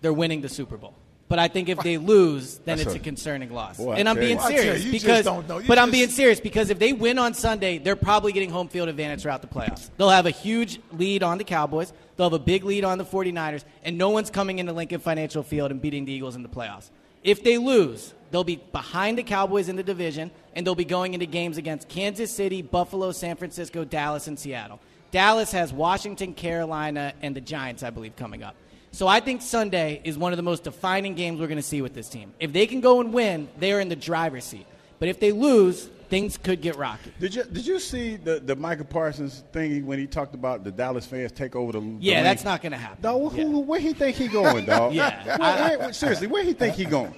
they're 0.00 0.12
winning 0.12 0.40
the 0.40 0.48
Super 0.48 0.76
Bowl. 0.76 0.94
But 1.28 1.38
I 1.38 1.46
think 1.46 1.68
if 1.68 1.78
they 1.78 1.96
lose, 2.14 2.58
then 2.58 2.78
That's 2.78 2.88
it's 2.88 2.96
a- 2.96 2.98
a 2.98 3.02
concerning 3.02 3.52
loss. 3.52 3.76
Boy, 3.76 3.92
and 3.94 4.08
I'm 4.08 4.16
being 4.16 4.38
you. 4.38 4.42
I 4.42 4.50
tell 4.50 4.52
you, 4.52 4.58
serious 4.62 4.84
you 4.84 4.92
just 4.92 5.04
because, 5.04 5.24
don't 5.24 5.48
know. 5.48 5.58
You 5.58 5.68
but 5.68 5.78
I'm 5.78 5.92
being 5.92 6.08
serious 6.08 6.40
because 6.40 6.70
if 6.70 6.80
they 6.80 6.92
win 6.92 7.18
on 7.18 7.34
Sunday, 7.34 7.78
they're 7.78 7.94
probably 7.94 8.32
getting 8.32 8.50
home 8.50 8.66
field 8.68 8.88
advantage 8.88 9.22
throughout 9.22 9.40
the 9.40 9.48
playoffs. 9.48 9.90
They'll 9.96 10.10
have 10.10 10.26
a 10.26 10.30
huge 10.30 10.80
lead 10.92 11.22
on 11.22 11.38
the 11.38 11.44
Cowboys. 11.44 11.92
They'll 12.16 12.28
have 12.28 12.40
a 12.40 12.44
big 12.44 12.64
lead 12.64 12.84
on 12.84 12.98
the 12.98 13.04
49ers, 13.04 13.64
and 13.84 13.96
no 13.96 14.10
one's 14.10 14.28
coming 14.28 14.58
into 14.58 14.72
Lincoln 14.72 14.98
Financial 15.00 15.44
Field 15.44 15.70
and 15.70 15.80
beating 15.80 16.04
the 16.04 16.12
Eagles 16.12 16.34
in 16.34 16.42
the 16.42 16.48
playoffs. 16.48 16.90
If 17.22 17.44
they 17.44 17.58
lose, 17.58 18.12
they'll 18.30 18.44
be 18.44 18.56
behind 18.56 19.16
the 19.16 19.22
Cowboys 19.22 19.68
in 19.68 19.76
the 19.76 19.82
division, 19.82 20.32
and 20.54 20.66
they'll 20.66 20.74
be 20.74 20.84
going 20.84 21.14
into 21.14 21.26
games 21.26 21.58
against 21.58 21.88
Kansas 21.88 22.34
City, 22.34 22.60
Buffalo, 22.60 23.12
San 23.12 23.36
Francisco, 23.36 23.84
Dallas, 23.84 24.26
and 24.26 24.38
Seattle. 24.38 24.80
Dallas 25.12 25.52
has 25.52 25.72
Washington, 25.72 26.34
Carolina, 26.34 27.14
and 27.22 27.36
the 27.36 27.40
Giants, 27.40 27.82
I 27.82 27.90
believe, 27.90 28.16
coming 28.16 28.42
up. 28.42 28.56
So 28.92 29.06
I 29.06 29.20
think 29.20 29.40
Sunday 29.42 30.00
is 30.04 30.18
one 30.18 30.32
of 30.32 30.36
the 30.36 30.42
most 30.42 30.64
defining 30.64 31.14
games 31.14 31.40
we're 31.40 31.46
going 31.46 31.56
to 31.56 31.62
see 31.62 31.80
with 31.82 31.94
this 31.94 32.08
team. 32.08 32.32
If 32.40 32.52
they 32.52 32.66
can 32.66 32.80
go 32.80 33.00
and 33.00 33.12
win, 33.12 33.48
they 33.58 33.72
are 33.72 33.80
in 33.80 33.88
the 33.88 33.96
driver's 33.96 34.44
seat. 34.44 34.66
But 34.98 35.08
if 35.08 35.20
they 35.20 35.32
lose, 35.32 35.88
things 36.10 36.36
could 36.36 36.60
get 36.60 36.76
rocky. 36.76 37.12
Did 37.20 37.34
you 37.34 37.44
did 37.44 37.66
you 37.66 37.78
see 37.78 38.16
the, 38.16 38.40
the 38.40 38.56
Micah 38.56 38.84
Parsons 38.84 39.44
thing 39.52 39.86
when 39.86 39.98
he 39.98 40.06
talked 40.06 40.34
about 40.34 40.64
the 40.64 40.70
Dallas 40.72 41.06
fans 41.06 41.32
take 41.32 41.54
over 41.56 41.72
the? 41.72 41.80
the 41.80 41.86
Yeah, 42.00 42.16
league? 42.16 42.24
that's 42.24 42.44
not 42.44 42.60
going 42.62 42.72
to 42.72 42.78
happen. 42.78 43.00
Dog, 43.00 43.32
who, 43.32 43.38
Yeah. 43.40 43.58
where 43.60 43.80
he 43.80 43.92
think 43.94 44.16
he 44.16 44.26
going, 44.28 44.66
dog? 44.66 44.92
Yeah. 44.92 45.36
Where- 45.38 45.78
where- 45.78 45.92
seriously, 45.92 46.26
where 46.26 46.42
he 46.44 46.52
think 46.52 46.74
he 46.74 46.84
going? 46.84 47.14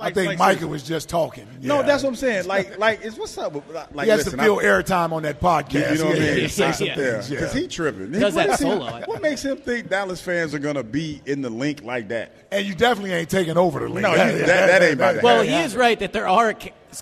I 0.00 0.10
think 0.10 0.28
like, 0.28 0.38
Micah 0.38 0.66
was 0.66 0.82
just 0.82 1.08
talking. 1.08 1.46
No, 1.60 1.76
Yeah. 1.80 1.82
that's 1.86 2.02
what 2.02 2.10
I'm 2.10 2.16
saying. 2.16 2.46
Like, 2.46 2.78
like, 2.78 3.00
it's 3.04 3.16
what's 3.16 3.36
up? 3.38 3.52
with- 3.54 3.64
Like, 3.92 4.04
he 4.04 4.10
has 4.10 4.24
listen, 4.24 4.38
to 4.38 4.44
fill 4.44 4.58
I- 4.58 4.64
airtime 4.64 5.12
on 5.12 5.22
that 5.22 5.40
podcast. 5.40 5.92
You 5.92 5.98
know 5.98 6.04
what 6.06 6.16
I 6.16 6.18
Yeah, 6.20 6.30
mean? 6.32 6.40
yeah, 6.42 6.46
say 6.48 6.72
some 6.72 6.86
Yeah. 6.88 6.94
things. 6.96 7.30
Yeah. 7.30 7.36
Because 7.40 7.52
he 7.54 7.68
tripping. 7.68 8.10
Does 8.12 8.34
What 8.34 8.46
that 8.48 8.60
is 8.60 8.66
he- 8.66 8.74
What 9.10 9.22
makes 9.22 9.42
him 9.44 9.56
think 9.58 9.88
Dallas 9.88 10.20
fans 10.20 10.54
are 10.54 10.58
gonna 10.58 10.82
be 10.82 11.22
in 11.26 11.42
the 11.42 11.50
link 11.50 11.82
like 11.84 12.08
that? 12.08 12.32
and 12.50 12.64
you 12.66 12.74
definitely 12.74 13.12
ain't 13.12 13.28
taking 13.30 13.56
over 13.56 13.80
the 13.80 13.88
link. 13.88 14.02
No, 14.02 14.10
you- 14.12 14.16
that- 14.16 14.46
that 14.46 14.82
ain't 14.82 14.94
about 14.94 15.12
to 15.16 15.20
Well, 15.22 15.42
he 15.42 15.54
is 15.54 15.74
right 15.74 15.98
that 15.98 16.12
there 16.12 16.28
are 16.28 16.54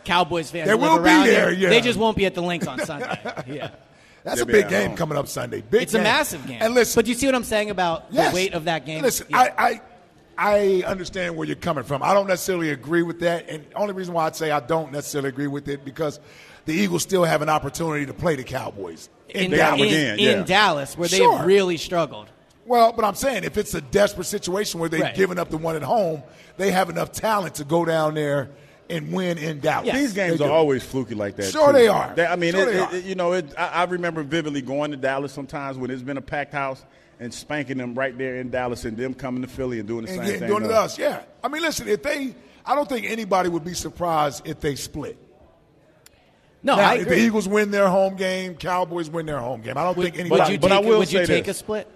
Cowboys 0.05 0.51
fans 0.51 0.69
They 0.69 0.75
will 0.75 0.99
be 0.99 1.05
there, 1.05 1.53
yeah. 1.53 1.69
They 1.69 1.81
just 1.83 1.99
won't 1.99 2.17
be 2.17 2.25
at 2.27 2.35
the 2.35 2.41
link 2.43 2.67
on 2.67 2.79
Sunday. 2.85 3.19
Yeah. 3.47 3.69
That's 4.25 4.37
They'll 4.37 4.49
a 4.49 4.53
big 4.53 4.69
game 4.69 4.89
home. 4.91 4.97
coming 4.97 5.19
up 5.19 5.27
Sunday. 5.27 5.63
Big 5.69 5.83
It's 5.83 5.95
a 5.95 5.99
massive 5.99 6.47
game. 6.47 6.59
And 6.61 6.75
listen, 6.75 6.97
but 6.97 7.09
you 7.09 7.15
see 7.15 7.27
what 7.27 7.35
I'm 7.35 7.43
saying 7.43 7.71
about 7.71 8.05
Yes. 8.11 8.31
the 8.31 8.35
weight 8.37 8.55
of 8.55 8.67
that 8.67 8.87
game? 8.87 9.03
Listen, 9.03 9.27
Yeah. 9.29 9.37
I, 9.59 9.65
I 9.71 9.81
I 10.39 10.83
understand 10.87 11.37
where 11.37 11.47
you're 11.47 11.57
coming 11.57 11.85
from. 11.85 12.03
I 12.03 12.15
don't 12.15 12.27
necessarily 12.27 12.71
agree 12.71 13.03
with 13.03 13.21
that, 13.21 13.49
and 13.49 13.65
the 13.69 13.75
only 13.77 13.95
reason 13.95 14.15
why 14.15 14.27
I'd 14.27 14.37
say 14.37 14.51
I 14.51 14.61
don't 14.61 14.93
necessarily 14.93 15.29
agree 15.29 15.47
with 15.47 15.69
it 15.69 15.85
because 15.85 16.21
the 16.65 16.73
Eagles 16.73 17.03
still 17.03 17.25
have 17.25 17.43
an 17.43 17.49
opportunity 17.49 18.07
to 18.07 18.15
play 18.15 18.37
the 18.37 18.45
Cowboys 18.45 19.09
in, 19.29 19.51
They 19.51 19.57
got 19.59 19.75
'em 19.75 19.81
in- 19.81 19.87
again, 19.87 20.19
in 20.19 20.25
yeah. 20.39 20.43
Dallas, 20.45 20.97
where 20.97 21.09
Sure. 21.09 21.37
they've 21.39 21.47
really 21.47 21.77
struggled. 21.77 22.29
Well, 22.65 22.93
but 22.93 23.05
I'm 23.05 23.15
saying 23.17 23.45
if 23.45 23.59
it's 23.59 23.75
a 23.75 23.81
desperate 23.81 24.27
situation 24.27 24.79
where 24.81 24.89
they've 24.89 25.01
Right. 25.01 25.15
given 25.15 25.39
up 25.39 25.51
the 25.51 25.57
one 25.59 25.75
at 25.77 25.83
home, 25.83 26.23
they 26.57 26.71
have 26.71 26.89
enough 26.89 27.11
talent 27.13 27.57
to 27.57 27.65
go 27.65 27.85
down 27.85 28.15
there 28.15 28.51
and 28.89 29.13
win 29.13 29.39
in 29.39 29.59
Dallas. 29.61 29.87
Yes. 29.87 29.97
These 29.97 30.13
games 30.13 30.41
are 30.41 30.51
always 30.51 30.83
fluky 30.83 31.15
like 31.15 31.35
that. 31.37 31.51
Sure 31.51 31.69
too. 31.69 31.73
they 31.73 31.89
are. 31.89 32.15
I 32.19 32.37
mean, 32.37 32.53
Sure 32.53 32.69
it, 32.69 32.73
they 32.73 32.79
are. 32.79 32.95
it- 32.95 33.05
you 33.05 33.15
know, 33.17 33.33
it, 33.33 33.47
I, 33.59 33.69
I 33.69 33.85
remember 33.85 34.23
vividly 34.23 34.63
going 34.63 34.93
to 34.93 34.97
Dallas 34.97 35.33
sometimes 35.33 35.77
when 35.79 35.91
it's 35.91 36.03
been 36.03 36.17
a 36.19 36.23
packed 36.23 36.53
house 36.53 36.85
and 37.21 37.33
spanking 37.33 37.79
them 37.79 37.95
right 37.95 38.17
there 38.17 38.37
in 38.37 38.51
Dallas, 38.51 38.85
and 38.85 38.97
them 38.97 39.15
coming 39.15 39.43
to 39.43 39.49
Philly 39.49 39.79
and 39.79 39.87
doing 39.89 40.05
the 40.07 40.13
and 40.13 40.27
same 40.27 40.39
thing. 40.41 40.49
doing 40.49 40.65
it 40.65 40.69
to 40.69 40.73
to 40.75 40.81
us. 40.81 40.99
Yeah, 40.99 41.23
I 41.43 41.49
mean, 41.49 41.63
listen, 41.63 41.89
if 41.89 42.03
they, 42.03 42.35
I 42.67 42.75
don't 42.75 42.89
think 42.89 43.09
anybody 43.09 43.49
would 43.49 43.65
be 43.65 43.75
surprised 43.75 44.47
if 44.47 44.61
they 44.61 44.75
split. 44.75 45.17
No, 46.65 46.77
now, 46.77 46.91
I 46.91 46.95
if 46.97 47.09
the. 47.09 47.19
Eagles 47.19 47.49
win 47.49 47.71
their 47.73 47.89
home 47.89 48.15
game, 48.17 48.55
Cowboys 48.55 49.11
win 49.11 49.27
their 49.27 49.39
home 49.41 49.63
game. 49.63 49.77
I 49.77 49.83
don't 49.83 49.95
think 49.95 50.15
Would 50.15 50.21
anybody. 50.21 50.53
you 50.53 50.59
but 50.59 50.73
I 50.73 50.77
take, 50.81 50.87
will 50.89 50.99
would 50.99 51.13
you 51.13 51.19
say 51.19 51.27
take 51.27 51.45
this. 51.47 51.57
a 51.57 51.59
split? 51.59 51.89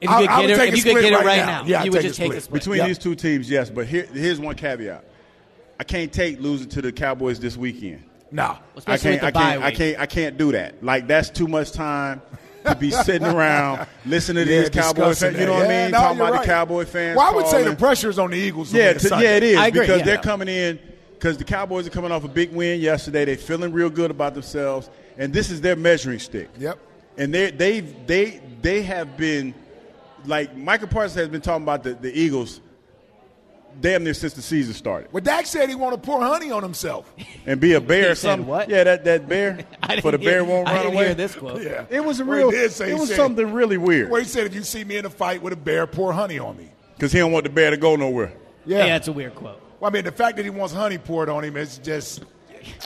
If 0.00 0.08
I- 0.10 0.20
you 0.22 0.26
could 0.26 0.32
I 0.34 0.36
get 0.36 0.42
would 0.42 0.50
it, 0.50 0.56
take 0.56 0.68
if 0.68 0.74
a 0.74 0.76
you 0.78 0.82
could 0.82 0.90
split 0.90 1.02
get 1.04 1.12
it 1.12 1.16
right 1.16 1.26
right 1.26 1.36
now. 1.36 1.46
now, 1.62 1.68
Yeah, 1.68 1.80
I'd 1.80 1.84
you 1.84 1.90
would 1.92 1.96
take 1.98 2.04
a 2.04 2.08
just 2.08 2.18
take 2.18 2.26
a 2.32 2.40
split. 2.40 2.42
split. 2.44 2.60
Between 2.62 2.78
Yeah. 2.78 2.86
these 2.86 2.98
two 2.98 3.14
teams, 3.14 3.50
yes, 3.50 3.68
but 3.70 3.86
here, 3.86 4.06
here's 4.12 4.40
one 4.40 4.54
caveat: 4.54 5.04
I 5.78 5.84
can't 5.84 6.10
take 6.12 6.40
losing 6.40 6.68
to 6.70 6.80
the 6.82 6.90
Cowboys 6.92 7.38
this 7.38 7.56
weekend. 7.58 8.02
nah. 8.30 8.52
I 8.52 8.58
Especially 8.76 9.18
can't, 9.18 9.22
I 9.22 9.26
with 9.26 9.34
the 9.34 9.38
bye 9.40 9.50
can't, 9.52 9.62
I 9.64 9.70
can't, 9.72 9.98
I 10.00 10.06
can't 10.06 10.38
do 10.38 10.52
that. 10.52 10.82
Like 10.82 11.06
that's 11.06 11.28
too 11.28 11.46
much 11.46 11.72
time 11.72 12.22
to 12.64 12.74
be 12.74 12.90
sitting 12.90 13.26
around 13.26 13.86
listening 14.06 14.46
to 14.46 14.52
Yeah, 14.52 14.60
these 14.60 14.70
Cowboy 14.70 15.14
fans. 15.14 15.38
You 15.38 15.46
know 15.46 15.54
what 15.54 15.66
I 15.66 15.72
Yeah, 15.72 15.82
mean? 15.84 15.90
no, 15.92 15.98
Talking 15.98 16.20
about 16.20 16.32
right. 16.32 16.40
the 16.42 16.46
Cowboy 16.46 16.84
fans. 16.84 17.16
Well, 17.16 17.26
I 17.30 17.34
would 17.34 17.46
say 17.46 17.62
the 17.62 17.76
pressure 17.76 18.08
is 18.08 18.18
on 18.18 18.30
the 18.30 18.36
Eagles. 18.36 18.72
Yeah, 18.72 18.92
to, 18.94 19.08
yeah, 19.20 19.36
it 19.36 19.42
is 19.42 19.58
I 19.58 19.68
agree, 19.68 19.80
because 19.82 19.98
yeah. 20.00 20.04
they're 20.04 20.18
coming 20.18 20.48
in 20.48 20.78
because 21.14 21.38
the 21.38 21.44
Cowboys 21.44 21.86
are 21.86 21.90
coming 21.90 22.12
off 22.12 22.24
a 22.24 22.28
big 22.28 22.52
win 22.52 22.80
yesterday. 22.80 23.24
They're 23.24 23.36
feeling 23.36 23.72
real 23.72 23.90
good 23.90 24.10
about 24.10 24.34
themselves, 24.34 24.90
and 25.16 25.32
this 25.32 25.50
is 25.50 25.60
their 25.60 25.76
measuring 25.76 26.18
stick. 26.18 26.50
Yep. 26.58 26.78
And 27.16 27.32
they 27.32 27.50
they 27.50 27.80
they 27.80 28.42
they 28.60 28.82
have 28.82 29.16
been 29.16 29.54
like 30.26 30.56
Micah 30.56 30.86
Parsons 30.86 31.14
has 31.20 31.28
been 31.28 31.40
talking 31.40 31.62
about 31.62 31.82
the, 31.82 31.94
the 31.94 32.12
Eagles 32.18 32.60
damn 33.80 34.04
near 34.04 34.14
since 34.14 34.32
the 34.34 34.42
season 34.42 34.74
started. 34.74 35.12
Well, 35.12 35.22
Dak 35.22 35.46
said 35.46 35.68
he 35.68 35.74
want 35.74 35.94
to 35.94 36.00
pour 36.00 36.20
honey 36.20 36.50
on 36.50 36.62
himself. 36.62 37.12
And 37.46 37.60
be 37.60 37.74
a 37.74 37.80
bear 37.80 38.06
or 38.06 38.08
He 38.10 38.14
said 38.14 38.30
something. 38.30 38.46
what? 38.48 38.68
Yeah, 38.70 38.84
that, 38.84 39.04
that 39.04 39.28
bear 39.28 39.58
I 39.82 40.00
for 40.00 40.10
the 40.12 40.18
didn't 40.18 40.20
hear- 40.22 40.30
bear 40.30 40.44
won't 40.44 40.66
I 40.68 40.72
run 40.74 40.82
didn't 40.84 40.94
away. 40.94 41.04
hear 41.06 41.14
this 41.14 41.34
quote. 41.34 41.62
Yeah. 41.62 41.84
It 41.90 42.02
was 42.04 42.20
a 42.20 42.24
Well, 42.24 42.38
real. 42.38 42.50
he 42.50 42.56
did 42.56 42.72
say- 42.72 42.86
it 42.86 42.94
he 42.94 43.00
was 43.00 43.08
said- 43.08 43.16
something 43.16 43.52
really 43.52 43.76
weird. 43.76 44.10
Well, 44.10 44.20
he 44.20 44.26
said, 44.26 44.46
if 44.46 44.54
you 44.54 44.62
see 44.62 44.82
me 44.84 44.96
in 44.96 45.04
a 45.04 45.10
fight 45.10 45.42
with 45.42 45.52
a 45.52 45.56
bear, 45.56 45.86
pour 45.86 46.12
honey 46.12 46.38
on 46.38 46.56
me. 46.56 46.70
because 46.96 47.12
he 47.12 47.18
don't 47.18 47.32
want 47.32 47.44
the 47.44 47.50
bear 47.50 47.70
to 47.70 47.76
go 47.76 47.96
nowhere. 47.96 48.32
Yeah, 48.66 48.86
that's 48.86 49.08
a 49.08 49.12
weird 49.12 49.34
quote. 49.34 49.60
Well, 49.80 49.90
I 49.90 49.92
mean, 49.92 50.04
the 50.04 50.12
fact 50.12 50.36
that 50.38 50.44
he 50.44 50.50
wants 50.50 50.72
honey 50.72 50.96
poured 50.96 51.28
on 51.28 51.44
him 51.44 51.56
is 51.58 51.76
just. 51.78 52.22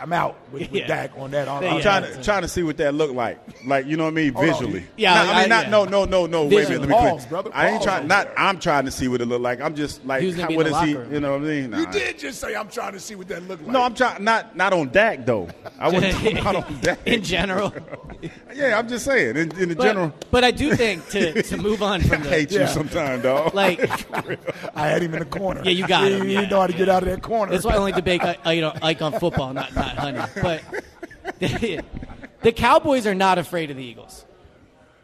I'm 0.00 0.12
out 0.12 0.36
with, 0.52 0.62
with 0.62 0.72
Yeah. 0.72 0.86
Dak 0.86 1.12
on 1.16 1.30
that. 1.32 1.48
I'm, 1.48 1.64
I'm 1.64 1.74
I'm 1.76 1.80
trying 1.80 2.02
trying 2.02 2.16
to 2.16 2.22
trying 2.24 2.42
to 2.42 2.48
see 2.48 2.62
what 2.62 2.76
that 2.78 2.94
look 2.94 3.12
like. 3.12 3.38
Like 3.66 3.86
you 3.86 3.96
know 3.96 4.04
what 4.04 4.10
I 4.10 4.14
mean, 4.14 4.32
Hold 4.34 4.48
on. 4.48 4.52
visually. 4.54 4.84
Yeah, 4.96 5.14
No, 5.14 5.20
like, 5.24 5.36
I 5.36 5.40
mean 5.40 5.48
not 5.48 5.64
yeah. 5.64 5.70
no 5.70 5.84
no 5.84 6.04
no 6.04 6.26
no. 6.26 6.44
Wait 6.46 6.66
a 6.66 6.68
minute, 6.70 6.80
let 6.80 6.88
me 6.88 6.94
quit. 6.96 7.10
Pause, 7.12 7.26
brother, 7.26 7.50
I 7.54 7.68
ain't 7.70 7.82
trying. 7.82 8.06
Not 8.06 8.26
there. 8.28 8.38
I'm 8.38 8.58
trying 8.58 8.84
to 8.84 8.90
see 8.90 9.08
what 9.08 9.20
it 9.20 9.26
look 9.26 9.40
like. 9.42 9.60
I'm 9.60 9.74
just 9.74 10.04
like 10.06 10.22
Who's 10.22 10.38
how- 10.40 10.46
be 10.48 10.54
in 10.54 10.56
what 10.58 10.66
the 10.66 10.76
is 10.76 10.82
he? 11.08 11.14
You 11.14 11.20
know 11.20 11.32
what 11.32 11.42
I 11.42 11.44
mean? 11.44 11.72
You 11.72 11.86
did 11.86 12.18
just 12.18 12.40
say 12.40 12.54
I'm 12.54 12.68
trying 12.68 12.92
to 12.92 13.00
see 13.00 13.14
what 13.14 13.28
that 13.28 13.42
looked 13.48 13.62
like. 13.62 13.72
No, 13.72 13.82
I'm 13.82 13.94
trying 13.94 14.22
not 14.24 14.56
not 14.56 14.72
on 14.72 14.88
Dak 14.90 15.24
though. 15.26 15.48
I 15.78 15.88
wasn't 15.88 16.12
talking 16.16 16.38
about 16.38 16.56
on 16.56 16.80
Dak 16.80 16.98
in 17.06 17.22
general. 17.22 17.72
Yeah, 18.52 18.76
I'm 18.76 18.88
just 18.88 19.04
saying 19.04 19.36
in, 19.36 19.56
in 19.60 19.68
the 19.68 19.76
But, 19.76 19.84
general. 19.84 20.12
but 20.32 20.42
I 20.42 20.50
do 20.50 20.74
think 20.74 21.06
to, 21.10 21.40
to 21.44 21.56
move 21.62 21.80
on 21.84 22.00
from 22.00 22.22
I 22.22 22.24
the 22.24 22.28
hate 22.30 22.50
Yeah. 22.50 22.62
you 22.62 22.66
sometimes, 22.66 23.22
dog. 23.22 23.54
like 23.54 23.78
I 24.74 24.88
had 24.88 25.02
him 25.02 25.12
in 25.14 25.20
the 25.20 25.24
corner. 25.26 25.62
Yeah, 25.64 25.70
you 25.70 25.86
got 25.86 26.04
he, 26.08 26.14
him, 26.14 26.26
He 26.26 26.32
yeah. 26.34 26.48
know 26.48 26.60
how 26.62 26.66
to 26.66 26.72
get 26.72 26.88
out 26.88 27.04
of 27.04 27.08
that 27.08 27.22
corner. 27.22 27.52
That's 27.52 27.64
why 27.64 27.74
I 27.74 27.76
only 27.76 27.92
debate 27.92 28.20
uh, 28.24 28.50
you 28.50 28.60
know 28.62 28.72
Ike 28.82 29.02
on 29.02 29.12
football, 29.20 29.52
not 29.54 29.67
not 29.74 29.96
honey. 29.96 30.20
But 30.42 30.62
the 32.42 32.52
Cowboys 32.52 33.06
are 33.06 33.14
not 33.14 33.38
afraid 33.38 33.70
of 33.70 33.76
the 33.76 33.84
Eagles, 33.84 34.24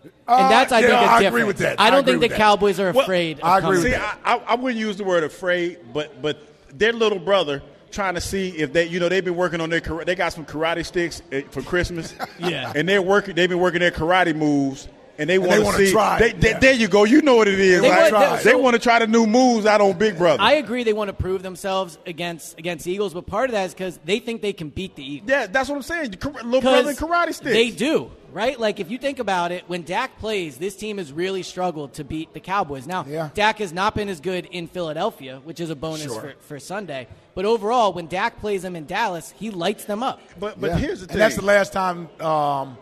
and 0.03 0.51
that's 0.51 0.73
I 0.73 0.79
Uh, 0.79 0.81
yeah, 0.81 0.87
think 0.87 0.93
a 0.93 0.97
I 0.97 1.23
difference. 1.23 1.27
agree 1.35 1.45
with 1.45 1.59
that. 1.59 1.81
I 1.81 1.87
I 1.87 1.91
don't 1.91 2.05
think 2.05 2.21
the 2.21 2.29
that. 2.29 2.37
Cowboys 2.37 2.81
are 2.81 2.93
Well, 2.93 3.05
afraid. 3.05 3.41
I 3.43 3.59
agree 3.59 3.69
with 3.71 3.83
See, 3.83 3.91
that. 3.91 4.19
I, 4.25 4.37
I, 4.39 4.55
wouldn't 4.55 4.81
use 4.81 4.97
the 4.97 5.05
word 5.05 5.25
afraid, 5.25 5.79
but 5.93 6.21
but 6.23 6.39
their 6.79 6.93
little 6.93 7.19
brother 7.19 7.63
trying 7.91 8.15
to 8.15 8.21
see 8.21 8.49
if 8.59 8.73
they, 8.73 8.87
you 8.87 8.99
know, 8.99 9.09
they've 9.09 9.25
been 9.25 9.37
working 9.37 9.61
on 9.61 9.71
their, 9.71 9.81
they 9.81 10.17
got 10.17 10.33
some 10.33 10.45
karate 10.45 10.85
sticks 10.85 11.23
eh, 11.31 11.43
for 11.51 11.63
Christmas. 11.63 12.13
Yeah. 12.41 12.73
and 12.75 12.89
they're 12.89 13.01
working, 13.01 13.37
they've 13.37 13.49
been 13.49 13.61
working 13.61 13.79
their 13.79 13.93
karate 13.93 14.35
moves, 14.35 14.89
and 15.19 15.29
they 15.31 15.37
they 15.39 15.59
want 15.61 15.77
to 15.77 15.87
see. 15.87 15.93
try 15.93 16.19
they, 16.19 16.33
they- 16.33 16.51
yeah. 16.51 16.59
There 16.59 16.73
you 16.75 16.89
go. 16.89 17.05
You 17.05 17.23
know 17.23 17.37
what 17.37 17.49
it 17.49 17.59
is. 17.61 17.81
They 17.83 17.89
like, 17.89 18.13
want- 18.13 18.43
they 18.43 18.53
so- 18.53 18.71
to 18.71 18.79
try 18.79 18.99
the 18.99 19.07
new 19.07 19.27
moves 19.27 19.67
out 19.67 19.81
on 19.81 19.97
Big 19.99 20.17
Brother. 20.19 20.43
I 20.43 20.55
agree 20.55 20.85
they 20.85 20.93
want 20.93 21.09
to 21.09 21.13
prove 21.15 21.43
themselves 21.43 21.99
against 22.07 22.59
against 22.59 22.87
Eagles, 22.87 23.15
but 23.15 23.27
part 23.27 23.51
of 23.51 23.53
that 23.53 23.65
is 23.67 23.75
because 23.75 23.99
they 24.05 24.19
think 24.19 24.43
they 24.43 24.53
can 24.53 24.69
beat 24.71 24.97
the 24.97 25.03
Eagles. 25.05 25.31
yeah, 25.31 25.47
that's 25.47 25.69
what 25.69 25.77
I'm 25.77 25.83
saying. 25.83 26.11
The 26.13 26.17
kar- 26.17 26.33
Little 26.43 26.61
brother 26.61 26.89
and 26.91 26.99
'Cause 26.99 27.09
karate 27.09 27.35
sticks. 27.35 27.53
They 27.53 27.71
do, 27.71 28.11
right? 28.33 28.59
Like 28.59 28.81
if 28.81 28.91
you 28.91 28.99
think 28.99 29.19
about 29.19 29.53
it, 29.53 29.65
when 29.69 29.83
Dak 29.83 30.19
plays, 30.19 30.57
this 30.57 30.75
team 30.77 30.99
has 30.99 31.13
really 31.13 31.43
struggled 31.43 31.95
to 31.95 32.05
beat 32.05 32.33
the 32.35 32.41
Cowboys. 32.41 32.87
Now, 32.87 33.05
Yeah. 33.09 33.29
Dak 33.35 33.59
has 33.59 33.73
not 33.73 33.95
been 33.95 34.09
as 34.09 34.21
good 34.21 34.47
in 34.47 34.67
Philadelphia, 34.69 35.41
which 35.45 35.61
is 35.61 35.71
a 35.71 35.77
bonus 35.77 36.03
Sure. 36.05 36.21
for, 36.21 36.35
for 36.41 36.59
Sunday. 36.59 37.07
But 37.35 37.45
overall, 37.45 37.93
when 37.93 38.07
Dak 38.07 38.41
plays 38.41 38.63
them 38.63 38.77
in 38.77 38.87
Dallas, 38.87 39.35
he 39.39 39.51
lights 39.51 39.85
them 39.85 40.03
up. 40.03 40.21
But 40.39 40.61
but 40.61 40.71
Yeah. 40.71 40.77
here's 40.79 41.01
the 41.01 41.07
thing. 41.07 41.15
And 41.15 41.21
that's 41.21 41.37
the 41.37 41.43
last 41.45 41.73
time. 41.73 42.09
Um, 42.21 42.79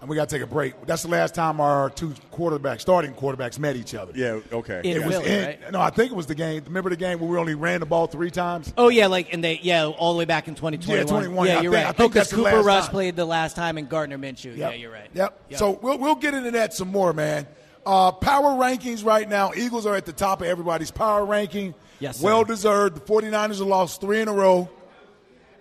and 0.00 0.10
we 0.10 0.16
got 0.16 0.28
to 0.28 0.34
take 0.34 0.42
a 0.42 0.46
break. 0.46 0.74
That's 0.86 1.02
the 1.02 1.08
last 1.08 1.34
time 1.34 1.60
our 1.60 1.88
two 1.90 2.10
quarterbacks, 2.32 2.80
starting 2.82 3.14
quarterbacks, 3.14 3.58
met 3.58 3.76
each 3.76 3.94
other. 3.94 4.12
yeah. 4.14 4.40
Okay. 4.52 4.80
In 4.84 4.98
It 5.02 5.06
was 5.06 5.16
Philly, 5.16 5.30
in- 5.30 5.44
right? 5.46 5.72
No, 5.72 5.80
I 5.80 5.90
think 5.90 6.12
it 6.12 6.14
was 6.14 6.26
the 6.26 6.34
game. 6.34 6.62
Remember 6.66 6.90
the 6.90 6.96
game 6.96 7.18
where 7.18 7.28
we 7.30 7.38
only 7.38 7.54
ran 7.54 7.80
the 7.80 7.86
ball 7.86 8.06
three 8.06 8.30
times? 8.30 8.72
Oh 8.76 8.88
yeah, 8.88 9.06
like 9.06 9.32
and 9.32 9.42
they 9.42 9.58
yeah, 9.62 9.86
all 9.86 10.12
the 10.12 10.18
way 10.18 10.24
back 10.26 10.48
in 10.48 10.54
2021. 10.54 10.98
Yeah, 11.06 11.10
21, 11.10 11.46
Yeah, 11.46 11.58
I 11.58 11.60
you're 11.62 11.72
think- 11.72 11.84
I 11.84 11.86
right. 11.88 11.96
think 11.96 12.04
oh, 12.04 12.08
because 12.08 12.14
that's 12.14 12.30
the 12.30 12.36
Cooper 12.36 12.56
last 12.56 12.64
Rush 12.66 12.84
time. 12.84 12.90
played 12.92 13.16
the 13.16 13.24
last 13.24 13.56
time 13.56 13.78
and 13.78 13.88
Gardner 13.88 14.18
Minshew. 14.18 14.56
Yeah, 14.56 14.70
you're 14.72 14.92
right. 14.92 15.08
Yep. 15.14 15.40
So 15.56 15.78
we'll 15.82 15.98
we'll 15.98 16.14
get 16.16 16.34
into 16.34 16.50
that 16.52 16.74
some 16.74 16.88
more, 16.88 17.12
man. 17.12 17.46
Uh, 17.86 18.10
power 18.12 18.50
rankings 18.50 19.04
right 19.04 19.28
now. 19.28 19.52
Eagles 19.56 19.86
are 19.86 19.94
at 19.94 20.04
the 20.06 20.12
top 20.12 20.40
of 20.40 20.48
everybody's 20.48 20.90
power 20.90 21.24
ranking. 21.24 21.72
Yes, 22.00 22.18
sir. 22.18 22.24
Well 22.26 22.42
deserved. 22.44 22.96
The 22.96 23.00
49ers 23.00 23.58
have 23.58 23.60
lost 23.60 24.00
three 24.00 24.20
in 24.20 24.26
a 24.28 24.32
row 24.32 24.68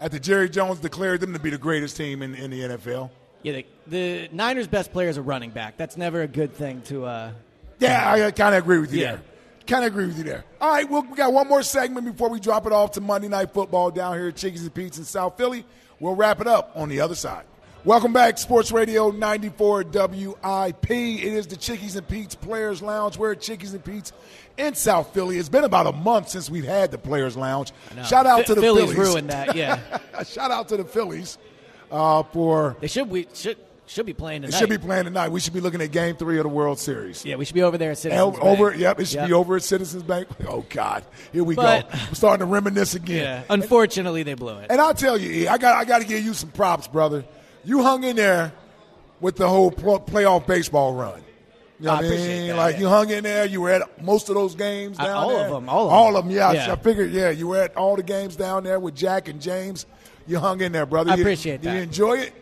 after 0.02 0.20
Jerry 0.20 0.50
Jones 0.50 0.80
declared 0.80 1.22
them 1.22 1.34
to 1.34 1.40
be 1.40 1.52
the 1.52 1.58
greatest 1.58 1.96
team 1.98 2.22
in, 2.22 2.34
in 2.36 2.50
the 2.52 2.62
NFL. 2.62 3.12
Yeah, 3.46 3.54
the, 3.54 3.66
the 3.88 4.30
Niners' 4.32 4.68
best 4.68 4.92
player 4.92 5.10
is 5.10 5.18
a 5.18 5.22
running 5.22 5.52
back. 5.52 5.78
That's 5.78 5.98
never 5.98 6.22
a 6.24 6.28
good 6.28 6.54
thing 6.56 6.82
to. 6.84 7.06
Uh, 7.06 7.32
Yeah, 7.80 8.12
I 8.26 8.32
kind 8.32 8.56
of 8.56 8.64
agree 8.64 8.80
with 8.80 8.92
you 8.94 9.02
Yeah. 9.02 9.12
there. 9.14 9.22
Kind 9.68 9.86
of 9.86 9.92
agree 9.94 10.06
with 10.08 10.18
you 10.18 10.24
there. 10.24 10.44
All 10.62 10.72
right, 10.72 10.90
well, 10.90 11.04
we 11.10 11.16
got 11.16 11.32
one 11.34 11.48
more 11.48 11.62
segment 11.64 12.06
before 12.06 12.30
we 12.30 12.40
drop 12.40 12.66
it 12.66 12.72
off 12.72 12.92
to 12.94 13.02
Monday 13.02 13.28
Night 13.28 13.52
Football 13.54 13.92
down 13.92 14.16
here 14.16 14.28
at 14.30 14.36
Chickies 14.36 14.62
and 14.64 14.74
Pete's 14.74 14.98
in 14.98 15.04
South 15.06 15.38
Philly. 15.38 15.66
We'll 16.00 16.16
wrap 16.16 16.40
it 16.42 16.48
up 16.48 16.72
on 16.76 16.90
the 16.90 17.02
other 17.02 17.16
side. 17.16 17.46
Welcome 17.84 18.14
back, 18.14 18.38
Sports 18.40 18.72
Radio 18.72 19.12
94 19.12 19.84
WIP. 19.92 20.92
It 20.92 21.24
is 21.34 21.46
the 21.48 21.56
Chickies 21.56 21.96
and 21.96 22.08
Pete's 22.08 22.34
Players 22.36 22.82
Lounge. 22.82 23.18
We're 23.18 23.34
at 23.34 23.42
Chickies 23.42 23.74
and 23.74 23.84
Pete's 23.86 24.12
in 24.58 24.74
South 24.74 25.14
Philly. 25.14 25.38
It's 25.38 25.50
been 25.50 25.64
about 25.66 25.86
a 25.88 25.92
month 25.92 26.30
since 26.30 26.50
we've 26.50 26.66
had 26.66 26.90
the 26.92 26.98
Players 26.98 27.38
Lounge. 27.38 27.72
Shout 28.08 28.26
out 28.26 28.38
Ph- 28.38 28.48
to 28.48 28.56
the 28.56 28.62
Phillies 28.62 28.92
Phillies. 28.92 28.98
ruined 29.10 29.30
that. 29.30 29.56
Yeah, 29.56 29.80
Shout 30.24 30.50
out 30.52 30.68
to 30.70 30.78
the 30.78 30.86
Phillies 30.86 31.38
uh, 31.92 32.24
for 32.24 32.76
they 32.80 32.88
should 32.88 33.10
we 33.10 33.28
should 33.34 33.58
should 33.88 34.06
be 34.08 34.14
playing 34.14 34.42
they 34.42 34.48
tonight. 34.48 34.60
should 34.60 34.70
be 34.70 34.78
playing 34.80 35.04
tonight. 35.06 35.30
We 35.30 35.40
should 35.40 35.54
be 35.54 35.60
looking 35.62 35.80
at 35.82 35.92
Game 35.92 36.16
Three 36.16 36.38
of 36.38 36.44
the 36.44 36.50
World 36.50 36.80
Series. 36.80 37.24
Yeah, 37.24 37.36
we 37.36 37.46
should 37.46 37.54
be 37.54 37.62
over 37.64 37.78
there 37.78 37.92
at 37.92 37.98
Citizens 38.00 38.20
El- 38.20 38.32
Bank. 38.32 38.44
over, 38.44 38.76
yep, 38.76 39.00
it 39.00 39.06
should 39.08 39.18
Yep. 39.18 39.28
be 39.28 39.34
over 39.34 39.56
at 39.58 39.64
Citizens 39.64 40.04
Bank. 40.04 40.28
Oh 40.48 40.66
God, 40.70 41.04
here 41.32 41.44
we 41.44 41.56
But- 41.56 41.92
go. 41.92 41.98
We're 42.10 42.14
starting 42.16 42.40
to 42.48 42.52
reminisce 42.52 42.96
again. 42.96 43.22
Yeah, 43.22 43.44
unfortunately 43.50 44.24
they 44.24 44.34
blew 44.34 44.58
it. 44.60 44.68
And 44.72 44.82
I'll 44.82 44.94
tell 44.96 45.18
you, 45.18 45.30
E, 45.30 45.48
I 45.48 45.58
got, 45.58 45.76
I 45.76 45.86
got 45.86 46.00
to 46.02 46.08
give 46.08 46.24
you 46.24 46.34
some 46.34 46.50
props, 46.50 46.88
brother. 46.88 47.26
You 47.64 47.84
hung 47.84 48.04
in 48.04 48.16
there 48.16 48.54
with 49.22 49.36
the 49.36 49.48
whole 49.48 49.70
pl- 49.72 50.00
playoff 50.02 50.46
baseball 50.48 50.94
run. 50.96 51.22
You 51.80 51.86
know 51.88 51.92
I 51.92 51.96
what 51.96 52.04
I 52.04 52.08
appreciate 52.08 52.38
mean? 52.40 52.48
that, 52.48 52.56
Like 52.58 52.76
yeah. 52.76 52.82
you 52.82 52.88
hung 52.88 53.10
in 53.10 53.24
there. 53.24 53.46
You 53.46 53.62
were 53.62 53.70
at 53.70 54.02
most 54.04 54.30
of 54.30 54.36
those 54.36 54.56
games 54.56 54.98
I- 54.98 55.10
all 55.12 55.30
there. 55.30 55.46
of 55.48 55.52
them, 55.52 55.68
all 55.70 55.88
of 55.88 55.94
all 55.94 56.08
them. 56.08 56.16
of 56.16 56.26
them. 56.26 56.34
Yeah, 56.36 56.52
Yeah. 56.54 56.72
I 56.72 56.76
figured. 56.78 57.12
Yeah, 57.12 57.30
you 57.32 57.48
were 57.50 57.58
at 57.62 57.76
all 57.78 57.96
the 57.98 58.04
games 58.04 58.36
down 58.36 58.64
there 58.64 58.80
with 58.80 58.96
Jack 58.96 59.28
and 59.28 59.40
James. 59.42 59.86
You 60.28 60.40
hung 60.40 60.62
in 60.62 60.72
there, 60.72 60.86
brother. 60.86 61.12
I 61.12 61.16
You- 61.16 61.22
appreciate 61.24 61.62
Did 61.62 61.72
that. 61.72 61.76
you 61.76 61.82
enjoy 61.82 62.14
it? 62.20 62.34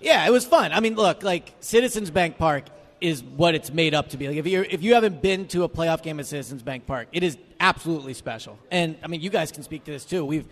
Yeah, 0.00 0.26
it 0.26 0.30
was 0.30 0.44
fun. 0.44 0.72
I 0.72 0.80
mean, 0.80 0.94
look, 0.94 1.22
like 1.22 1.54
Citizens 1.60 2.10
Bank 2.10 2.38
Park 2.38 2.64
is 3.00 3.22
what 3.22 3.54
it's 3.54 3.72
made 3.72 3.94
up 3.94 4.10
to 4.10 4.16
be. 4.16 4.28
Like 4.28 4.36
if 4.36 4.46
you 4.46 4.64
if 4.68 4.82
you 4.82 4.94
haven't 4.94 5.22
been 5.22 5.46
to 5.48 5.64
a 5.64 5.68
playoff 5.68 6.02
game 6.02 6.20
at 6.20 6.26
Citizens 6.26 6.62
Bank 6.62 6.86
Park, 6.86 7.08
it 7.12 7.22
is 7.22 7.36
absolutely 7.60 8.14
special. 8.14 8.58
And 8.70 8.96
I 9.02 9.06
mean, 9.08 9.20
you 9.20 9.30
guys 9.30 9.52
can 9.52 9.62
speak 9.62 9.84
to 9.84 9.90
this 9.90 10.04
too. 10.04 10.24
We've 10.24 10.46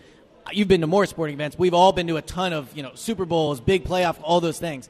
you've 0.51 0.67
been 0.67 0.81
to 0.81 0.87
more 0.87 1.05
sporting 1.05 1.35
events. 1.35 1.57
We've 1.57 1.73
all 1.73 1.91
been 1.91 2.07
to 2.07 2.17
a 2.17 2.21
ton 2.21 2.53
of 2.53 2.75
you 2.75 2.83
know 2.83 2.91
Super 2.95 3.25
Bowls, 3.25 3.59
big 3.59 3.83
playoff, 3.83 4.17
all 4.21 4.41
those 4.41 4.59
things. 4.59 4.89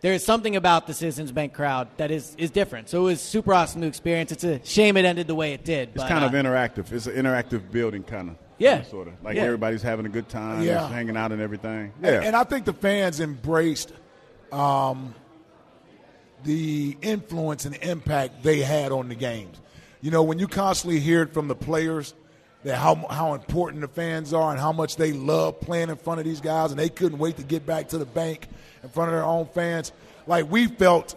There 0.00 0.12
is 0.12 0.22
something 0.22 0.54
about 0.54 0.86
the 0.86 0.92
Citizens 0.92 1.32
Bank 1.32 1.54
crowd 1.54 1.88
that 1.96 2.10
is 2.10 2.34
is 2.36 2.50
different. 2.50 2.90
So 2.90 3.00
it 3.02 3.04
was 3.04 3.20
super 3.22 3.54
awesome 3.54 3.80
to 3.80 3.86
experience. 3.86 4.32
It's 4.32 4.44
a 4.44 4.60
shame 4.64 4.96
it 4.96 5.04
ended 5.04 5.26
the 5.26 5.34
way 5.34 5.54
it 5.54 5.64
did. 5.64 5.90
It's 5.90 6.02
but, 6.02 6.08
kind 6.08 6.24
of 6.24 6.34
uh, 6.34 6.36
interactive. 6.36 6.92
It's 6.92 7.06
an 7.06 7.14
interactive 7.14 7.70
building, 7.70 8.02
kind 8.02 8.30
of. 8.30 8.36
Yeah. 8.58 8.82
Sort 8.82 9.08
of. 9.08 9.14
Like 9.22 9.36
Yeah. 9.36 9.42
everybody's 9.42 9.82
having 9.82 10.06
a 10.06 10.08
good 10.08 10.28
time, 10.28 10.62
Yeah. 10.62 10.74
just 10.80 10.92
hanging 10.92 11.16
out 11.16 11.32
and 11.32 11.40
everything. 11.42 11.92
And- 12.02 12.04
Yeah. 12.14 12.20
And, 12.22 12.36
I 12.36 12.44
think 12.44 12.64
the 12.64 12.72
fans 12.72 13.20
embraced 13.20 13.92
um, 14.52 15.14
the 16.44 16.96
influence 17.02 17.64
and 17.64 17.74
impact 17.76 18.42
they 18.42 18.60
had 18.60 18.92
on 18.92 19.08
the 19.08 19.14
games. 19.14 19.60
You 20.00 20.10
know, 20.10 20.22
when 20.22 20.38
you 20.38 20.46
constantly 20.46 21.00
hear 21.00 21.22
it 21.22 21.32
from 21.32 21.48
the 21.48 21.54
players 21.54 22.14
that 22.62 22.76
how 22.76 22.94
how 23.10 23.34
important 23.34 23.80
the 23.80 23.88
fans 23.88 24.32
are 24.32 24.50
and 24.50 24.60
how 24.60 24.72
much 24.72 24.96
they 24.96 25.12
love 25.12 25.60
playing 25.60 25.88
in 25.90 25.96
front 25.96 26.20
of 26.20 26.26
these 26.26 26.40
guys, 26.40 26.70
and 26.70 26.78
they 26.78 26.88
couldn't 26.88 27.18
wait 27.18 27.36
to 27.38 27.42
get 27.42 27.66
back 27.66 27.88
to 27.88 27.98
the 27.98 28.04
bank 28.06 28.46
in 28.82 28.88
front 28.90 29.08
of 29.08 29.14
their 29.14 29.24
own 29.24 29.46
fans. 29.46 29.92
Like 30.26 30.50
we 30.50 30.66
felt 30.66 31.14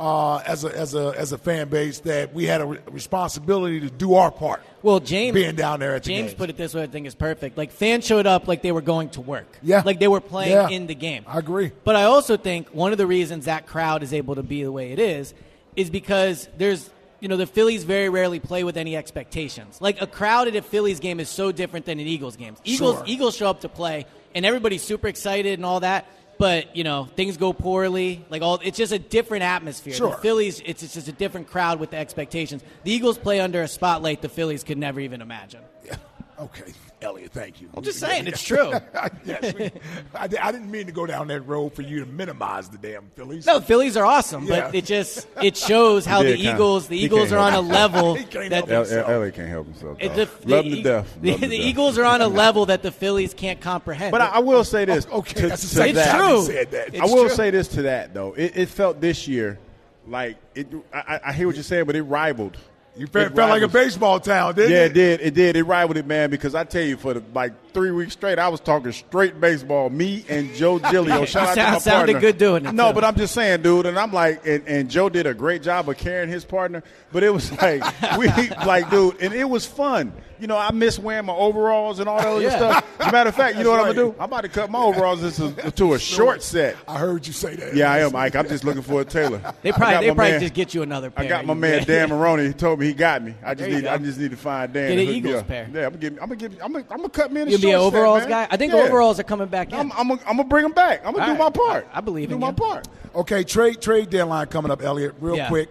uh, 0.00 0.38
as 0.46 0.64
a 0.64 0.76
as 0.76 0.94
a 0.94 1.12
as 1.16 1.30
a 1.32 1.38
fan 1.38 1.68
base 1.68 2.00
that 2.00 2.32
we 2.32 2.46
had 2.46 2.60
a 2.62 2.66
re- 2.66 2.78
responsibility 2.90 3.80
to 3.80 3.90
do 3.90 4.14
our 4.14 4.30
part. 4.30 4.62
Well, 4.82 4.98
James 4.98 5.34
being 5.34 5.56
down 5.56 5.78
there 5.80 5.94
at 5.94 6.02
James 6.04 6.28
games. 6.30 6.34
put 6.34 6.48
it 6.48 6.56
this 6.56 6.72
way, 6.72 6.82
I 6.82 6.86
think 6.86 7.06
is 7.06 7.14
perfect. 7.14 7.58
Like 7.58 7.70
fans 7.70 8.06
showed 8.06 8.26
up 8.26 8.48
like 8.48 8.62
they 8.62 8.72
were 8.72 8.80
going 8.80 9.10
to 9.10 9.20
work. 9.20 9.58
Yeah. 9.62 9.82
like 9.84 10.00
they 10.00 10.08
were 10.08 10.22
playing 10.22 10.52
Yeah. 10.52 10.70
in 10.70 10.86
the 10.86 10.94
game. 10.94 11.24
I 11.26 11.38
agree. 11.38 11.70
But 11.84 11.96
I 11.96 12.04
also 12.04 12.38
think 12.38 12.68
one 12.70 12.92
of 12.92 12.98
the 12.98 13.06
reasons 13.06 13.44
that 13.44 13.66
crowd 13.66 14.02
is 14.02 14.14
able 14.14 14.36
to 14.36 14.42
be 14.42 14.62
the 14.62 14.72
way 14.72 14.92
it 14.92 14.98
is 14.98 15.34
is 15.76 15.90
because 15.90 16.48
there's 16.56 16.88
you 17.20 17.28
know 17.28 17.36
the 17.36 17.46
Phillies 17.46 17.84
very 17.84 18.08
rarely 18.08 18.40
play 18.40 18.64
with 18.64 18.78
any 18.78 18.96
expectations. 18.96 19.76
Like 19.82 20.00
a 20.00 20.06
crowd 20.06 20.48
at 20.48 20.56
a 20.56 20.62
Phillies 20.62 21.00
game 21.00 21.20
is 21.20 21.28
so 21.28 21.52
different 21.52 21.84
than 21.84 22.00
an 22.00 22.06
Eagles 22.06 22.36
game. 22.36 22.56
Eagles 22.64 22.96
Sure. 22.96 23.04
Eagles 23.06 23.36
show 23.36 23.50
up 23.50 23.60
to 23.60 23.68
play 23.68 24.06
and 24.34 24.46
everybody's 24.46 24.82
super 24.82 25.08
excited 25.08 25.58
and 25.58 25.66
all 25.66 25.80
that. 25.80 26.06
But 26.40 26.74
you 26.74 26.84
know 26.84 27.04
things 27.04 27.36
go 27.36 27.52
poorly. 27.52 28.24
Like 28.30 28.40
all, 28.40 28.60
it's 28.64 28.78
just 28.78 28.94
a 28.94 28.98
different 28.98 29.44
atmosphere. 29.44 29.92
Sure. 29.92 30.12
The 30.12 30.16
Phillies, 30.16 30.62
it's, 30.64 30.82
it's 30.82 30.94
just 30.94 31.06
a 31.06 31.12
different 31.12 31.48
crowd 31.48 31.78
with 31.78 31.90
the 31.90 31.98
expectations. 31.98 32.62
The 32.82 32.92
Eagles 32.92 33.18
play 33.18 33.40
under 33.40 33.62
a 33.62 33.68
spotlight 33.68 34.22
the 34.22 34.30
Phillies 34.30 34.64
could 34.64 34.78
never 34.78 35.00
even 35.00 35.20
imagine. 35.20 35.60
Yeah. 35.84 35.96
Okay, 36.38 36.72
Eliot, 37.02 37.32
thank 37.32 37.60
you. 37.60 37.68
I'm 37.74 37.82
just 37.82 37.98
saying, 37.98 38.26
it's 38.26 38.42
true. 38.42 38.72
yes, 39.24 39.54
we- 39.54 39.70
I, 40.14 40.24
I 40.24 40.52
didn't 40.52 40.70
mean 40.70 40.86
to 40.86 40.92
go 40.92 41.06
down 41.06 41.28
that 41.28 41.40
road 41.42 41.74
for 41.74 41.82
you 41.82 42.00
to 42.00 42.06
minimize 42.06 42.68
the 42.68 42.78
damn 42.78 43.08
Phillies. 43.16 43.46
No, 43.46 43.60
Phillies 43.60 43.96
are 43.96 44.04
awesome, 44.04 44.44
Yeah. 44.44 44.66
but 44.66 44.74
it 44.74 44.84
just 44.84 45.26
it 45.42 45.56
shows 45.56 46.04
how 46.04 46.22
the 46.22 46.36
Eagles 46.36 46.88
the 46.88 46.98
Eagles 46.98 47.32
are 47.32 47.38
on 47.38 47.54
a 47.54 47.60
level 47.60 48.14
that 48.32 48.68
help 48.68 48.68
L- 48.90 49.04
L- 49.10 49.20
LA 49.24 49.30
can't 49.30 49.48
help 49.48 49.66
himself. 49.66 49.96
it- 50.00 50.14
the, 50.14 50.28
Love 50.46 50.64
the, 50.64 50.70
him 50.70 50.76
to 50.76 50.82
death. 50.82 51.18
The, 51.20 51.30
Love 51.32 51.40
the 51.40 51.46
to 51.48 51.56
death. 51.56 51.66
Eagles 51.66 51.98
are 51.98 52.04
on 52.04 52.20
a 52.20 52.28
level 52.44 52.66
that 52.66 52.82
the 52.82 52.92
Phillies 52.92 53.34
can't 53.34 53.60
comprehend. 53.60 54.12
But 54.12 54.20
I, 54.20 54.26
I 54.26 54.38
will 54.40 54.64
say 54.64 54.84
this. 54.84 55.06
Okay, 55.06 55.40
to- 55.40 55.48
that's 55.48 55.62
to 55.62 55.66
second 55.68 55.96
It's 55.96 56.06
time 56.08 56.20
true. 56.20 56.36
you 56.40 56.42
said 56.46 56.70
that. 56.72 56.88
It's 56.88 57.00
I 57.00 57.04
will 57.06 57.26
true. 57.26 57.34
say 57.34 57.50
this 57.50 57.68
to 57.68 57.82
that 57.82 58.12
though. 58.14 58.34
It, 58.34 58.56
it 58.56 58.68
felt 58.68 59.00
this 59.00 59.26
year 59.26 59.58
like 60.06 60.36
it. 60.54 60.68
I, 60.92 60.98
I- 60.98 61.20
I 61.28 61.32
hear 61.32 61.46
what 61.46 61.56
you're 61.56 61.62
saying, 61.62 61.84
but 61.86 61.96
it 61.96 62.02
rivaled. 62.02 62.56
You 62.96 63.06
felt, 63.06 63.34
like 63.36 63.62
a 63.62 63.68
baseball 63.68 64.20
town, 64.20 64.54
didn't 64.54 64.72
Yeah, 64.72 64.84
it? 64.84 64.90
it 64.90 64.94
did. 64.94 65.20
It 65.20 65.34
did. 65.34 65.56
It 65.56 65.64
rivaled 65.64 65.96
it, 65.96 66.06
man. 66.06 66.30
Because 66.30 66.54
I 66.54 66.64
tell 66.64 66.82
you, 66.82 66.96
for 66.96 67.14
the 67.14 67.22
like 67.34 67.69
three 67.70 67.90
weeks 67.90 68.12
straight, 68.12 68.38
I 68.38 68.48
was 68.48 68.60
talking 68.60 68.92
straight 68.92 69.40
baseball. 69.40 69.90
Me 69.90 70.24
and 70.28 70.52
Joe 70.54 70.78
Giglio. 70.90 71.24
Shout 71.24 71.48
out 71.48 71.54
to 71.54 71.72
my 71.72 71.78
Sounded 71.78 72.12
partner. 72.14 72.20
good 72.20 72.38
doing 72.38 72.66
it, 72.66 72.72
No, 72.74 72.88
too. 72.90 72.94
but 72.94 73.04
I'm 73.04 73.16
just 73.16 73.34
saying, 73.34 73.62
dude. 73.62 73.86
And 73.86 73.98
I'm 73.98 74.12
like, 74.12 74.46
and, 74.46 74.66
and 74.68 74.90
Joe 74.90 75.08
did 75.08 75.26
a 75.26 75.34
great 75.34 75.62
job 75.62 75.88
of 75.88 75.96
carrying 75.96 76.28
his 76.28 76.44
partner. 76.44 76.82
But 77.12 77.22
it 77.22 77.30
was 77.30 77.50
like, 77.62 77.82
we 78.18 78.28
like, 78.64 78.90
dude, 78.90 79.20
and 79.20 79.32
it 79.34 79.48
was 79.48 79.66
fun. 79.66 80.12
You 80.38 80.46
know, 80.46 80.56
I 80.56 80.72
miss 80.72 80.98
wearing 80.98 81.26
my 81.26 81.34
overalls 81.34 81.98
and 81.98 82.08
all 82.08 82.16
that 82.16 82.26
other 82.26 82.40
Yeah. 82.40 82.56
stuff. 82.56 82.86
As 82.98 83.06
a 83.08 83.12
matter 83.12 83.28
of 83.28 83.34
fact, 83.36 83.58
you 83.58 83.64
know 83.64 83.72
what 83.72 83.80
I'm 83.80 83.86
gonna 83.94 84.08
do? 84.12 84.14
I'm 84.18 84.24
about 84.24 84.40
to 84.42 84.48
cut 84.48 84.70
my 84.70 84.78
overalls 84.78 85.22
into 85.22 85.70
to 85.72 85.92
a 85.92 85.98
short 85.98 86.42
set. 86.42 86.76
I 86.88 86.96
heard 86.98 87.26
you 87.26 87.34
say 87.34 87.56
that. 87.56 87.76
Yeah, 87.76 87.92
I 87.92 87.98
am, 87.98 88.12
Mike. 88.12 88.34
I'm 88.34 88.48
just 88.48 88.64
looking 88.64 88.80
for 88.80 89.02
a 89.02 89.04
tailor. 89.04 89.38
They 89.60 89.70
probably 89.72 90.06
they 90.08 90.14
probably 90.14 90.30
man- 90.32 90.40
just 90.40 90.54
get 90.54 90.72
you 90.72 90.80
another 90.80 91.10
pair. 91.10 91.26
I 91.26 91.28
got 91.28 91.44
my 91.44 91.52
man 91.52 91.84
Dan 91.84 92.08
Maroney. 92.08 92.46
He 92.46 92.52
told 92.54 92.80
me 92.80 92.86
he 92.86 92.94
got 92.94 93.22
me. 93.22 93.34
I 93.44 93.54
just 93.54 93.68
need. 93.68 93.82
go. 93.84 93.90
I 93.92 93.98
just 93.98 94.18
need 94.18 94.30
to 94.30 94.36
find 94.38 94.72
Dan. 94.72 94.96
Get 94.96 95.08
an 95.08 95.14
Eagles 95.14 95.42
pair. 95.42 95.68
Yeah, 95.70 95.86
I'm 95.88 95.90
gonna 95.92 95.98
give. 95.98 96.12
I'm 96.14 96.18
gonna 96.28 96.36
give. 96.36 96.52
I'm 96.62 96.72
gonna, 96.72 96.84
I'm 96.90 96.96
gonna 96.96 97.08
cut 97.10 97.30
me 97.32 97.42
in 97.42 97.48
a 97.48 97.50
You'll 97.50 97.59
be 97.60 97.70
an 97.70 97.78
short 97.78 97.92
set, 97.92 97.98
overalls 97.98 98.20
man. 98.20 98.28
guy. 98.28 98.48
I 98.50 98.56
think 98.56 98.72
Yeah. 98.72 98.80
overalls 98.80 99.20
are 99.20 99.24
coming 99.24 99.48
back 99.48 99.72
in. 99.72 99.78
I'm, 99.78 99.92
I'm, 99.92 100.08
gonna, 100.08 100.20
I'm 100.26 100.36
gonna 100.36 100.48
bring 100.48 100.62
them 100.62 100.72
back. 100.72 101.02
I'm 101.04 101.12
gonna 101.14 101.26
All 101.26 101.32
do 101.34 101.38
my 101.38 101.50
part. 101.50 101.86
I- 101.92 101.98
I 101.98 102.00
believe 102.00 102.28
do 102.28 102.34
in 102.34 102.40
my 102.40 102.48
you. 102.48 102.52
part. 102.54 102.88
Okay, 103.14 103.44
trade 103.44 103.80
trade 103.80 104.10
deadline 104.10 104.46
coming 104.46 104.70
up, 104.70 104.82
Eliot. 104.82 105.14
Real 105.20 105.36
Yeah. 105.36 105.48
quick. 105.48 105.68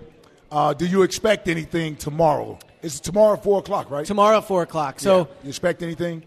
Uh, 0.52 0.74
do 0.74 0.86
you 0.86 1.04
expect 1.04 1.48
anything 1.48 1.96
tomorrow? 1.96 2.58
It's 2.82 3.00
tomorrow 3.00 3.38
four 3.38 3.60
o'clock, 3.60 3.92
right? 3.92 4.06
Tomorrow 4.06 4.42
four 4.42 4.64
o'clock. 4.64 5.00
So 5.00 5.28
you 5.44 5.50
expect 5.50 5.84
anything? 5.84 6.24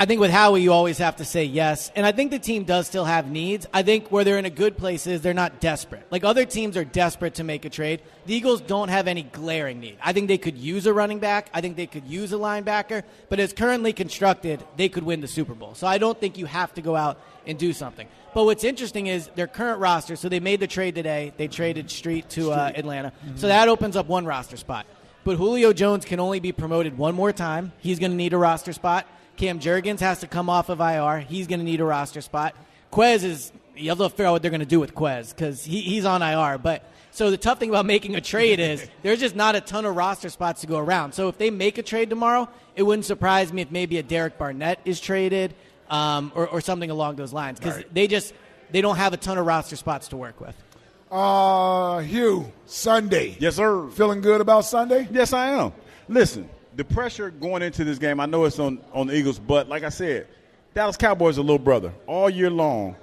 I 0.00 0.06
think 0.06 0.18
with 0.18 0.30
Howie, 0.30 0.62
you 0.62 0.72
always 0.72 0.96
have 0.96 1.16
to 1.16 1.26
say 1.26 1.44
yes. 1.44 1.92
And 1.94 2.06
I 2.06 2.12
think 2.12 2.30
the 2.30 2.38
team 2.38 2.64
does 2.64 2.86
still 2.86 3.04
have 3.04 3.30
needs. 3.30 3.66
I 3.70 3.82
think 3.82 4.10
where 4.10 4.24
they're 4.24 4.38
in 4.38 4.46
a 4.46 4.50
good 4.50 4.78
place 4.78 5.06
is 5.06 5.20
they're 5.20 5.34
not 5.34 5.60
desperate. 5.60 6.06
Like 6.10 6.24
other 6.24 6.46
teams 6.46 6.78
are 6.78 6.86
desperate 6.86 7.34
to 7.34 7.44
make 7.44 7.66
a 7.66 7.68
trade. 7.68 8.00
The 8.24 8.34
Eagles 8.34 8.62
don't 8.62 8.88
have 8.88 9.08
any 9.08 9.24
glaring 9.24 9.78
need. 9.78 9.98
I 10.02 10.14
think 10.14 10.28
they 10.28 10.38
could 10.38 10.56
use 10.56 10.86
a 10.86 10.94
running 10.94 11.18
back. 11.18 11.50
I 11.52 11.60
think 11.60 11.76
they 11.76 11.86
could 11.86 12.06
use 12.06 12.32
a 12.32 12.36
linebacker. 12.36 13.02
But 13.28 13.40
as 13.40 13.52
currently 13.52 13.92
constructed, 13.92 14.64
they 14.78 14.88
could 14.88 15.02
win 15.02 15.20
the 15.20 15.28
Super 15.28 15.52
Bowl. 15.52 15.74
So 15.74 15.86
I 15.86 15.98
don't 15.98 16.18
think 16.18 16.38
you 16.38 16.46
have 16.46 16.72
to 16.76 16.80
go 16.80 16.96
out 16.96 17.20
and 17.46 17.58
do 17.58 17.74
something. 17.74 18.08
But 18.32 18.46
what's 18.46 18.64
interesting 18.64 19.06
is 19.06 19.28
their 19.34 19.48
current 19.48 19.80
roster. 19.80 20.16
So 20.16 20.30
they 20.30 20.40
made 20.40 20.60
the 20.60 20.66
trade 20.66 20.94
today. 20.94 21.34
They 21.36 21.46
traded 21.46 21.90
Street 21.90 22.26
to 22.30 22.52
uh, 22.52 22.72
Atlanta. 22.74 23.12
So 23.34 23.48
that 23.48 23.68
opens 23.68 23.96
up 23.96 24.06
one 24.06 24.24
roster 24.24 24.56
spot. 24.56 24.86
But 25.24 25.36
Julio 25.36 25.74
Jones 25.74 26.06
can 26.06 26.20
only 26.20 26.40
be 26.40 26.52
promoted 26.52 26.96
one 26.96 27.14
more 27.14 27.34
time. 27.34 27.72
He's 27.80 27.98
going 27.98 28.12
to 28.12 28.16
need 28.16 28.32
a 28.32 28.38
roster 28.38 28.72
spot. 28.72 29.06
Cam 29.40 29.58
Jurgens 29.58 30.00
has 30.00 30.20
to 30.20 30.26
come 30.26 30.50
off 30.50 30.68
of 30.68 30.80
IR. 30.80 31.20
He's 31.20 31.46
going 31.46 31.60
to 31.60 31.64
need 31.64 31.80
a 31.80 31.84
roster 31.84 32.20
spot. 32.20 32.54
Quez 32.92 33.24
is 33.24 33.52
you 33.74 33.88
have 33.88 33.96
to 33.96 34.10
figure 34.10 34.26
out 34.26 34.32
what 34.32 34.42
they're 34.42 34.50
going 34.50 34.60
to 34.60 34.66
do 34.66 34.78
with 34.78 34.94
Quez 34.94 35.34
because 35.34 35.64
he, 35.64 35.80
he's 35.80 36.04
on 36.04 36.20
IR. 36.20 36.58
But 36.58 36.84
so 37.10 37.30
the 37.30 37.38
tough 37.38 37.58
thing 37.58 37.70
about 37.70 37.86
making 37.86 38.16
a 38.16 38.20
trade 38.20 38.60
is 38.60 38.86
there's 39.02 39.18
just 39.18 39.34
not 39.34 39.56
a 39.56 39.62
ton 39.62 39.86
of 39.86 39.96
roster 39.96 40.28
spots 40.28 40.60
to 40.60 40.66
go 40.66 40.78
around. 40.78 41.14
So 41.14 41.28
if 41.28 41.38
they 41.38 41.48
make 41.48 41.78
a 41.78 41.82
trade 41.82 42.10
tomorrow, 42.10 42.50
it 42.76 42.82
wouldn't 42.82 43.06
surprise 43.06 43.50
me 43.50 43.62
if 43.62 43.70
maybe 43.70 43.96
a 43.96 44.02
Derek 44.02 44.36
Barnett 44.36 44.78
is 44.84 45.00
traded 45.00 45.54
um, 45.88 46.32
or, 46.34 46.46
or 46.46 46.60
something 46.60 46.90
along 46.90 47.16
those 47.16 47.32
lines 47.32 47.58
because 47.58 47.82
they 47.94 48.08
just 48.08 48.34
they 48.70 48.82
don't 48.82 48.96
have 48.96 49.14
a 49.14 49.16
ton 49.16 49.38
of 49.38 49.46
roster 49.46 49.76
spots 49.76 50.08
to 50.08 50.18
work 50.18 50.38
with. 50.38 50.54
Uh, 51.10 52.00
Hugh, 52.00 52.52
Sunday. 52.66 53.38
Yes, 53.40 53.56
sir. 53.56 53.88
Feeling 53.88 54.20
good 54.20 54.42
about 54.42 54.66
Sunday? 54.66 55.08
Yes, 55.10 55.32
I 55.32 55.52
am. 55.52 55.72
Listen, 56.10 56.46
the 56.76 56.84
pressure 56.84 57.30
going 57.30 57.62
into 57.62 57.84
this 57.84 57.98
game, 57.98 58.20
I 58.20 58.26
know 58.26 58.44
it's 58.44 58.58
on, 58.58 58.80
on 58.92 59.08
the 59.08 59.16
Eagles, 59.16 59.38
but 59.38 59.68
like 59.68 59.82
I 59.82 59.88
said, 59.88 60.26
Dallas 60.74 60.96
Cowboys 60.96 61.38
are 61.38 61.40
a 61.40 61.44
little 61.44 61.58
brother. 61.58 61.92
All 62.06 62.30
year 62.30 62.50
long, 62.50 62.96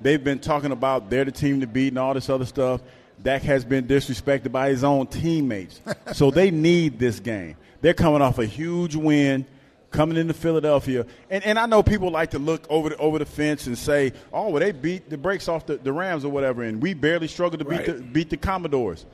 they've 0.00 0.22
been 0.22 0.38
talking 0.40 0.72
about 0.72 1.08
they're 1.10 1.24
the 1.24 1.32
team 1.32 1.60
to 1.60 1.66
beat 1.66 1.88
and 1.88 1.98
all 1.98 2.14
this 2.14 2.28
other 2.28 2.46
stuff. 2.46 2.80
Dak 3.22 3.42
has 3.42 3.64
been 3.64 3.86
disrespected 3.86 4.50
by 4.50 4.68
his 4.70 4.82
own 4.82 5.06
teammates. 5.06 5.80
so 6.12 6.30
they 6.30 6.50
need 6.50 6.98
this 6.98 7.20
game. 7.20 7.56
They're 7.80 7.94
coming 7.94 8.22
off 8.22 8.38
a 8.38 8.46
huge 8.46 8.96
win 8.96 9.46
coming 9.92 10.16
into 10.16 10.34
Philadelphia. 10.34 11.06
And, 11.30 11.44
and 11.44 11.58
I 11.58 11.66
know 11.66 11.82
people 11.82 12.10
like 12.10 12.30
to 12.30 12.38
look 12.38 12.66
over 12.68 12.88
the, 12.88 12.96
over 12.96 13.18
the 13.18 13.26
fence 13.26 13.66
and 13.66 13.76
say, 13.78 14.12
oh, 14.32 14.48
well, 14.48 14.60
they 14.60 14.72
beat 14.72 15.10
the 15.10 15.18
brakes 15.18 15.48
off 15.48 15.66
the, 15.66 15.76
the 15.76 15.92
Rams 15.92 16.24
or 16.24 16.30
whatever, 16.30 16.62
and 16.62 16.82
we 16.82 16.94
barely 16.94 17.28
struggled 17.28 17.60
to 17.60 17.64
beat, 17.64 17.76
Right. 17.76 17.86
the, 17.86 18.02
beat 18.02 18.30
the 18.30 18.36
Commodores. 18.36 19.04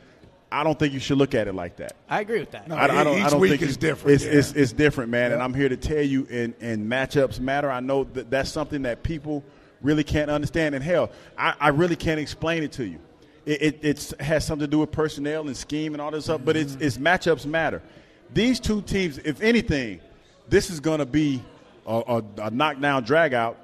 I 0.50 0.64
don't 0.64 0.78
think 0.78 0.94
you 0.94 1.00
should 1.00 1.18
look 1.18 1.34
at 1.34 1.46
it 1.46 1.54
like 1.54 1.76
that. 1.76 1.96
I 2.08 2.20
agree 2.20 2.40
with 2.40 2.52
that. 2.52 2.68
No, 2.68 2.74
I, 2.76 2.84
I 2.84 3.04
don't, 3.04 3.18
each 3.18 3.24
I 3.24 3.30
don't 3.30 3.40
week 3.40 3.50
think 3.50 3.62
is 3.62 3.68
it's, 3.70 3.76
different, 3.76 4.14
It's, 4.14 4.24
yeah. 4.24 4.32
it's, 4.32 4.52
it's 4.52 4.72
different, 4.72 5.10
man. 5.10 5.32
And 5.32 5.42
I'm 5.42 5.52
here 5.52 5.68
to 5.68 5.76
tell 5.76 6.00
you, 6.02 6.26
and, 6.30 6.54
and 6.60 6.90
matchups 6.90 7.38
matter. 7.38 7.70
I 7.70 7.80
know 7.80 8.04
that 8.04 8.30
that's 8.30 8.50
something 8.50 8.82
that 8.82 9.02
people 9.02 9.44
really 9.82 10.04
can't 10.04 10.30
understand. 10.30 10.74
And 10.74 10.82
hell, 10.82 11.10
I, 11.36 11.54
I 11.60 11.68
really 11.68 11.96
can't 11.96 12.18
explain 12.18 12.62
it 12.62 12.72
to 12.72 12.84
you. 12.86 12.98
It, 13.44 13.62
it 13.62 13.78
it's, 13.82 14.14
has 14.20 14.46
something 14.46 14.66
to 14.66 14.70
do 14.70 14.78
with 14.78 14.90
personnel 14.90 15.46
and 15.46 15.56
scheme 15.56 15.94
and 15.94 16.00
all 16.00 16.10
this 16.10 16.24
stuff, 16.24 16.40
but 16.44 16.56
it's, 16.56 16.72
Mm-hmm. 16.72 16.82
it's 16.84 16.98
matchups 16.98 17.44
matter. 17.46 17.82
These 18.32 18.60
two 18.60 18.82
teams, 18.82 19.18
if 19.18 19.40
anything, 19.42 20.00
this 20.48 20.70
is 20.70 20.80
going 20.80 20.98
to 21.00 21.06
be 21.06 21.42
a, 21.86 22.22
a, 22.38 22.42
a 22.46 22.50
knockdown 22.50 23.04
drag 23.04 23.34
out. 23.34 23.58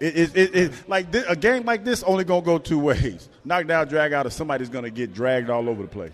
It, 0.00 0.16
it, 0.16 0.36
it, 0.36 0.56
it, 0.56 0.88
like 0.88 1.12
thi- 1.12 1.24
a 1.28 1.36
game 1.36 1.64
like 1.64 1.84
this 1.84 2.02
only 2.02 2.24
going 2.24 2.40
to 2.42 2.46
go 2.46 2.58
two 2.58 2.78
ways: 2.78 3.28
knockdown, 3.44 3.86
drag 3.86 4.12
out, 4.12 4.26
or 4.26 4.30
somebody's 4.30 4.70
going 4.70 4.84
to 4.84 4.90
get 4.90 5.12
dragged 5.12 5.50
all 5.50 5.68
over 5.68 5.82
the 5.82 5.88
place. 5.88 6.12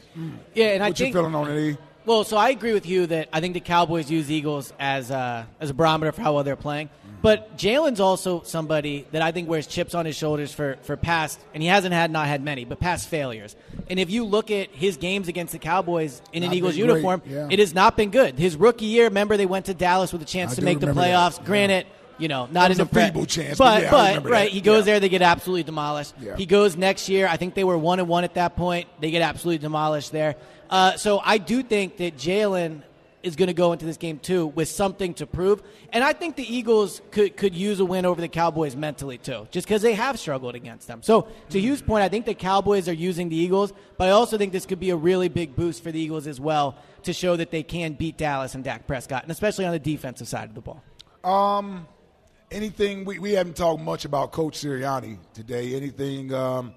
Yeah, 0.54 0.70
and 0.70 0.82
I 0.82 0.88
What 0.88 0.98
you 0.98 1.06
think 1.06 1.14
feeling 1.14 1.34
on 1.34 1.50
it, 1.50 1.70
E? 1.72 1.76
Well, 2.06 2.22
so 2.22 2.36
I 2.36 2.50
agree 2.50 2.72
with 2.72 2.86
you 2.86 3.08
that 3.08 3.28
I 3.32 3.40
think 3.40 3.54
the 3.54 3.60
Cowboys 3.60 4.08
use 4.08 4.30
Eagles 4.30 4.72
as 4.78 5.10
a, 5.10 5.48
as 5.58 5.70
a 5.70 5.74
barometer 5.74 6.12
for 6.12 6.20
how 6.22 6.34
well 6.34 6.44
they're 6.44 6.54
playing. 6.54 6.86
Mm. 6.86 7.20
But 7.20 7.58
Jalen's 7.58 7.98
also 7.98 8.42
somebody 8.42 9.04
that 9.10 9.22
I 9.22 9.32
think 9.32 9.48
wears 9.48 9.66
chips 9.66 9.92
on 9.92 10.06
his 10.06 10.14
shoulders 10.14 10.52
for, 10.54 10.78
for 10.82 10.96
past, 10.96 11.40
and 11.52 11.60
he 11.60 11.68
hasn't 11.68 11.92
had 11.92 12.12
not 12.12 12.28
had 12.28 12.44
many, 12.44 12.64
but 12.64 12.78
past 12.78 13.08
failures. 13.08 13.56
And 13.90 13.98
if 13.98 14.08
you 14.08 14.24
look 14.24 14.52
at 14.52 14.70
his 14.70 14.96
games 14.96 15.26
against 15.26 15.52
the 15.52 15.58
Cowboys 15.58 16.22
in 16.32 16.44
an 16.44 16.52
Eagles 16.52 16.76
uniform, 16.76 17.22
yeah. 17.26 17.48
it 17.50 17.58
has 17.58 17.74
not 17.74 17.96
been 17.96 18.10
good. 18.10 18.38
His 18.38 18.54
rookie 18.54 18.84
year, 18.86 19.04
remember 19.06 19.36
they 19.36 19.46
went 19.46 19.66
to 19.66 19.74
Dallas 19.74 20.12
with 20.12 20.22
a 20.22 20.26
chance 20.26 20.52
I 20.52 20.56
to 20.56 20.62
make 20.62 20.78
the 20.78 20.86
remember 20.86 21.08
that, 21.08 21.32
playoffs. 21.32 21.38
yeah. 21.40 21.44
You 22.18 22.28
know, 22.28 22.48
not 22.50 22.70
an 22.70 22.80
a 22.80 22.86
feeble 22.86 23.26
chance, 23.26 23.58
but 23.58 23.90
but 23.90 24.14
yeah, 24.14 24.20
but 24.20 24.30
right, 24.30 24.44
that. 24.44 24.50
he 24.52 24.60
goes 24.62 24.78
Yeah. 24.86 24.92
there, 24.92 25.00
they 25.00 25.08
get 25.10 25.20
absolutely 25.22 25.64
demolished. 25.64 26.14
Yeah. 26.20 26.36
He 26.36 26.46
goes 26.46 26.76
next 26.76 27.08
year. 27.10 27.26
I 27.28 27.36
think 27.36 27.54
they 27.54 27.64
were 27.64 27.76
one 27.76 27.98
and 28.00 28.08
one 28.08 28.24
at 28.24 28.34
that 28.34 28.56
point. 28.56 28.88
They 29.00 29.10
get 29.10 29.20
absolutely 29.22 29.58
demolished 29.58 30.12
there. 30.12 30.36
Uh, 30.70 30.96
so 30.96 31.20
I 31.22 31.36
do 31.38 31.62
think 31.62 31.98
that 31.98 32.16
Jalen 32.16 32.82
is 33.22 33.36
going 33.36 33.48
to 33.48 33.54
go 33.54 33.72
into 33.72 33.84
this 33.84 33.96
game 33.96 34.18
too 34.18 34.46
with 34.46 34.68
something 34.68 35.12
to 35.14 35.26
prove, 35.26 35.62
and 35.92 36.02
I 36.04 36.12
think 36.14 36.36
the 36.36 36.54
Eagles 36.56 37.02
could 37.10 37.36
could 37.36 37.54
use 37.54 37.80
a 37.80 37.84
win 37.84 38.06
over 38.06 38.20
the 38.20 38.28
Cowboys 38.28 38.74
mentally 38.76 39.18
too, 39.18 39.46
just 39.50 39.66
because 39.66 39.82
they 39.82 39.94
have 39.94 40.18
struggled 40.18 40.54
against 40.54 40.86
them. 40.86 41.02
So 41.02 41.28
to 41.50 41.60
Hugh's 41.60 41.82
point, 41.82 42.02
I 42.02 42.08
think 42.08 42.24
the 42.24 42.34
Cowboys 42.34 42.88
are 42.88 42.92
using 42.94 43.28
the 43.28 43.36
Eagles, 43.36 43.72
but 43.98 44.08
I 44.08 44.12
also 44.12 44.38
think 44.38 44.52
this 44.52 44.64
could 44.64 44.80
be 44.80 44.90
a 44.90 44.96
really 44.96 45.28
big 45.28 45.54
boost 45.54 45.82
for 45.82 45.92
the 45.92 45.98
Eagles 46.00 46.26
as 46.26 46.40
well 46.40 46.76
to 47.02 47.12
show 47.12 47.36
that 47.36 47.50
they 47.50 47.62
can 47.62 47.92
beat 47.94 48.16
Dallas 48.16 48.54
and 48.54 48.62
Dak 48.64 48.86
Prescott, 48.86 49.22
and 49.24 49.30
especially 49.30 49.66
on 49.66 49.72
the 49.72 49.78
defensive 49.80 50.28
side 50.28 50.48
of 50.48 50.54
the 50.54 50.60
ball. 50.62 50.82
Um, 51.24 51.88
anything 52.50 53.04
we, 53.04 53.18
we 53.18 53.32
haven't 53.32 53.56
talked 53.56 53.80
much 53.82 54.04
about 54.04 54.32
Coach 54.32 54.58
Sirianni 54.58 55.18
today. 55.34 55.74
Anything? 55.74 56.32
Um, 56.32 56.74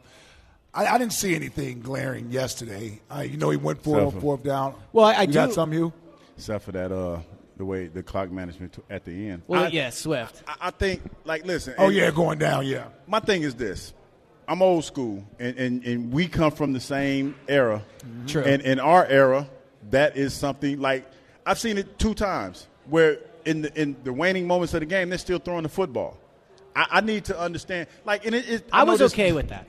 I, 0.73 0.85
I 0.85 0.97
didn't 0.97 1.13
see 1.13 1.35
anything 1.35 1.81
glaring 1.81 2.31
yesterday. 2.31 3.01
Uh, 3.09 3.21
you 3.21 3.37
know, 3.37 3.49
he 3.49 3.57
went 3.57 3.83
for 3.83 3.97
Except 3.99 4.13
for- 4.15 4.21
fourth 4.21 4.43
down. 4.43 4.75
Well, 4.93 5.05
I- 5.05 5.13
I 5.13 5.21
you 5.23 5.33
got 5.33 5.47
do- 5.47 5.53
some, 5.53 5.71
Hugh? 5.71 5.93
Except 6.37 6.63
for 6.63 6.71
that, 6.71 6.91
uh, 6.91 7.19
the 7.57 7.65
way 7.65 7.87
the 7.87 8.01
clock 8.03 8.31
management 8.31 8.73
t- 8.73 8.81
at 8.89 9.03
the 9.03 9.29
end. 9.29 9.41
Well, 9.47 9.65
I, 9.65 9.67
yeah, 9.67 9.89
Swift. 9.89 10.41
I, 10.47 10.55
I 10.67 10.71
think, 10.71 11.01
like, 11.25 11.45
listen. 11.45 11.73
Oh 11.77 11.89
yeah, 11.89 12.11
going 12.11 12.39
down. 12.39 12.65
Yeah. 12.65 12.85
my 13.07 13.19
thing 13.19 13.41
is 13.43 13.55
this 13.55 13.93
i'm 14.47 14.63
old 14.63 14.83
school 14.83 15.23
and, 15.37 15.55
and, 15.59 15.85
and 15.85 16.11
we 16.11 16.27
come 16.27 16.49
from 16.51 16.73
the 16.73 16.79
same 16.79 17.35
era 17.47 17.83
True. 18.25 18.41
and 18.43 18.63
in 18.63 18.79
our 18.79 19.05
era 19.05 19.47
that 19.91 20.17
is 20.17 20.33
something 20.33 20.79
like 20.81 21.05
i've 21.45 21.59
seen 21.59 21.77
it 21.77 21.99
two 21.99 22.15
times 22.15 22.65
where 22.89 23.19
in 23.45 23.61
the 23.63 23.81
in 23.81 23.95
the 24.03 24.11
waning 24.13 24.47
moments 24.47 24.73
of 24.73 24.79
the 24.81 24.85
game 24.85 25.09
they're 25.09 25.17
still 25.17 25.39
throwing 25.39 25.63
the 25.63 25.69
football 25.69 26.17
i, 26.75 26.85
I 26.91 27.01
need 27.01 27.25
to 27.25 27.39
understand 27.39 27.87
like 28.05 28.25
and 28.25 28.35
it, 28.35 28.49
it, 28.49 28.65
I 28.71 28.83
know 28.85 28.91
was 28.91 28.99
this- 28.99 29.13
okay 29.13 29.31
with 29.31 29.49
that. 29.49 29.67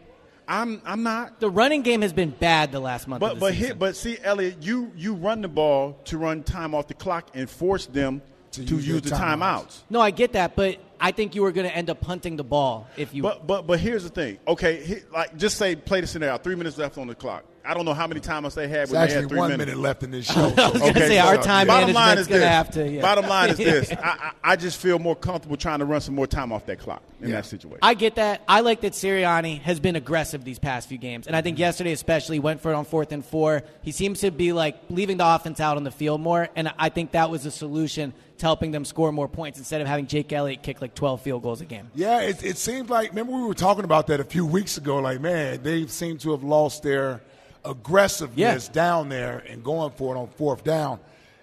i'm 0.48 0.80
i'm 0.84 1.02
not 1.02 1.40
The 1.40 1.50
running 1.50 1.82
game 1.82 2.02
has 2.02 2.12
been 2.12 2.30
bad 2.30 2.72
the 2.72 2.80
last 2.80 3.06
month. 3.08 3.22
of 3.22 3.28
but 3.28 3.34
the 3.34 3.40
but 3.40 3.52
season. 3.52 3.66
here, 3.66 3.74
but 3.74 3.96
see, 3.96 4.18
Eliot, 4.22 4.56
you 4.62 4.92
you 4.96 5.14
run 5.14 5.42
the 5.42 5.48
ball 5.48 5.96
to 6.06 6.18
run 6.18 6.42
time 6.42 6.74
off 6.74 6.88
the 6.88 6.94
clock 6.94 7.28
and 7.34 7.48
force 7.48 7.86
them 7.86 8.22
To 8.52 8.64
to, 8.66 8.74
use 8.74 8.86
use, 8.88 9.02
the 9.02 9.10
timeouts. 9.10 9.38
timeouts. 9.38 9.80
no, 9.90 10.00
I 10.00 10.10
get 10.10 10.32
that, 10.32 10.56
but 10.56 10.78
I 11.00 11.12
think 11.12 11.34
you 11.36 11.42
were 11.42 11.52
going 11.52 11.66
to 11.68 11.74
end 11.74 11.88
up 11.88 12.00
punting 12.00 12.36
the 12.36 12.44
ball 12.44 12.86
if 12.96 13.14
you. 13.14 13.22
But 13.22 13.46
but 13.46 13.66
but 13.66 13.78
here's 13.80 14.02
the 14.02 14.10
thing. 14.10 14.38
Okay, 14.46 14.82
he, 14.84 14.96
like 15.12 15.36
just 15.36 15.56
say 15.56 15.74
play 15.76 16.00
the 16.02 16.06
scenario. 16.06 16.36
Three 16.36 16.56
minutes 16.56 16.76
left 16.76 16.98
on 16.98 17.06
the 17.06 17.14
clock. 17.14 17.44
I 17.64 17.74
don't 17.74 17.84
know 17.84 17.94
how 17.94 18.06
many 18.06 18.20
timeouts 18.20 18.54
they 18.54 18.68
had. 18.68 18.82
It's 18.84 18.92
when 18.92 19.02
actually 19.02 19.20
had 19.22 19.28
three 19.28 19.38
one 19.38 19.50
minutes. 19.50 19.66
minute 19.66 19.80
left 19.80 20.02
in 20.02 20.10
this 20.10 20.26
show. 20.32 20.52
I 20.56 20.70
was 20.70 20.80
gonna 20.80 20.94
say, 21.00 21.18
our 21.18 21.36
time 21.36 21.66
Bottom 21.66 21.92
line 21.92 22.18
is 22.18 22.26
gonna 22.26 22.40
this. 22.40 22.48
have 22.48 22.70
to, 22.72 22.88
yeah. 22.88 23.02
Bottom 23.02 23.26
line 23.28 23.50
is 23.50 23.56
this. 23.58 23.92
I, 23.92 23.96
I, 24.04 24.32
I 24.52 24.56
just 24.56 24.78
feel 24.78 24.98
more 24.98 25.16
comfortable 25.16 25.56
trying 25.56 25.80
to 25.80 25.84
run 25.84 26.00
some 26.00 26.14
more 26.14 26.26
time 26.26 26.52
off 26.52 26.66
that 26.66 26.78
clock 26.78 27.02
in 27.20 27.28
Yeah. 27.28 27.36
that 27.36 27.46
situation. 27.46 27.78
I 27.82 27.94
get 27.94 28.14
that. 28.16 28.42
I 28.48 28.60
like 28.60 28.80
that 28.80 28.92
Sirianni 28.92 29.60
has 29.60 29.80
been 29.80 29.96
aggressive 29.96 30.44
these 30.44 30.58
past 30.58 30.88
few 30.88 30.98
games, 30.98 31.26
and 31.26 31.36
I 31.36 31.42
think 31.42 31.56
mm-hmm. 31.56 31.62
yesterday 31.62 31.92
especially 31.92 32.38
went 32.38 32.60
for 32.60 32.72
it 32.72 32.74
on 32.74 32.84
fourth 32.84 33.12
and 33.12 33.24
four. 33.24 33.62
He 33.82 33.92
seems 33.92 34.20
to 34.20 34.30
be 34.30 34.52
like 34.52 34.76
leaving 34.88 35.18
the 35.18 35.26
offense 35.26 35.60
out 35.60 35.76
on 35.76 35.84
the 35.84 35.90
field 35.90 36.20
more, 36.20 36.48
and 36.56 36.72
I 36.78 36.88
think 36.88 37.12
that 37.12 37.30
was 37.30 37.46
a 37.46 37.50
solution 37.50 38.12
to 38.38 38.46
helping 38.46 38.70
them 38.70 38.86
score 38.86 39.12
more 39.12 39.28
points 39.28 39.58
instead 39.58 39.82
of 39.82 39.86
having 39.86 40.06
Jake 40.06 40.32
Elliott 40.32 40.62
kick 40.62 40.80
like 40.80 40.94
twelve 40.94 41.20
field 41.20 41.42
goals 41.42 41.60
a 41.60 41.66
game. 41.66 41.90
Yeah, 41.94 42.22
it, 42.22 42.42
it 42.42 42.56
seems 42.56 42.88
like. 42.88 43.10
Remember, 43.10 43.32
we 43.32 43.42
were 43.42 43.54
talking 43.54 43.84
about 43.84 44.06
that 44.06 44.18
a 44.20 44.24
few 44.24 44.46
weeks 44.46 44.78
ago. 44.78 44.98
Like, 44.98 45.20
man, 45.20 45.62
they 45.62 45.86
seem 45.86 46.16
to 46.18 46.30
have 46.30 46.42
lost 46.42 46.82
their 46.82 47.20
aggressiveness 47.64 48.66
Yeah. 48.68 48.72
down 48.72 49.08
there 49.08 49.42
and 49.48 49.62
going 49.64 49.90
for 49.92 50.14
it 50.14 50.18
on 50.18 50.28
fourth 50.36 50.64
down. 50.64 50.98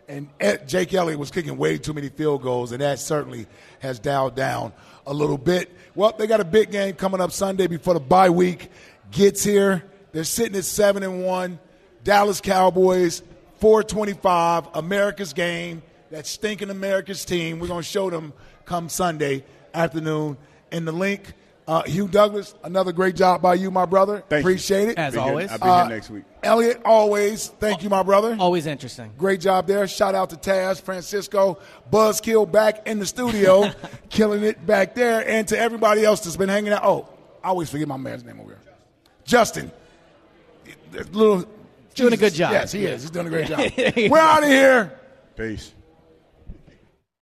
and 0.09 0.29
Ed- 0.39 0.65
Jake 0.69 0.93
Elliott 0.93 1.19
was 1.19 1.29
kicking 1.31 1.57
way 1.57 1.77
too 1.77 1.91
many 1.93 2.07
field 2.07 2.41
goals, 2.41 2.71
and 2.71 2.79
that 2.79 2.97
certainly 2.97 3.45
has 3.79 3.99
dialed 3.99 4.35
down 4.35 4.71
a 5.05 5.13
little 5.13 5.37
bit. 5.37 5.69
Well, 5.95 6.13
they 6.17 6.27
got 6.27 6.39
a 6.39 6.45
big 6.45 6.71
game 6.71 6.93
coming 6.93 7.19
up 7.19 7.33
Sunday 7.33 7.67
before 7.67 7.93
the 7.93 7.99
bye 7.99 8.29
week 8.29 8.71
gets 9.11 9.43
here. 9.43 9.83
They're 10.13 10.23
sitting 10.23 10.55
at 10.55 10.63
seven 10.63 11.03
and 11.03 11.25
one. 11.25 11.59
Dallas 12.05 12.39
Cowboys, 12.39 13.21
425, 13.59 14.67
America's 14.75 15.33
game. 15.33 15.81
That 16.11 16.25
stinking 16.25 16.69
America's 16.69 17.25
team. 17.25 17.59
We're 17.59 17.67
going 17.67 17.83
to 17.83 17.87
show 17.89 18.09
them 18.09 18.31
come 18.63 18.87
Sunday 18.87 19.43
afternoon. 19.73 20.37
And 20.71 20.87
the 20.87 20.93
link, 20.93 21.33
uh, 21.67 21.83
Hugh 21.83 22.07
Douglas, 22.07 22.55
another 22.63 22.91
great 22.93 23.15
job 23.15 23.41
by 23.41 23.55
you, 23.55 23.69
my 23.71 23.85
brother. 23.85 24.23
Thank 24.29 24.31
you. 24.43 24.49
Appreciate 24.49 24.89
it. 24.89 24.97
As 24.97 25.13
Be 25.13 25.19
here- 25.19 25.29
always. 25.29 25.51
I'll 25.51 25.57
be 25.57 25.63
Uh, 25.63 25.85
here 25.87 25.95
next 25.95 26.09
week. 26.09 26.23
Eliot, 26.43 26.81
always. 26.85 27.47
Thank 27.59 27.83
you, 27.83 27.89
my 27.89 28.03
brother. 28.03 28.37
Always 28.39 28.65
interesting. 28.67 29.11
Great 29.17 29.41
job 29.41 29.67
there. 29.67 29.85
Shout 29.87 30.15
out 30.15 30.29
to 30.29 30.35
Taz, 30.37 30.79
Francisco, 30.81 31.59
Buzzkill 31.91 32.49
back 32.49 32.87
in 32.87 32.99
the 32.99 33.05
studio, 33.05 33.69
killing 34.09 34.43
it 34.43 34.65
back 34.65 34.95
there, 34.95 35.27
and 35.27 35.47
to 35.49 35.59
everybody 35.59 36.05
else 36.05 36.21
that's 36.21 36.37
been 36.37 36.49
hanging 36.49 36.71
out. 36.73 36.83
Oh, 36.85 37.09
I 37.43 37.49
always 37.49 37.69
forget 37.69 37.87
my 37.87 37.97
man's 37.97 38.23
name 38.23 38.39
over 38.39 38.49
here. 38.49 38.59
Justin. 39.25 39.71
Little 41.11 41.45
Doing 41.95 42.13
a 42.13 42.17
good 42.17 42.33
job. 42.33 42.51
Yes, 42.51 42.71
he 42.71 42.85
is. 42.85 43.01
He's 43.01 43.11
doing 43.11 43.25
a 43.27 43.29
great 43.29 43.47
job. 43.47 43.59
We're 44.11 44.19
out 44.19 44.43
of 44.43 44.49
here. 44.49 44.91
Peace. 45.35 45.73